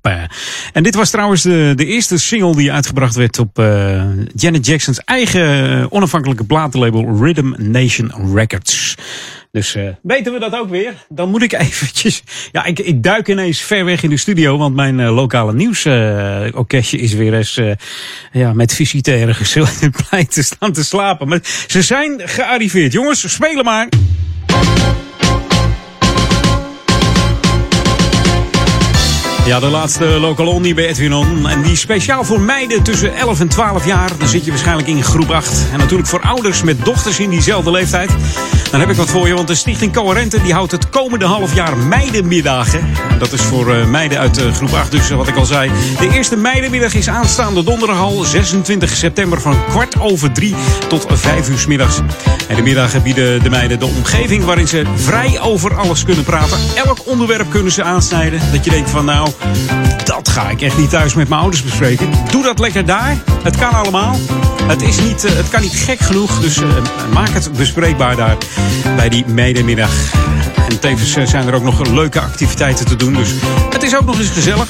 En 0.78 0.84
dit 0.84 0.94
was 0.94 1.10
trouwens 1.10 1.42
de, 1.42 1.72
de 1.76 1.86
eerste 1.86 2.18
single 2.18 2.56
die 2.56 2.72
uitgebracht 2.72 3.14
werd 3.14 3.38
op 3.38 3.58
eh, 3.58 4.02
Janet 4.34 4.66
Jackson's 4.66 4.98
eigen 5.04 5.80
eh, 5.80 5.86
onafhankelijke 5.88 6.44
platenlabel 6.44 7.16
Rhythm 7.20 7.52
Nation 7.56 8.34
Records. 8.34 8.94
Dus 9.50 9.74
eh, 9.74 9.88
weten 10.02 10.32
we 10.32 10.38
dat 10.38 10.54
ook 10.54 10.68
weer? 10.68 10.94
Dan 11.08 11.30
moet 11.30 11.42
ik 11.42 11.52
eventjes... 11.52 12.22
Ja, 12.52 12.64
ik, 12.64 12.78
ik 12.78 13.02
duik 13.02 13.28
ineens 13.28 13.60
ver 13.60 13.84
weg 13.84 14.02
in 14.02 14.10
de 14.10 14.16
studio, 14.16 14.58
want 14.58 14.74
mijn 14.74 15.02
lokale 15.02 15.52
nieuwsorkestje 15.52 16.98
is 16.98 17.12
weer 17.12 17.34
eens 17.34 17.60
ja, 18.32 18.52
met 18.52 18.74
visite 18.74 19.12
ergens 19.12 19.56
in 19.56 19.66
het 19.80 20.06
plein 20.08 20.28
te 20.28 20.42
staan 20.42 20.72
te 20.72 20.84
slapen. 20.84 21.28
Maar 21.28 21.40
ze 21.66 21.82
zijn 21.82 22.20
gearriveerd. 22.24 22.92
Jongens, 22.92 23.32
spelen 23.32 23.64
maar. 23.64 23.88
Ja, 29.48 29.60
de 29.60 29.66
laatste 29.66 30.04
local 30.04 30.46
only 30.46 30.74
bij 30.74 30.86
Edwin 30.86 31.14
On. 31.14 31.48
En 31.48 31.62
die 31.62 31.76
speciaal 31.76 32.24
voor 32.24 32.40
meiden 32.40 32.82
tussen 32.82 33.14
11 33.14 33.40
en 33.40 33.48
12 33.48 33.86
jaar. 33.86 34.10
Dan 34.18 34.28
zit 34.28 34.44
je 34.44 34.50
waarschijnlijk 34.50 34.88
in 34.88 35.02
groep 35.02 35.30
8. 35.30 35.66
En 35.72 35.78
natuurlijk 35.78 36.08
voor 36.08 36.20
ouders 36.20 36.62
met 36.62 36.84
dochters 36.84 37.18
in 37.18 37.30
diezelfde 37.30 37.70
leeftijd. 37.70 38.10
Dan 38.70 38.80
heb 38.80 38.90
ik 38.90 38.96
wat 38.96 39.10
voor 39.10 39.28
je, 39.28 39.34
want 39.34 39.48
de 39.48 39.54
Stichting 39.54 39.92
Coherente 39.92 40.42
die 40.42 40.52
houdt 40.52 40.72
het 40.72 40.88
komende 40.88 41.24
half 41.24 41.54
jaar 41.54 41.76
meidenmiddagen. 41.76 42.80
En 43.10 43.18
dat 43.18 43.32
is 43.32 43.40
voor 43.40 43.74
eh, 43.74 43.86
meiden 43.86 44.18
uit 44.18 44.38
eh, 44.38 44.52
groep 44.52 44.72
8, 44.72 44.90
dus 44.90 45.10
wat 45.10 45.28
ik 45.28 45.36
al 45.36 45.44
zei. 45.44 45.70
De 45.98 46.10
eerste 46.12 46.36
meidenmiddag 46.36 46.94
is 46.94 47.08
aanstaande 47.08 47.64
donderdag 47.64 47.98
al 47.98 48.24
26 48.24 48.90
september 48.90 49.40
van 49.40 49.56
kwart 49.68 50.00
over 50.00 50.32
drie 50.32 50.54
tot 50.88 51.06
vijf 51.12 51.48
uur 51.48 51.64
middags. 51.68 52.00
En 52.48 52.56
de 52.56 52.62
middagen 52.62 53.02
bieden 53.02 53.42
de 53.42 53.50
meiden 53.50 53.78
de 53.78 53.86
omgeving 53.86 54.44
waarin 54.44 54.68
ze 54.68 54.84
vrij 54.94 55.40
over 55.40 55.76
alles 55.76 56.04
kunnen 56.04 56.24
praten. 56.24 56.58
Elk 56.74 56.98
onderwerp 57.04 57.50
kunnen 57.50 57.72
ze 57.72 57.82
aansnijden. 57.82 58.40
Dat 58.52 58.64
je 58.64 58.70
denkt 58.70 58.90
van 58.90 59.04
nou, 59.04 59.28
dat 60.04 60.28
ga 60.28 60.50
ik 60.50 60.62
echt 60.62 60.78
niet 60.78 60.90
thuis 60.90 61.14
met 61.14 61.28
mijn 61.28 61.40
ouders 61.40 61.62
bespreken. 61.62 62.10
Doe 62.30 62.42
dat 62.42 62.58
lekker 62.58 62.86
daar. 62.86 63.16
Het 63.42 63.56
kan 63.56 63.72
allemaal. 63.72 64.16
Het, 64.66 64.82
is 64.82 65.00
niet, 65.00 65.24
eh, 65.24 65.32
het 65.32 65.48
kan 65.48 65.60
niet 65.60 65.76
gek 65.76 66.00
genoeg, 66.00 66.40
dus 66.40 66.60
maak 67.12 67.28
het 67.28 67.52
bespreekbaar 67.52 68.16
daar 68.16 68.36
bij 68.96 69.08
die 69.08 69.26
meidenmiddag. 69.26 69.90
En 70.68 70.78
tevens 70.80 71.16
eh, 71.16 71.26
zijn 71.26 71.46
er 71.46 71.54
ook 71.54 71.62
nog 71.62 71.86
leuke 71.86 72.20
activiteiten 72.20 72.86
te 72.86 72.96
doen. 72.96 73.14
Dus 73.14 73.30
het 73.70 73.82
is 73.82 73.96
ook 73.96 74.04
nog 74.04 74.18
eens 74.18 74.30
gezellig. 74.30 74.68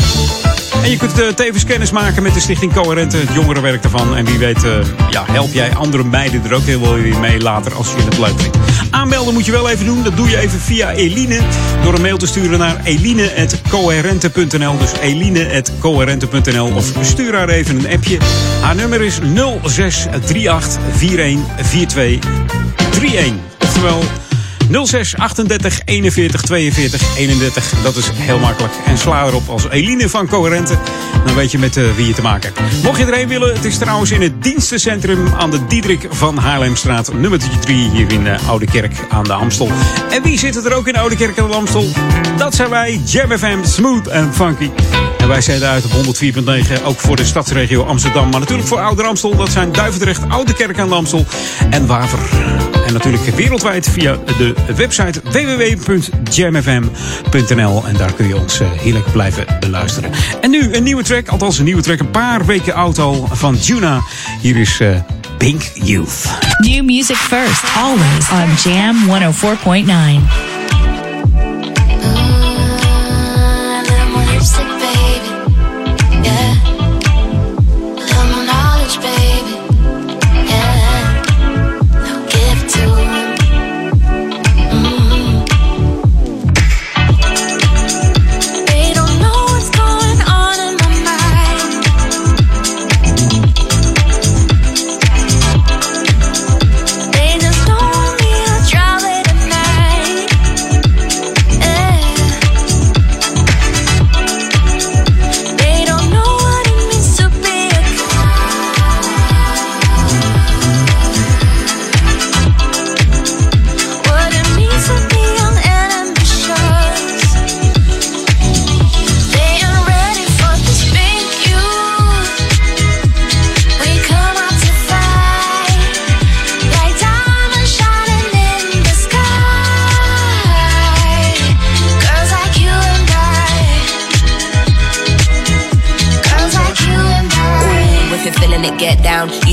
En 0.83 0.91
je 0.91 0.97
kunt 0.97 1.21
eh, 1.21 1.29
tevens 1.29 1.65
kennis 1.65 1.91
maken 1.91 2.23
met 2.23 2.35
de 2.35 2.41
Stichting 2.41 2.73
Coherente, 2.73 3.17
het 3.17 3.35
jongerenwerk 3.35 3.85
ervan. 3.85 4.17
En 4.17 4.25
wie 4.25 4.39
weet, 4.39 4.65
eh, 4.65 4.71
ja, 5.11 5.25
help 5.27 5.53
jij 5.53 5.75
andere 5.75 6.05
meiden 6.05 6.45
er 6.45 6.55
ook 6.55 6.63
heel 6.63 6.95
weer 6.95 7.19
mee 7.19 7.41
later 7.41 7.75
als 7.75 7.89
je 7.89 8.03
het 8.05 8.19
leuk 8.19 8.41
vindt. 8.41 8.57
Aanmelden 8.91 9.35
moet 9.35 9.45
je 9.45 9.53
wel 9.53 9.69
even 9.69 9.87
doen. 9.87 10.03
Dat 10.03 10.17
doe 10.17 10.29
je 10.29 10.39
even 10.39 10.61
via 10.61 10.93
Eline. 10.93 11.41
Door 11.83 11.95
een 11.95 12.01
mail 12.01 12.17
te 12.17 12.27
sturen 12.27 12.59
naar 12.59 12.81
eline.coherente.nl. 12.85 14.79
Dus 14.79 14.93
eline.coherente.nl. 15.01 16.73
Of 16.75 16.93
stuur 17.01 17.35
haar 17.35 17.49
even 17.49 17.79
een 17.79 17.93
appje. 17.93 18.19
Haar 18.61 18.75
nummer 18.75 19.03
is 19.03 19.19
0638 19.35 20.79
4142 20.97 22.31
31. 22.93 23.58
Oftewel 23.79 24.28
06 24.71 25.17
38 25.17 25.81
41 25.85 26.41
42 26.41 27.17
31. 27.17 27.83
Dat 27.83 27.97
is 27.97 28.11
heel 28.15 28.39
makkelijk. 28.39 28.73
En 28.87 28.99
sla 28.99 29.27
erop 29.27 29.49
als 29.49 29.69
Eline 29.69 30.09
van 30.09 30.29
Coherente. 30.29 30.79
Dan 31.27 31.35
weet 31.35 31.51
je 31.51 31.59
met 31.59 31.77
eh, 31.77 31.85
wie 31.97 32.07
je 32.07 32.15
te 32.15 32.23
maken 32.23 32.53
hebt. 32.55 32.83
Mocht 32.83 32.99
je 32.99 33.05
erheen 33.05 33.29
willen, 33.29 33.55
het 33.55 33.65
is 33.65 33.79
trouwens 33.79 34.11
in 34.11 34.23
het 34.23 34.43
dienstencentrum 34.43 35.35
aan 35.35 35.51
de 35.51 35.67
Diederik 35.67 36.07
van 36.11 36.39
Haarlemstraat. 36.39 37.13
Nummer 37.13 37.41
3 37.61 37.91
hier 37.91 38.13
in 38.13 38.27
uh, 38.27 38.49
Oude 38.49 38.67
Kerk 38.67 38.93
aan 39.09 39.25
de 39.25 39.33
Amstel. 39.33 39.71
En 40.11 40.23
wie 40.23 40.39
zit 40.39 40.65
er 40.65 40.75
ook 40.75 40.89
in 40.89 40.97
Oude 40.97 41.17
Kerk 41.17 41.39
aan 41.39 41.49
de 41.49 41.55
Amstel? 41.55 41.89
Dat 42.37 42.55
zijn 42.55 42.71
wij, 42.71 43.01
Jam 43.05 43.39
FM, 43.39 43.65
Smooth 43.65 44.07
en 44.07 44.35
Funky. 44.35 44.71
En 45.19 45.29
wij 45.29 45.41
zenden 45.41 45.69
uit 45.69 45.85
op 45.85 45.91
104.9, 45.91 46.85
ook 46.85 46.99
voor 46.99 47.17
de 47.17 47.25
stadsregio 47.25 47.85
Amsterdam. 47.85 48.31
Maar 48.31 48.41
natuurlijk 48.41 48.69
voor 48.69 48.81
Ouder 48.81 49.05
Amstel, 49.07 49.37
dat 49.37 49.51
zijn 49.51 49.73
Duivendrecht, 49.73 50.29
Oude 50.29 50.53
Kerk 50.53 50.79
aan 50.79 50.89
de 50.89 50.95
Amstel 50.95 51.27
en 51.71 51.87
Waver. 51.87 52.19
En 52.87 52.93
natuurlijk 52.93 53.25
wereldwijd 53.25 53.89
via 53.89 54.17
de 54.39 54.55
website 54.77 55.21
www.jamfm.nl. 55.25 56.17
En 57.87 57.97
daar 57.97 58.13
kun 58.13 58.29
je 58.29 58.37
ons 58.37 58.61
eh, 58.61 58.71
heerlijk 58.71 59.13
blijven 59.13 59.47
beluisteren. 59.61 60.11
En 60.41 60.51
nu 60.51 60.75
een 60.75 60.83
nieuwe 60.83 61.03
track, 61.03 61.29
althans 61.29 61.59
een 61.59 61.65
nieuwe 61.65 61.83
track, 61.83 61.99
een 61.99 62.11
paar 62.11 62.47
weken 62.47 62.75
oud 62.75 63.01
van 63.31 63.55
Juna. 63.55 64.01
Hier 64.41 64.57
is 64.57 64.81
eh, 64.81 65.01
Pink 65.39 65.63
Youth. 65.75 66.25
New 66.59 66.85
music 66.85 67.17
first, 67.17 67.63
always 67.77 68.31
on 68.31 68.49
Jam 68.71 68.97
104.9. 69.07 70.48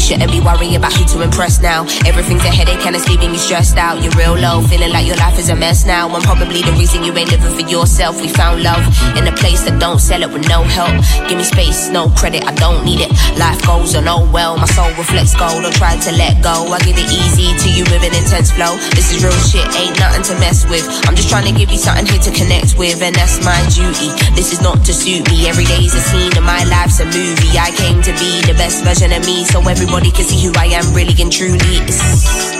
shouldn't 0.06 0.30
be 0.30 0.40
worrying 0.40 0.76
about 0.76 0.94
who 0.94 1.04
to 1.10 1.26
impress 1.26 1.60
now. 1.60 1.82
Everything's 2.06 2.46
a 2.46 2.54
headache 2.54 2.86
and 2.86 2.96
it's 2.96 3.10
leaving 3.10 3.34
you 3.34 3.42
stressed 3.42 3.76
out. 3.76 4.04
You're 4.04 4.14
real 4.14 4.38
low, 4.38 4.62
feeling 4.62 4.94
like 4.94 5.08
your 5.10 5.18
life 5.18 5.40
is 5.40 5.50
a 5.50 5.56
mess 5.56 5.84
now. 5.84 6.08
I'm 6.14 6.22
probably 6.22 6.62
the 6.62 6.74
reason 6.78 7.04
you 7.04 7.10
ain't 7.18 7.32
living 7.34 7.50
for 7.50 7.66
yourself. 7.66 8.22
We 8.22 8.30
found 8.30 8.62
love 8.62 8.86
in 9.18 9.26
a 9.26 9.34
place 9.34 9.66
that 9.66 9.82
don't 9.82 9.98
sell 9.98 10.22
it 10.22 10.30
with 10.30 10.46
no 10.48 10.62
help. 10.62 10.94
Give 11.26 11.42
me 11.42 11.44
space, 11.44 11.90
no 11.90 12.14
credit, 12.14 12.46
I 12.46 12.54
don't 12.54 12.86
need 12.86 13.02
it. 13.02 13.10
Life 13.42 13.66
goes 13.66 13.98
on, 13.98 14.06
oh 14.06 14.30
well. 14.30 14.62
My 14.62 14.70
soul 14.70 14.94
reflects 14.94 15.34
gold. 15.34 15.66
Don't 15.66 15.74
try 15.74 15.98
to 15.98 16.12
let 16.14 16.38
go. 16.46 16.54
I 16.70 16.78
give 16.86 17.02
it 17.02 17.10
easy 17.10 17.50
to 17.66 17.68
you 17.74 17.82
with 17.90 18.06
an 18.06 18.14
intense 18.14 18.54
flow. 18.54 18.78
This 18.94 19.10
is 19.10 19.26
real 19.26 19.34
shit, 19.42 19.66
ain't 19.74 19.98
nothing 19.98 20.22
to 20.30 20.34
mess 20.38 20.70
with. 20.70 20.86
I'm 21.10 21.18
just 21.18 21.34
trying 21.34 21.50
to 21.50 21.56
give 21.58 21.74
you 21.74 21.82
something 21.82 22.06
here 22.06 22.22
to 22.22 22.32
connect 22.32 22.78
with, 22.78 23.02
and 23.02 23.18
that's 23.18 23.42
my 23.42 23.58
duty. 23.74 24.14
This 24.38 24.54
is 24.54 24.62
not 24.62 24.86
to 24.86 24.94
suit 24.94 25.26
me. 25.34 25.50
Every 25.50 25.66
day's 25.66 25.98
a 25.98 26.04
scene 26.14 26.30
and 26.38 26.46
my 26.46 26.62
life's 26.70 27.02
a 27.02 27.10
movie. 27.10 27.58
I 27.58 27.74
came 27.74 28.06
to 28.06 28.14
be 28.22 28.46
the 28.46 28.54
best 28.54 28.86
version 28.86 29.10
of 29.10 29.26
me, 29.26 29.42
so 29.50 29.58
everybody 29.96 30.12
can 30.12 30.26
see 30.26 30.46
who 30.46 30.52
I 30.58 30.66
am 30.66 30.94
really 30.94 31.16
and 31.22 31.32
truly. 31.32 31.80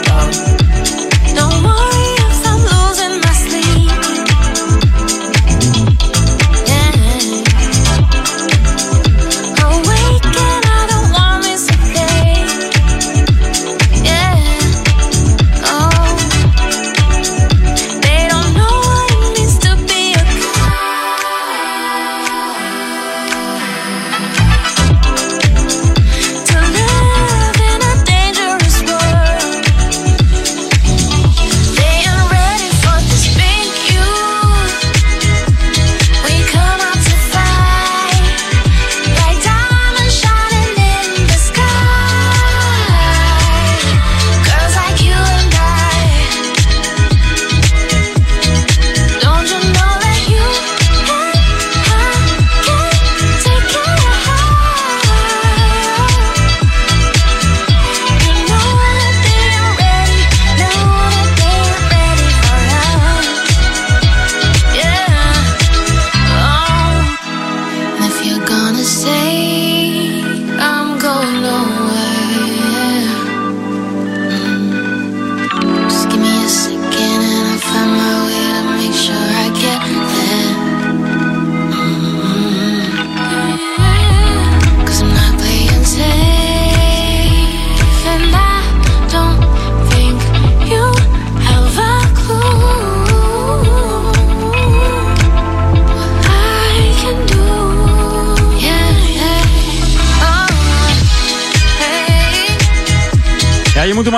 Um, 0.10 0.32
Don't 1.36 1.64
worry 1.66 1.85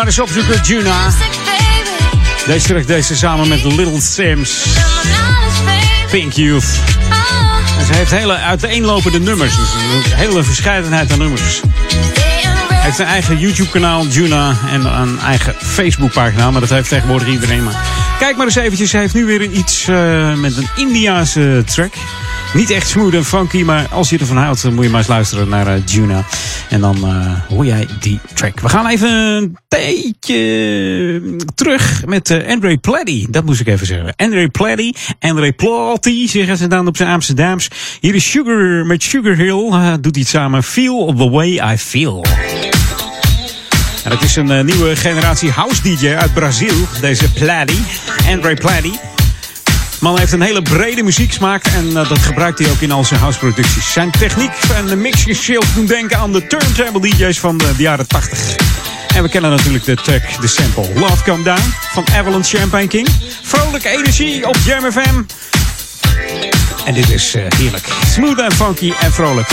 eens 0.07 0.19
opzoeken, 0.19 0.61
Juna. 0.63 1.11
Deze 2.45 2.67
track 2.67 2.88
deze 2.88 3.15
samen 3.15 3.47
met 3.47 3.63
Little 3.63 4.01
Sims. 4.01 4.65
Pink 6.11 6.31
Youth. 6.31 6.65
En 7.79 7.85
ze 7.85 7.93
heeft 7.93 8.11
hele 8.11 8.34
uiteenlopende 8.34 9.19
nummers. 9.19 9.55
Dus 9.55 9.69
een 9.73 10.15
hele 10.15 10.43
verscheidenheid 10.43 11.11
aan 11.11 11.17
nummers. 11.17 11.61
Heeft 12.73 12.99
een 12.99 13.05
eigen 13.05 13.39
YouTube-kanaal, 13.39 14.05
Juna. 14.05 14.55
En 14.69 14.85
een 14.85 15.19
eigen 15.19 15.55
Facebook-pagina. 15.59 16.51
Maar 16.51 16.61
dat 16.61 16.69
heeft 16.69 16.89
tegenwoordig 16.89 17.27
iedereen. 17.27 17.63
Maar 17.63 17.81
kijk 18.19 18.38
maar 18.38 18.45
eens 18.45 18.55
eventjes. 18.55 18.91
Hij 18.91 19.01
heeft 19.01 19.13
nu 19.13 19.25
weer 19.25 19.41
iets 19.41 19.88
eh, 19.88 20.34
met 20.34 20.57
een 20.57 20.67
Indiaanse 20.75 21.63
track. 21.65 21.93
Niet 22.53 22.69
echt 22.69 22.88
smooth 22.88 23.13
en 23.13 23.25
funky, 23.25 23.63
maar 23.63 23.88
als 23.91 24.09
je 24.09 24.17
ervan 24.17 24.38
houdt, 24.38 24.61
dan 24.61 24.73
moet 24.73 24.84
je 24.84 24.89
maar 24.89 24.99
eens 24.99 25.09
luisteren 25.09 25.49
naar 25.49 25.67
eh, 25.67 25.85
Juna. 25.85 26.25
En 26.69 26.81
dan 26.81 26.95
eh, 26.95 27.49
hoor 27.49 27.65
jij 27.65 27.88
die 27.99 28.19
track. 28.34 28.59
We 28.59 28.69
gaan 28.69 28.88
even 28.88 29.57
een 29.77 30.15
tijdje 30.21 31.21
terug 31.55 32.05
met 32.05 32.29
eh, 32.29 32.47
Andre 32.49 32.77
Pladdy. 32.77 33.25
Dat 33.29 33.45
moest 33.45 33.59
ik 33.59 33.67
even 33.67 33.87
zeggen. 33.87 34.13
Andre 34.15 34.49
Pladdy, 34.49 34.91
Andre 35.19 35.51
Pladdy, 35.51 36.27
zeggen 36.27 36.57
ze 36.57 36.67
dan 36.67 36.87
op 36.87 36.97
zijn 36.97 37.09
Amsterdams. 37.09 37.67
Hier 37.99 38.15
is 38.15 38.29
Sugar 38.29 38.85
met 38.85 39.03
Sugar 39.03 39.35
Hill. 39.35 39.69
eh, 39.71 39.93
doet 40.01 40.15
het 40.15 40.27
samen. 40.27 40.63
Feel 40.63 41.13
the 41.17 41.29
way 41.29 41.73
I 41.73 41.77
feel. 41.77 42.25
Het 44.03 44.21
is 44.21 44.35
een 44.35 44.51
eh, 44.51 44.63
nieuwe 44.63 44.95
generatie 44.95 45.49
house 45.49 45.81
DJ 45.81 46.07
uit 46.07 46.33
Brazil. 46.33 46.75
Deze 47.01 47.31
Pladdy, 47.31 47.77
Andre 48.29 48.53
Pladdy. 48.53 48.91
Man 49.99 50.18
heeft 50.19 50.32
een 50.32 50.41
hele 50.41 50.61
brede 50.61 51.03
muzieksmaak 51.03 51.65
en 51.65 51.98
eh, 51.98 52.10
dat 52.10 52.19
gebruikt 52.19 52.60
hij 52.60 52.69
ook 52.69 52.82
in 52.82 52.91
al 52.91 53.03
zijn 53.03 53.19
houseproducties. 53.19 53.91
Zijn 53.91 54.11
techniek 54.11 54.52
en 54.76 54.86
de 54.86 54.95
mixing 54.95 55.65
doen 55.76 55.86
denken 55.86 56.18
aan 56.18 56.32
de 56.32 56.48
turntable 56.48 57.02
DJ's 57.02 57.40
van 57.40 57.57
de, 57.57 57.74
jaren 57.78 58.07
80. 58.07 58.56
En 59.15 59.24
we 59.24 59.30
kennen 59.30 59.52
natuurlijk 59.52 59.86
de 59.86 59.95
track, 59.95 60.41
de 60.41 60.48
sample 60.48 60.94
Love 60.94 61.24
Come 61.24 61.44
Down 61.44 61.74
van 61.91 62.06
Avalanche 62.15 62.57
Champagne 62.57 62.88
King. 62.88 63.07
Vrolijke 63.41 63.90
energie 63.90 64.48
op 64.48 64.56
Jam 64.65 64.91
FM. 64.91 65.22
En 66.86 66.94
dit 66.94 67.10
is 67.10 67.34
eh, 67.34 67.44
heerlijk. 67.57 67.88
Smooth 68.11 68.40
en 68.40 68.52
funky 68.52 68.94
en 68.99 69.14
vrolijk. 69.14 69.49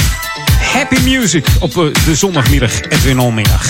Happy 0.73 1.01
music 1.01 1.47
op 1.61 1.79
eh, 1.79 1.85
de 2.05 2.15
zondagmiddag, 2.15 2.81
Edwin 2.81 3.19
Olmiddag. 3.19 3.65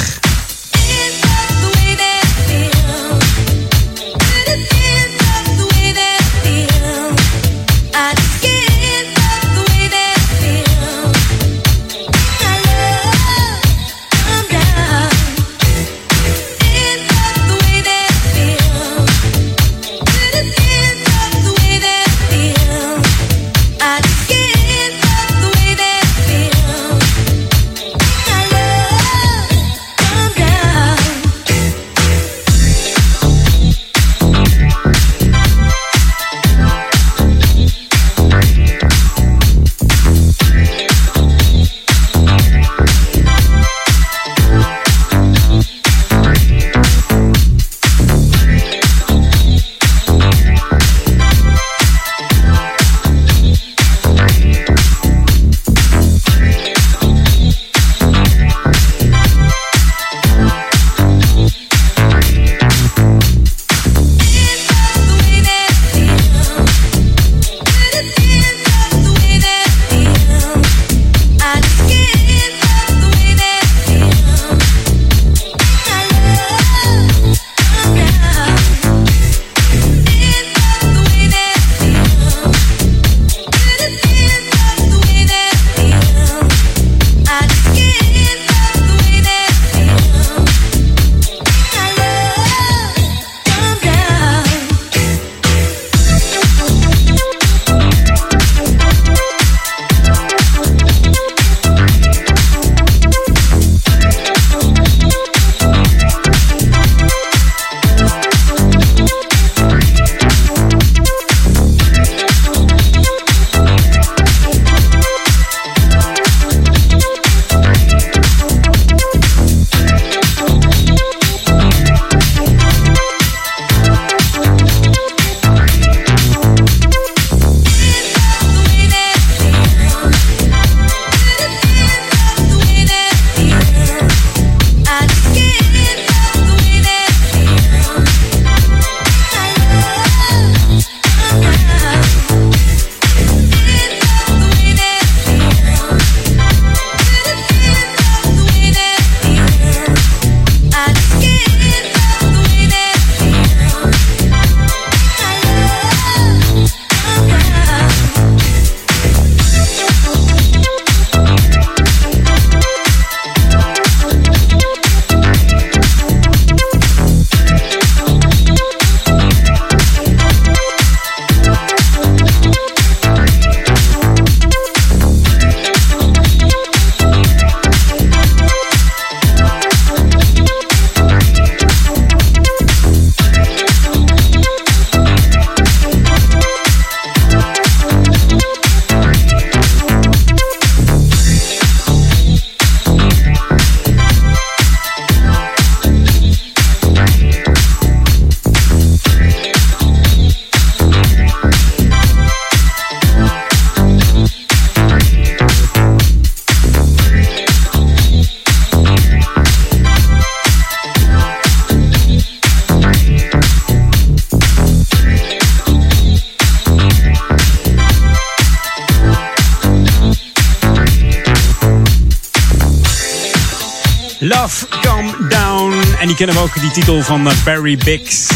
Titel 226.75 227.03
van 227.03 227.29
eh, 227.29 227.37
Barry 227.45 227.79
Biggs. 227.85 228.29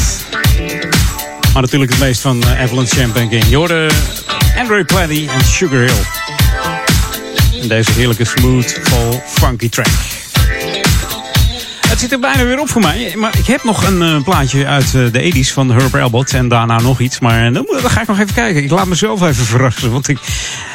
Maar 1.52 1.62
natuurlijk 1.62 1.90
het 1.90 2.00
meest 2.00 2.20
van 2.20 2.42
Evelyn 2.58 2.86
Champagne 2.86 3.28
King. 3.28 3.44
Je 3.48 3.56
hoorde 3.56 3.90
Andre 4.56 4.84
Pladdy 4.84 5.28
en 5.28 5.44
Sugar 5.44 5.78
Hill. 5.78 6.04
En 7.62 7.68
deze 7.68 7.90
heerlijke 7.92 8.24
smooth, 8.24 8.80
vol, 8.82 9.22
funky 9.26 9.68
track. 9.68 9.86
Het 11.88 12.00
zit 12.00 12.12
er 12.12 12.20
bijna 12.20 12.44
weer 12.44 12.60
op 12.60 12.68
voor 12.68 12.80
mij. 12.80 13.14
Maar 13.16 13.38
ik 13.38 13.46
heb 13.46 13.64
nog 13.64 13.86
een 13.86 14.22
plaatje 14.22 14.66
uit 14.66 14.92
uh, 14.94 15.12
de 15.12 15.32
80s 15.34 15.52
van 15.52 15.70
Herb 15.70 15.94
Albert. 15.94 16.34
En 16.34 16.48
daarna 16.48 16.80
nog 16.80 17.00
iets. 17.00 17.20
Maar 17.20 17.52
dan, 17.52 17.66
dan, 17.82 17.90
ga 17.90 18.00
ik 18.00 18.06
nog 18.06 18.18
even 18.18 18.34
kijken. 18.34 18.62
Ik 18.62 18.70
laat 18.70 18.86
mezelf 18.86 19.22
even 19.22 19.44
verrassen. 19.54 19.90
Want 19.90 20.08
ik, 20.08 20.18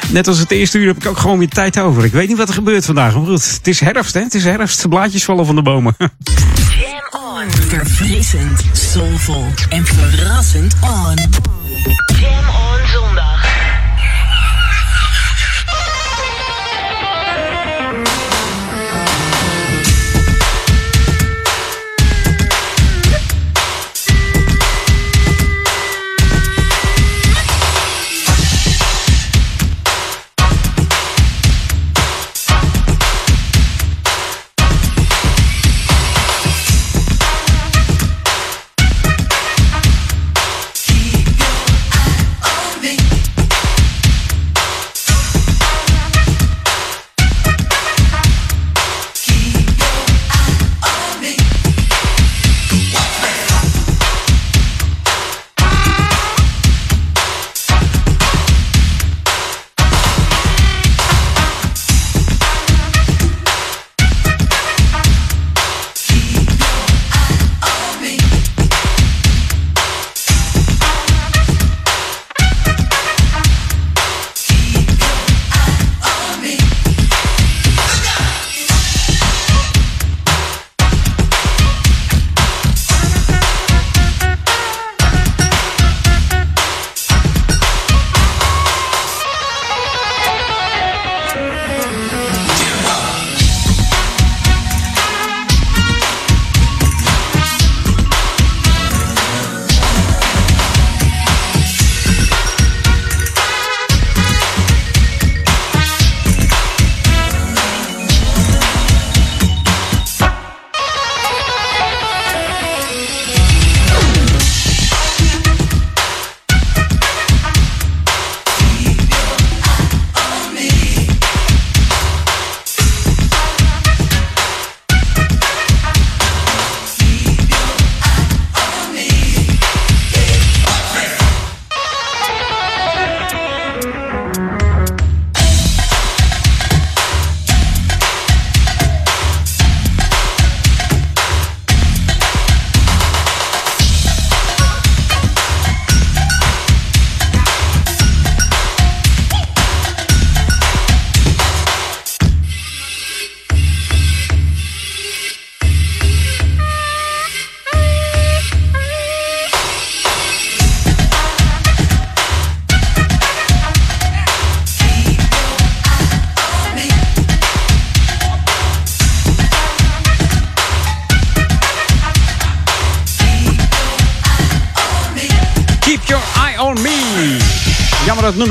net 0.08 0.28
als 0.28 0.38
het 0.38 0.50
eerste 0.50 0.78
uur 0.78 0.86
heb 0.86 0.96
ik 0.96 1.06
ook 1.06 1.18
gewoon 1.18 1.38
weer 1.38 1.48
tijd 1.48 1.78
over. 1.78 2.04
Ik 2.04 2.12
weet 2.12 2.28
niet 2.28 2.36
wat 2.36 2.48
er 2.48 2.54
gebeurt 2.54 2.84
vandaag. 2.84 3.14
Maar 3.14 3.24
goed, 3.24 3.54
het 3.54 3.66
is 3.66 3.80
herfst 3.80 4.14
hè. 4.14 4.20
Het 4.20 4.34
is 4.34 4.44
herfst. 4.44 4.82
De 4.82 4.88
blaadjes 4.88 5.24
vallen 5.24 5.46
van 5.46 5.54
de 5.54 5.62
bomen. 5.62 5.96
Verfrissend, 7.74 8.60
soulvol 8.72 9.46
en 9.68 9.84
verrassend 9.84 10.74
on. 10.80 11.63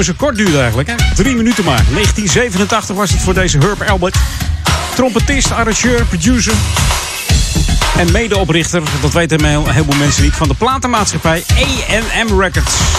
Nummer 0.06 0.22
zo 0.22 0.26
kort 0.26 0.36
duurde 0.36 0.60
eigenlijk. 0.60 0.90
Hè? 0.90 0.96
Drie 1.16 1.36
minuten 1.36 1.64
maar. 1.64 1.84
1987 1.92 2.96
was 2.96 3.12
het 3.12 3.22
voor 3.22 3.34
deze 3.34 3.58
Herb 3.58 3.82
Albert. 3.82 4.16
Trompetist, 4.96 5.52
arrangeur, 5.52 6.06
producer. 6.06 6.54
En 7.98 8.12
medeoprichter, 8.12 8.82
dat 9.02 9.14
weten 9.14 9.46
heel 9.46 9.84
veel 9.84 9.98
mensen 9.98 10.24
niet, 10.24 10.34
van 10.34 10.48
de 10.48 10.54
platenmaatschappij 10.54 11.44
A&M 11.90 12.40
Records. 12.40 12.93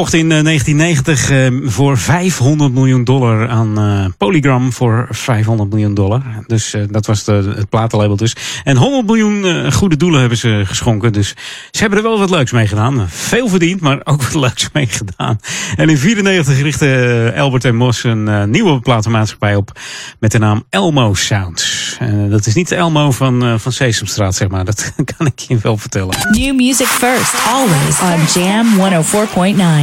Verkocht 0.00 0.22
in 0.22 0.28
1990 0.28 1.30
uh, 1.30 1.70
voor 1.70 1.98
500 1.98 2.72
miljoen 2.72 3.04
dollar 3.04 3.48
aan 3.48 3.80
uh, 3.80 4.04
Polygram 4.16 4.72
voor 4.72 5.06
500 5.10 5.70
miljoen 5.70 5.94
dollar. 5.94 6.22
Dus 6.46 6.76
dat 6.90 7.06
was 7.06 7.24
de, 7.24 7.52
het 7.56 7.68
platenlabel 7.68 8.16
dus. 8.16 8.36
En 8.64 8.76
100 8.76 9.06
miljoen 9.06 9.72
goede 9.72 9.96
doelen 9.96 10.20
hebben 10.20 10.38
ze 10.38 10.62
geschonken. 10.64 11.12
Dus 11.12 11.28
ze 11.70 11.80
hebben 11.80 11.98
er 11.98 12.04
wel 12.04 12.18
wat 12.18 12.30
leuks 12.30 12.52
mee 12.52 12.66
gedaan. 12.66 13.06
Veel 13.08 13.48
verdiend, 13.48 13.80
maar 13.80 14.00
ook 14.04 14.22
wat 14.22 14.34
leuks 14.34 14.68
mee 14.72 14.86
gedaan. 14.86 15.38
En 15.76 15.88
in 15.88 15.98
94 15.98 16.60
richtte 16.60 17.34
Albert 17.36 17.64
en 17.64 17.76
Moss 17.76 18.04
een 18.04 18.50
nieuwe 18.50 18.80
platenmaatschappij 18.80 19.56
op 19.56 19.78
met 20.18 20.32
de 20.32 20.38
naam 20.38 20.64
Elmo 20.70 21.14
Sound. 21.14 21.98
dat 22.28 22.46
is 22.46 22.54
niet 22.54 22.68
de 22.68 22.74
Elmo 22.74 23.10
van, 23.10 23.60
van 23.60 23.72
Sesamstraat, 23.72 24.34
zeg 24.34 24.48
maar. 24.48 24.64
Dat 24.64 24.92
kan 25.16 25.26
ik 25.26 25.38
je 25.38 25.58
wel 25.58 25.76
vertellen. 25.76 26.16
New 26.30 26.54
music 26.56 26.86
first, 26.86 27.34
always 27.46 28.00
on 28.00 28.42
Jam 28.42 28.66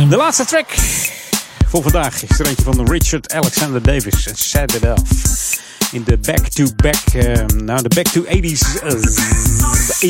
104.9. 0.03 0.07
De 0.10 0.16
laatste 0.16 0.46
track 0.46 0.76
voor 1.68 1.82
vandaag 1.82 2.24
is 2.24 2.40
er 2.40 2.48
eentje 2.48 2.64
van 2.64 2.92
Richard 2.92 3.34
Alexander 3.34 3.82
Davis. 3.82 4.28
En 4.28 4.36
Set 4.36 4.74
It 4.74 4.84
Off. 4.84 5.60
In 5.92 6.04
de 6.04 6.18
back-to-back, 6.18 7.14
uh, 7.16 7.46
nou 7.46 7.82
de 7.82 7.90
back-to-80s, 7.96 8.84
uh, 8.84 8.92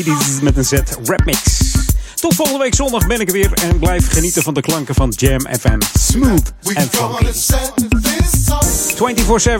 80s 0.04 0.42
met 0.42 0.56
een 0.56 0.64
Z 0.64 0.72
rap 1.04 1.24
mix. 1.24 1.72
Tot 2.14 2.34
volgende 2.34 2.62
week 2.62 2.74
zondag 2.74 3.06
ben 3.06 3.20
ik 3.20 3.26
er 3.26 3.32
weer 3.32 3.52
en 3.52 3.78
blijf 3.78 4.12
genieten 4.12 4.42
van 4.42 4.54
de 4.54 4.60
klanken 4.60 4.94
van 4.94 5.12
Jam 5.16 5.40
FM. 5.60 5.80
Smooth 5.98 6.52
en 6.74 6.88
funky. 6.90 7.24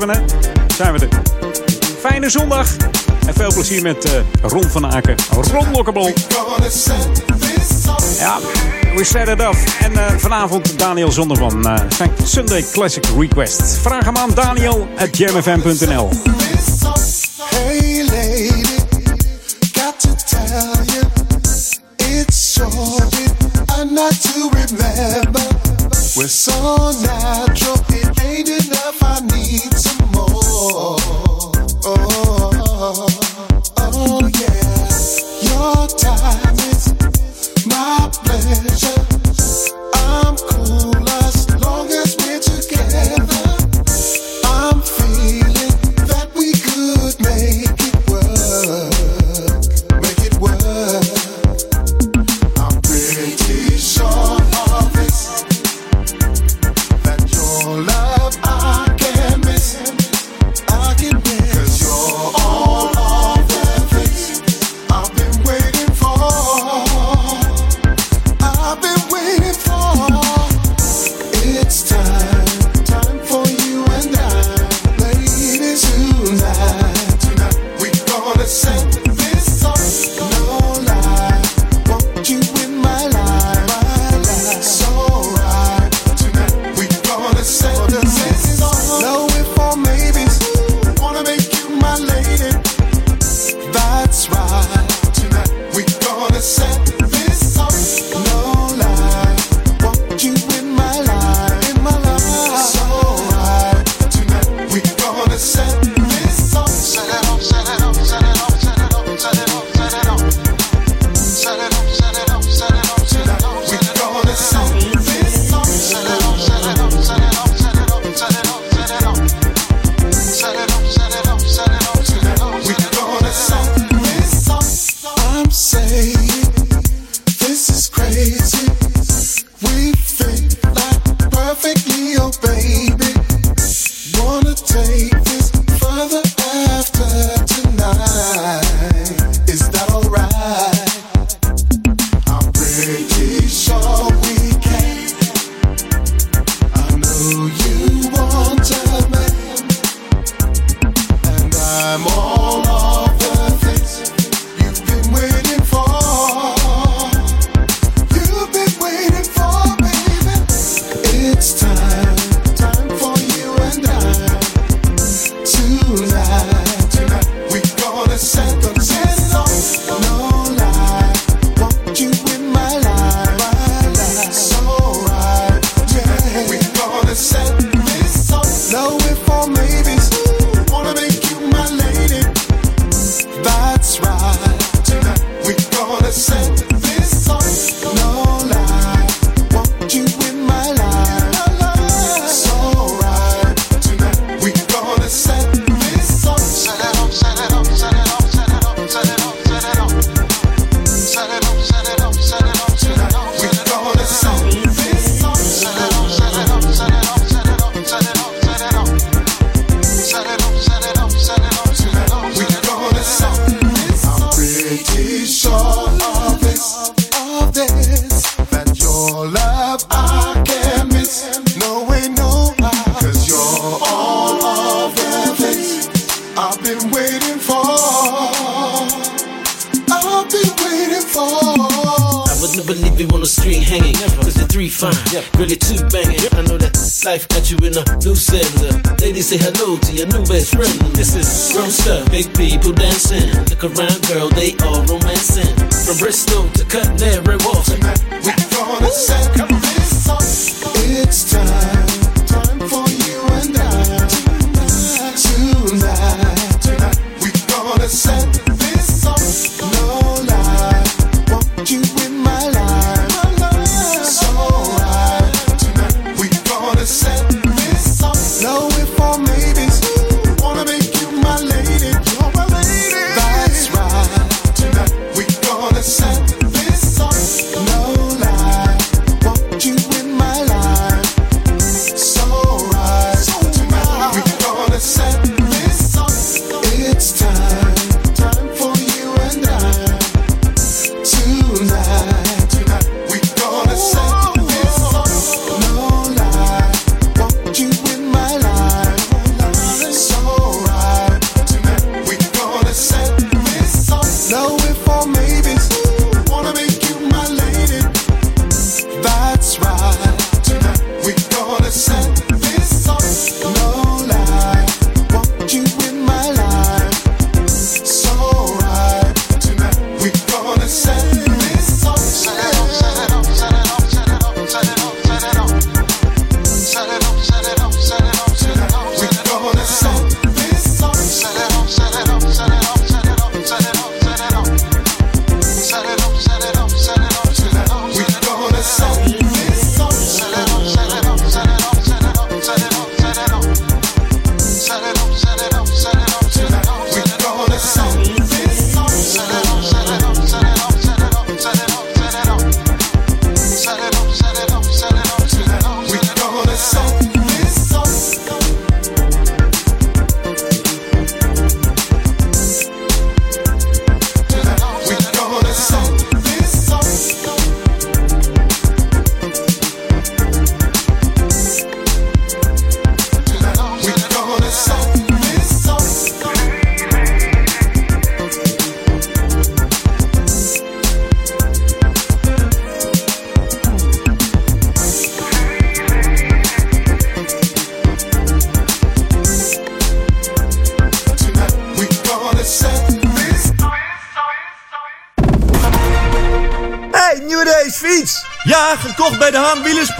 24-7 0.04 0.08
hè, 0.08 0.24
zijn 0.76 0.92
we 0.92 1.08
er. 1.08 1.67
Fijne 2.00 2.30
zondag 2.30 2.76
en 3.26 3.34
veel 3.34 3.52
plezier 3.52 3.82
met 3.82 4.06
uh, 4.06 4.12
Ron 4.42 4.62
van 4.62 4.86
Aken. 4.86 5.14
Ron 5.52 5.70
Lokkebol. 5.72 6.12
Ja, 8.18 8.38
we 8.94 9.04
set 9.04 9.28
it 9.28 9.40
up. 9.40 9.56
En 9.80 9.92
uh, 9.92 10.06
vanavond 10.16 10.78
Daniel 10.78 11.12
Zondervan. 11.12 11.66
Uh, 11.66 11.76
zijn 11.88 12.10
Sunday 12.24 12.64
Classic 12.72 13.04
Request. 13.18 13.62
Vraag 13.62 14.04
hem 14.04 14.16
aan 14.16 14.30
Daniel 14.34 14.88
at 14.98 15.16
jamfm.nl. 15.16 16.10
Hey 17.50 18.04
lady, 18.04 18.64
got 19.72 20.00
to 20.00 20.14
tell 20.26 20.84
you, 20.84 21.04
it's 21.96 22.52
short, 22.52 23.14
I'm 23.78 23.94
not 23.94 24.22
to 24.22 24.48
remember. 24.52 25.42
We're 26.16 26.28
so 26.28 26.92
natural, 27.00 27.87
pleasure. 38.28 39.07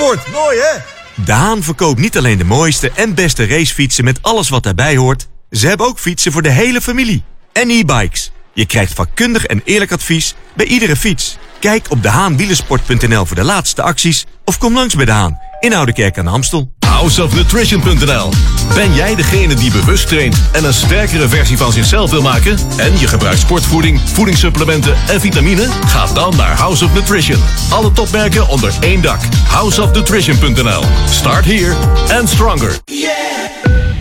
Mooi 0.09 0.59
hè? 0.59 0.79
De 1.25 1.33
Haan 1.33 1.63
verkoopt 1.63 2.01
niet 2.01 2.17
alleen 2.17 2.39
de 2.39 2.45
mooiste 2.45 2.91
en 2.95 3.15
beste 3.15 3.47
racefietsen 3.47 4.05
met 4.05 4.19
alles 4.23 4.49
wat 4.49 4.63
daarbij 4.63 4.97
hoort. 4.97 5.29
Ze 5.51 5.67
hebben 5.67 5.87
ook 5.87 5.99
fietsen 5.99 6.33
voor 6.33 6.43
de 6.43 6.51
hele 6.51 6.81
familie. 6.81 7.23
En 7.53 7.71
e-bikes. 7.71 8.33
Je 8.53 8.67
krijgt 8.67 8.95
vakkundig 8.95 9.47
en 9.47 9.63
eerlijk 9.65 9.93
advies 9.93 10.35
bij 10.55 10.67
iedere 10.67 10.97
fiets. 10.97 11.37
Kijk 11.61 11.87
op 11.91 12.03
dehaanwielersport.nl 12.03 13.27
voor 13.27 13.37
de 13.37 13.45
laatste 13.45 13.83
acties 13.83 14.27
of 14.45 14.59
kom 14.59 14.75
langs 14.75 14.95
bij 14.95 15.05
De 15.05 15.13
Haan 15.13 15.39
in 15.61 15.75
Oudekerk 15.75 16.19
aan 16.19 16.25
de 16.25 16.31
Amstel. 16.31 16.73
Houseofnutrition.nl 16.99 18.31
Ben 18.75 18.95
jij 18.95 19.15
degene 19.15 19.55
die 19.55 19.71
bewust 19.71 20.09
traint 20.09 20.37
en 20.53 20.65
een 20.65 20.75
sterkere 20.75 21.29
versie 21.29 21.57
van 21.57 21.73
zichzelf 21.73 22.11
wil 22.11 22.23
maken? 22.23 22.59
En 22.77 22.99
je 22.99 23.07
gebruikt 23.07 23.41
sportvoeding, 23.41 24.01
voedingssupplementen 24.13 24.97
en 25.09 25.21
vitamine? 25.21 25.69
Ga 25.87 26.07
dan 26.07 26.37
naar 26.37 26.57
House 26.57 26.85
of 26.85 26.95
Nutrition. 26.95 27.43
Alle 27.71 27.93
topmerken 27.93 28.49
onder 28.49 28.73
één 28.81 29.03
dak. 29.03 29.21
Houseofnutrition.nl 29.49 30.83
Start 31.11 31.45
here 31.45 31.75
and 32.19 32.29
stronger. 32.29 32.71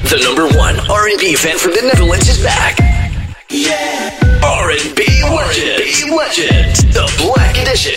The 0.03 0.23
number 0.23 0.57
one 0.57 0.75
R&B 0.87 1.35
fan 1.35 1.57
from 1.57 1.71
the 1.71 1.81
Netherlands 1.81 2.29
is 2.29 2.41
back. 2.41 2.75
R&B 4.41 5.01
legend. 5.29 6.09
legend. 6.09 6.93
The 6.93 7.13
Black 7.17 7.57
Edition. 7.57 7.93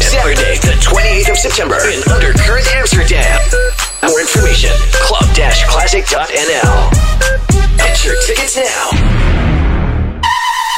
Saturday, 0.00 0.58
the 0.58 0.76
28th 0.80 1.30
of 1.30 1.36
September 1.36 1.76
in 1.88 2.00
Undercurrent, 2.12 2.66
Amsterdam. 2.74 3.40
More 4.02 4.20
information, 4.20 4.70
club-classic.nl. 4.92 6.90
Get 7.76 8.04
your 8.04 8.14
tickets 8.22 8.56
now. 8.56 9.65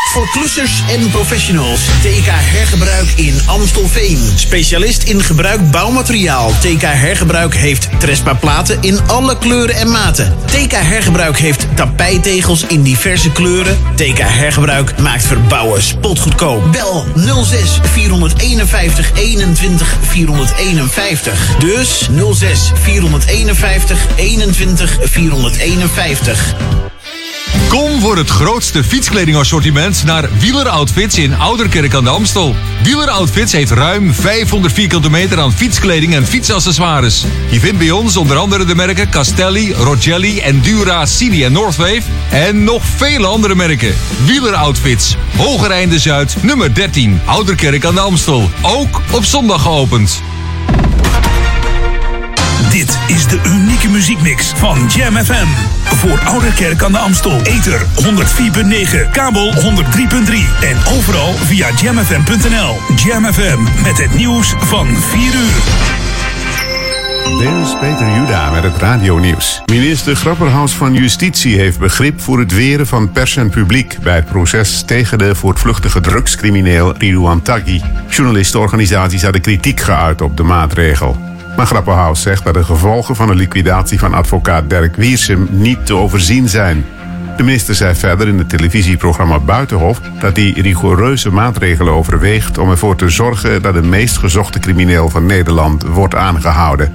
Voor 0.08 0.28
klussers 0.30 0.82
en 0.88 1.10
professionals. 1.10 1.80
TK 1.84 2.26
Hergebruik 2.26 3.08
in 3.16 3.40
Amstelveen. 3.46 4.18
Specialist 4.36 5.02
in 5.02 5.22
gebruik 5.22 5.70
bouwmateriaal. 5.70 6.50
TK 6.60 6.82
Hergebruik 6.82 7.54
heeft 7.54 7.88
Trespa 7.98 8.34
platen 8.34 8.82
in 8.82 8.98
alle 9.06 9.38
kleuren 9.38 9.76
en 9.76 9.90
maten. 9.90 10.36
TK 10.44 10.72
Hergebruik 10.72 11.38
heeft 11.38 11.66
tapijtegels 11.74 12.66
in 12.66 12.82
diverse 12.82 13.32
kleuren. 13.32 13.78
TK 13.94 14.18
Hergebruik 14.18 14.98
maakt 14.98 15.26
verbouwen 15.26 15.82
spotgoedkoop. 15.82 16.72
Bel 16.72 17.06
06 17.44 17.80
451 17.92 19.12
21 19.14 19.96
451. 20.00 21.56
Dus 21.58 22.08
06 22.32 22.72
451 22.74 24.06
21 24.16 24.98
451. 25.02 26.87
Kom 27.68 28.00
voor 28.00 28.16
het 28.16 28.30
grootste 28.30 28.84
fietskledingassortiment 28.84 30.04
naar 30.04 30.28
Wieler 30.38 30.68
Outfits 30.68 31.18
in 31.18 31.34
Ouderkerk 31.34 31.94
aan 31.94 32.04
de 32.04 32.10
Amstel. 32.10 32.54
Wieler 32.82 33.08
Outfits 33.08 33.52
heeft 33.52 33.70
ruim 33.70 34.14
500 34.14 34.74
vierkante 34.74 35.10
meter 35.10 35.40
aan 35.40 35.52
fietskleding 35.52 36.14
en 36.14 36.26
fietsaccessoires. 36.26 37.24
Je 37.50 37.60
vindt 37.60 37.78
bij 37.78 37.90
ons 37.90 38.16
onder 38.16 38.36
andere 38.36 38.64
de 38.64 38.74
merken 38.74 39.10
Castelli, 39.10 39.72
Rogelli, 39.72 40.40
Endura, 40.40 41.06
Cini 41.06 41.44
en 41.44 41.52
Northwave. 41.52 42.02
En 42.30 42.64
nog 42.64 42.82
vele 42.96 43.26
andere 43.26 43.54
merken. 43.54 43.94
Wieler 44.24 44.54
Outfits, 44.54 45.16
Hogereinde 45.36 45.98
Zuid, 45.98 46.36
nummer 46.42 46.74
13, 46.74 47.20
Ouderkerk 47.24 47.84
aan 47.84 47.94
de 47.94 48.00
Amstel. 48.00 48.50
Ook 48.62 49.00
op 49.10 49.24
zondag 49.24 49.62
geopend. 49.62 50.22
Dit 52.78 52.98
is 53.06 53.26
de 53.26 53.40
unieke 53.46 53.88
muziekmix 53.88 54.52
van 54.56 54.86
Jam 54.88 55.16
FM. 55.16 55.46
Voor 55.84 56.18
Ouderkerk 56.24 56.82
aan 56.82 56.92
de 56.92 56.98
Amstel. 56.98 57.40
Ether 57.42 57.80
104.9, 57.80 59.10
kabel 59.12 59.52
103.3 59.52 59.60
en 60.60 60.76
overal 60.96 61.32
via 61.32 61.68
jamfm.nl. 61.80 62.76
Jam 62.96 63.32
FM 63.32 63.62
met 63.82 63.98
het 63.98 64.14
nieuws 64.14 64.54
van 64.58 64.86
4 64.96 65.20
uur. 65.22 65.62
Dit 67.38 67.66
is 67.66 67.78
Peter 67.80 68.14
Juda 68.14 68.50
met 68.50 68.62
het 68.62 68.76
radionieuws. 68.76 69.62
Minister 69.66 70.16
Grapperhaus 70.16 70.72
van 70.72 70.94
Justitie 70.94 71.56
heeft 71.56 71.78
begrip 71.78 72.20
voor 72.20 72.38
het 72.38 72.54
weren 72.54 72.86
van 72.86 73.12
pers 73.12 73.36
en 73.36 73.50
publiek 73.50 73.96
bij 74.02 74.14
het 74.14 74.26
proces 74.26 74.82
tegen 74.82 75.18
de 75.18 75.34
voortvluchtige 75.34 76.00
drugscrimineel 76.00 76.94
Ridouan 76.98 77.42
Taghi. 77.42 77.82
Journalistenorganisaties 78.08 79.22
hadden 79.22 79.40
kritiek 79.40 79.80
geuit 79.80 80.20
op 80.20 80.36
de 80.36 80.42
maatregel. 80.42 81.28
Maar 81.58 81.66
Grapperhaus 81.66 82.22
zegt 82.22 82.44
dat 82.44 82.54
de 82.54 82.64
gevolgen 82.64 83.16
van 83.16 83.26
de 83.26 83.34
liquidatie 83.34 83.98
van 83.98 84.14
advocaat 84.14 84.70
Dirk 84.70 84.96
Wiersum 84.96 85.48
niet 85.50 85.86
te 85.86 85.94
overzien 85.94 86.48
zijn. 86.48 86.84
De 87.36 87.42
minister 87.42 87.74
zei 87.74 87.94
verder 87.94 88.28
in 88.28 88.38
het 88.38 88.48
televisieprogramma 88.48 89.38
Buitenhof 89.38 90.00
dat 90.20 90.36
hij 90.36 90.50
rigoureuze 90.50 91.30
maatregelen 91.30 91.92
overweegt 91.92 92.58
om 92.58 92.70
ervoor 92.70 92.96
te 92.96 93.08
zorgen 93.08 93.62
dat 93.62 93.74
de 93.74 93.82
meest 93.82 94.16
gezochte 94.16 94.58
crimineel 94.58 95.08
van 95.08 95.26
Nederland 95.26 95.82
wordt 95.82 96.14
aangehouden. 96.14 96.92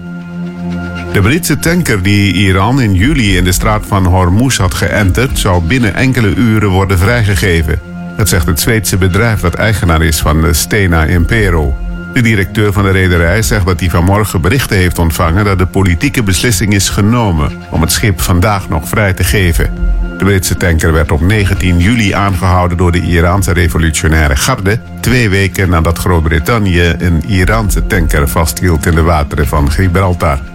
De 1.14 1.22
Britse 1.22 1.60
tanker 1.60 2.02
die 2.02 2.34
Iran 2.34 2.81
in 2.81 2.94
juli 2.94 3.38
in 3.38 3.44
de 3.44 3.52
straat 3.52 3.85
van 3.88 4.06
Hormuz 4.06 4.57
had 4.57 4.73
geënterd, 4.73 5.40
zou 5.40 5.64
binnen 5.64 5.95
enkele 5.95 6.35
uren 6.35 6.69
worden 6.69 6.98
vrijgegeven. 6.98 7.80
Dat 8.18 8.30
zegt 8.30 8.45
het 8.45 8.60
Zweedse 8.60 8.98
bedrijf 8.98 9.40
dat 9.40 9.53
eigenaar 9.53 10.03
is 10.03 10.19
van 10.19 10.41
de 10.41 10.53
Stena 10.53 11.06
Impero. 11.06 11.76
De 12.14 12.22
directeur 12.22 12.73
van 12.73 12.84
de 12.84 12.91
rederij 12.91 13.41
zegt 13.41 13.65
dat 13.65 13.80
hij 13.80 13.90
vanmorgen 13.90 14.41
berichten 14.41 14.77
heeft 14.77 14.99
ontvangen 14.99 15.45
dat 15.45 15.57
de 15.57 15.65
politieke 15.65 16.23
beslissing 16.23 16.73
is 16.73 16.90
genomen 16.90 17.52
om 17.69 17.81
het 17.81 17.91
schip 17.91 18.22
vandaag 18.22 18.69
nog 18.69 18.88
vrij 18.88 19.14
te 19.14 19.23
geven. 19.23 19.73
De 20.18 20.23
Britse 20.23 20.57
tanker 20.57 20.94
werd 20.94 21.11
op 21.11 21.22
19 21.22 21.80
juli 21.80 22.11
aangehouden 22.11 22.77
door 22.77 22.91
de 22.91 23.02
Iraanse 23.02 23.53
revolutionaire 23.53 24.35
garde, 24.35 24.80
twee 24.99 25.30
weken 25.30 25.69
nadat 25.69 25.98
Groot-Brittannië 25.98 26.94
een 26.98 27.23
Iraanse 27.27 27.88
tanker 27.88 28.27
vasthield 28.27 28.85
in 28.85 28.95
de 28.95 29.02
wateren 29.02 29.48
van 29.48 29.72
Gibraltar. 29.72 30.52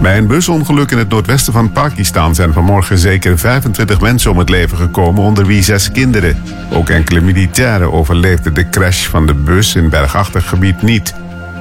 Bij 0.00 0.18
een 0.18 0.26
busongeluk 0.26 0.90
in 0.90 0.98
het 0.98 1.08
noordwesten 1.08 1.52
van 1.52 1.72
Pakistan 1.72 2.34
zijn 2.34 2.52
vanmorgen 2.52 2.98
zeker 2.98 3.38
25 3.38 4.00
mensen 4.00 4.30
om 4.30 4.38
het 4.38 4.48
leven 4.48 4.76
gekomen, 4.76 5.22
onder 5.22 5.46
wie 5.46 5.62
zes 5.62 5.92
kinderen. 5.92 6.42
Ook 6.72 6.88
enkele 6.88 7.20
militairen 7.20 7.92
overleefden 7.92 8.54
de 8.54 8.68
crash 8.68 9.06
van 9.06 9.26
de 9.26 9.34
bus 9.34 9.74
in 9.74 9.88
bergachtig 9.88 10.48
gebied 10.48 10.82
niet. 10.82 11.14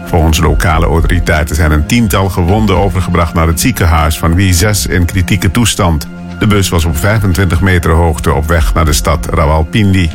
Volgens 0.06 0.40
lokale 0.40 0.86
autoriteiten 0.86 1.56
zijn 1.56 1.72
een 1.72 1.86
tiental 1.86 2.30
gewonden 2.30 2.78
overgebracht 2.78 3.34
naar 3.34 3.48
het 3.48 3.60
ziekenhuis, 3.60 4.18
van 4.18 4.36
wie 4.36 4.54
zes 4.54 4.86
in 4.86 5.06
kritieke 5.06 5.52
toestand. 5.52 6.08
De 6.40 6.48
bus 6.48 6.70
was 6.70 6.86
op 6.86 6.98
25 6.98 7.62
meter 7.62 7.92
hoogte 7.92 8.34
op 8.34 8.48
weg 8.48 8.74
naar 8.74 8.86
de 8.86 8.94
stad 8.94 9.26
Rawalpindi. 9.26 10.10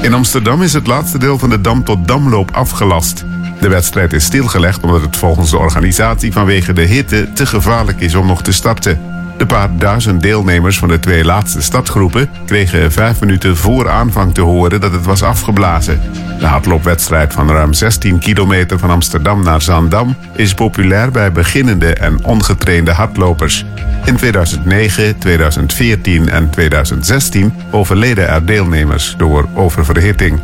In 0.00 0.14
Amsterdam 0.14 0.62
is 0.62 0.72
het 0.72 0.86
laatste 0.86 1.18
deel 1.18 1.38
van 1.38 1.50
de 1.50 1.60
Dam 1.60 1.84
tot 1.84 2.08
Damloop 2.08 2.50
afgelast. 2.50 3.24
De 3.60 3.68
wedstrijd 3.68 4.12
is 4.12 4.24
stilgelegd 4.24 4.82
omdat 4.82 5.00
het 5.00 5.16
volgens 5.16 5.50
de 5.50 5.58
organisatie 5.58 6.32
vanwege 6.32 6.72
de 6.72 6.82
hitte 6.82 7.32
te 7.32 7.46
gevaarlijk 7.46 8.00
is 8.00 8.14
om 8.14 8.26
nog 8.26 8.42
te 8.42 8.52
starten. 8.52 9.00
De 9.36 9.46
paar 9.46 9.76
duizend 9.78 10.22
deelnemers 10.22 10.78
van 10.78 10.88
de 10.88 10.98
twee 10.98 11.24
laatste 11.24 11.62
startgroepen 11.62 12.30
kregen 12.46 12.92
vijf 12.92 13.20
minuten 13.20 13.56
voor 13.56 13.90
aanvang 13.90 14.34
te 14.34 14.40
horen 14.40 14.80
dat 14.80 14.92
het 14.92 15.04
was 15.04 15.22
afgeblazen. 15.22 16.00
De 16.38 16.46
hardloopwedstrijd 16.46 17.32
van 17.32 17.50
ruim 17.50 17.72
16 17.72 18.18
kilometer 18.18 18.78
van 18.78 18.90
Amsterdam 18.90 19.42
naar 19.42 19.62
Zaandam 19.62 20.16
is 20.32 20.54
populair 20.54 21.10
bij 21.10 21.32
beginnende 21.32 21.94
en 21.94 22.24
ongetrainde 22.24 22.92
hardlopers. 22.92 23.64
In 24.04 24.16
2009, 24.16 25.18
2014 25.18 26.28
en 26.28 26.50
2016 26.50 27.54
overleden 27.70 28.28
er 28.28 28.46
deelnemers 28.46 29.14
door 29.18 29.48
oververhitting. 29.54 30.40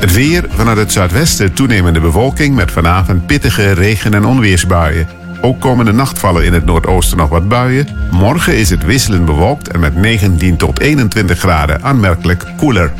Het 0.00 0.14
weer 0.14 0.44
vanuit 0.48 0.78
het 0.78 0.92
zuidwesten 0.92 1.52
toenemende 1.52 2.00
bewolking 2.00 2.54
met 2.54 2.70
vanavond 2.70 3.26
pittige 3.26 3.72
regen- 3.72 4.14
en 4.14 4.24
onweersbuien. 4.24 5.19
Ook 5.42 5.60
komende 5.60 5.92
nacht 5.92 6.18
vallen 6.18 6.44
in 6.44 6.52
het 6.52 6.64
noordoosten 6.64 7.16
nog 7.16 7.28
wat 7.28 7.48
buien. 7.48 7.86
Morgen 8.10 8.56
is 8.56 8.70
het 8.70 8.84
wisselend 8.84 9.24
bewolkt 9.24 9.68
en 9.68 9.80
met 9.80 9.94
19 9.94 10.56
tot 10.56 10.80
21 10.80 11.38
graden 11.38 11.82
aanmerkelijk 11.82 12.44
koeler. 12.56 12.92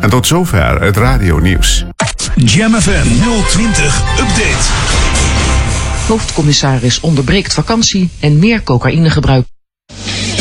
En 0.00 0.10
tot 0.10 0.26
zover 0.26 0.82
het 0.82 0.96
radio 0.96 1.38
nieuws. 1.38 1.84
Jam 2.34 2.74
FM 2.74 3.06
020 3.48 4.02
Update. 4.20 4.72
Hoofdcommissaris 6.08 7.00
onderbreekt 7.00 7.54
vakantie 7.54 8.10
en 8.20 8.38
meer 8.38 8.62
cocaïnegebruik. 8.62 9.46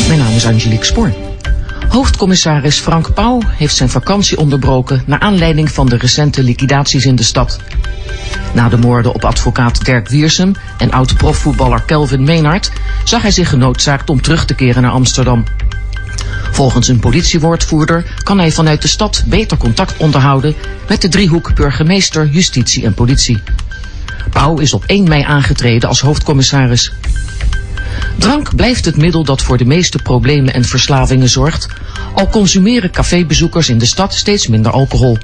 Mijn 0.08 0.20
naam 0.20 0.34
is 0.34 0.46
Angelique 0.46 0.86
Spoor. 0.86 1.14
Hoofdcommissaris 1.90 2.80
Frank 2.80 3.14
Pauw 3.14 3.42
heeft 3.46 3.76
zijn 3.76 3.90
vakantie 3.90 4.38
onderbroken 4.38 5.04
naar 5.06 5.20
aanleiding 5.20 5.72
van 5.72 5.86
de 5.86 5.98
recente 5.98 6.44
liquidaties 6.44 7.06
in 7.06 7.16
de 7.16 7.24
stad. 7.24 7.60
Na 8.54 8.70
de 8.70 8.78
moorden 8.78 9.14
op 9.14 9.26
advocaat 9.26 9.86
Dirk 9.86 10.10
Wiersum 10.10 10.56
en 10.78 10.92
oud-profvoetballer 10.92 11.82
Kelvin 11.82 12.24
Meenhard 12.24 12.72
zag 13.04 13.22
hij 13.22 13.32
zich 13.32 13.50
genoodzaakt 13.50 14.10
om 14.10 14.22
terug 14.22 14.46
te 14.46 14.54
keren 14.54 14.82
naar 14.82 14.92
Amsterdam. 14.92 15.44
Volgens 16.52 16.88
een 16.88 17.00
politiewoordvoerder 17.00 18.06
kan 18.24 18.40
hij 18.40 18.52
vanuit 18.52 18.82
de 18.82 18.88
stad 18.88 19.24
beter 19.28 19.58
contact 19.58 19.98
onderhouden 19.98 20.56
met 20.88 21.02
de 21.02 21.08
driehoek 21.08 21.56
burgemeester, 21.56 22.28
justitie 22.28 22.86
en 22.86 22.94
politie. 22.94 23.42
Pauw 24.30 24.58
is 24.58 24.74
op 24.74 24.84
1 24.86 25.08
mei 25.08 25.24
aangetreden 25.24 25.90
als 25.90 26.02
hoofdcommissaris. 26.02 26.94
Drank 28.18 28.56
blijft 28.56 28.86
het 28.86 28.98
middel 28.98 29.24
dat 29.24 29.42
voor 29.42 29.58
de 29.58 29.66
meeste 29.66 29.98
problemen 29.98 30.54
en 30.54 30.66
verslavingen 30.66 31.30
zorgt, 31.30 31.68
al 32.16 32.30
consumeren 32.30 32.92
cafébezoekers 32.92 33.70
in 33.70 33.78
de 33.78 33.86
stad 33.86 34.14
steeds 34.14 34.48
minder 34.48 34.72
alcohol. 34.72 35.18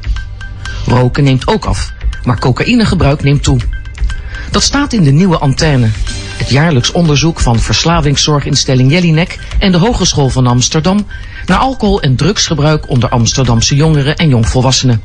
Roken 0.86 1.24
neemt 1.24 1.48
ook 1.48 1.66
af, 1.66 1.94
maar 2.24 2.40
cocaïnegebruik 2.40 3.24
neemt 3.24 3.44
toe. 3.44 3.60
Dat 4.52 4.64
staat 4.64 4.94
in 4.94 5.04
de 5.04 5.12
nieuwe 5.12 5.38
antenne, 5.38 5.90
het 6.38 6.50
jaarlijks 6.50 6.92
onderzoek 6.92 7.40
van 7.40 7.60
verslavingszorginstelling 7.60 8.92
Jellinek 8.92 9.40
en 9.60 9.72
de 9.72 9.78
Hogeschool 9.78 10.30
van 10.30 10.48
Amsterdam 10.48 11.08
naar 11.46 11.58
alcohol- 11.58 12.02
en 12.02 12.16
drugsgebruik 12.16 12.90
onder 12.90 13.10
Amsterdamse 13.10 13.76
jongeren 13.76 14.16
en 14.16 14.30
jongvolwassenen. 14.30 15.02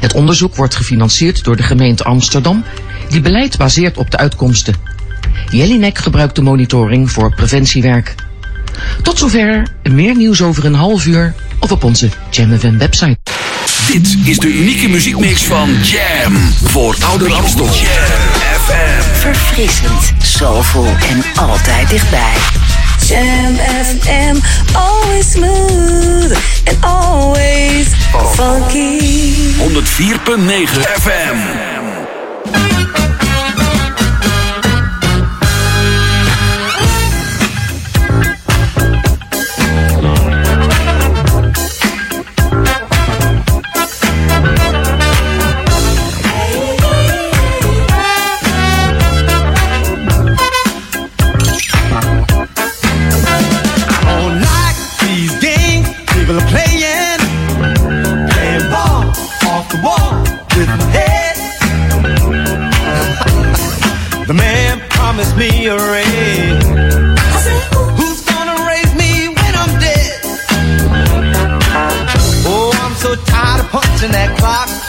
Het 0.00 0.14
onderzoek 0.14 0.56
wordt 0.56 0.74
gefinancierd 0.74 1.44
door 1.44 1.56
de 1.56 1.62
gemeente 1.62 2.04
Amsterdam, 2.04 2.64
die 3.08 3.20
beleid 3.20 3.58
baseert 3.58 3.96
op 3.96 4.10
de 4.10 4.16
uitkomsten. 4.16 4.74
Jellinek 5.50 5.98
gebruikt 5.98 6.34
de 6.34 6.42
monitoring 6.42 7.10
voor 7.10 7.34
preventiewerk. 7.34 8.14
Tot 9.02 9.18
zover, 9.18 9.68
meer 9.82 10.16
nieuws 10.16 10.42
over 10.42 10.64
een 10.64 10.74
half 10.74 11.06
uur 11.06 11.34
of 11.58 11.72
op 11.72 11.84
onze 11.84 12.08
Jam 12.30 12.58
FM 12.58 12.78
website. 12.78 13.18
Dit 13.86 14.16
is 14.24 14.38
de 14.38 14.48
unieke 14.48 14.88
muziekmix 14.88 15.42
van 15.44 15.76
Jam 15.82 16.36
voor 16.64 16.96
Ouder 17.00 17.32
Amstel. 17.32 17.64
Jam 17.64 17.74
FM. 18.64 19.18
Verfrissend, 19.18 20.12
soulful 20.22 20.86
en 21.08 21.24
altijd 21.34 21.88
dichtbij. 21.88 22.34
Jam 23.06 23.56
FM, 23.84 24.36
always 24.72 25.30
smooth 25.30 26.38
and 26.64 26.76
always 26.80 27.86
funky. 28.34 28.98
104.9 29.58 30.80
FM. 31.00 31.69
The 64.30 64.34
man 64.34 64.78
promised 64.90 65.36
me 65.36 65.66
a 65.66 65.74
raise. 65.74 66.64
Who's 67.98 68.20
gonna 68.30 68.64
raise 68.64 68.94
me 68.94 69.26
when 69.26 69.54
I'm 69.62 69.72
dead? 69.80 70.20
Oh, 72.46 72.70
I'm 72.84 72.94
so 72.94 73.16
tired 73.16 73.64
of 73.64 73.70
punching 73.72 74.12
that 74.12 74.38
clock 74.38 74.79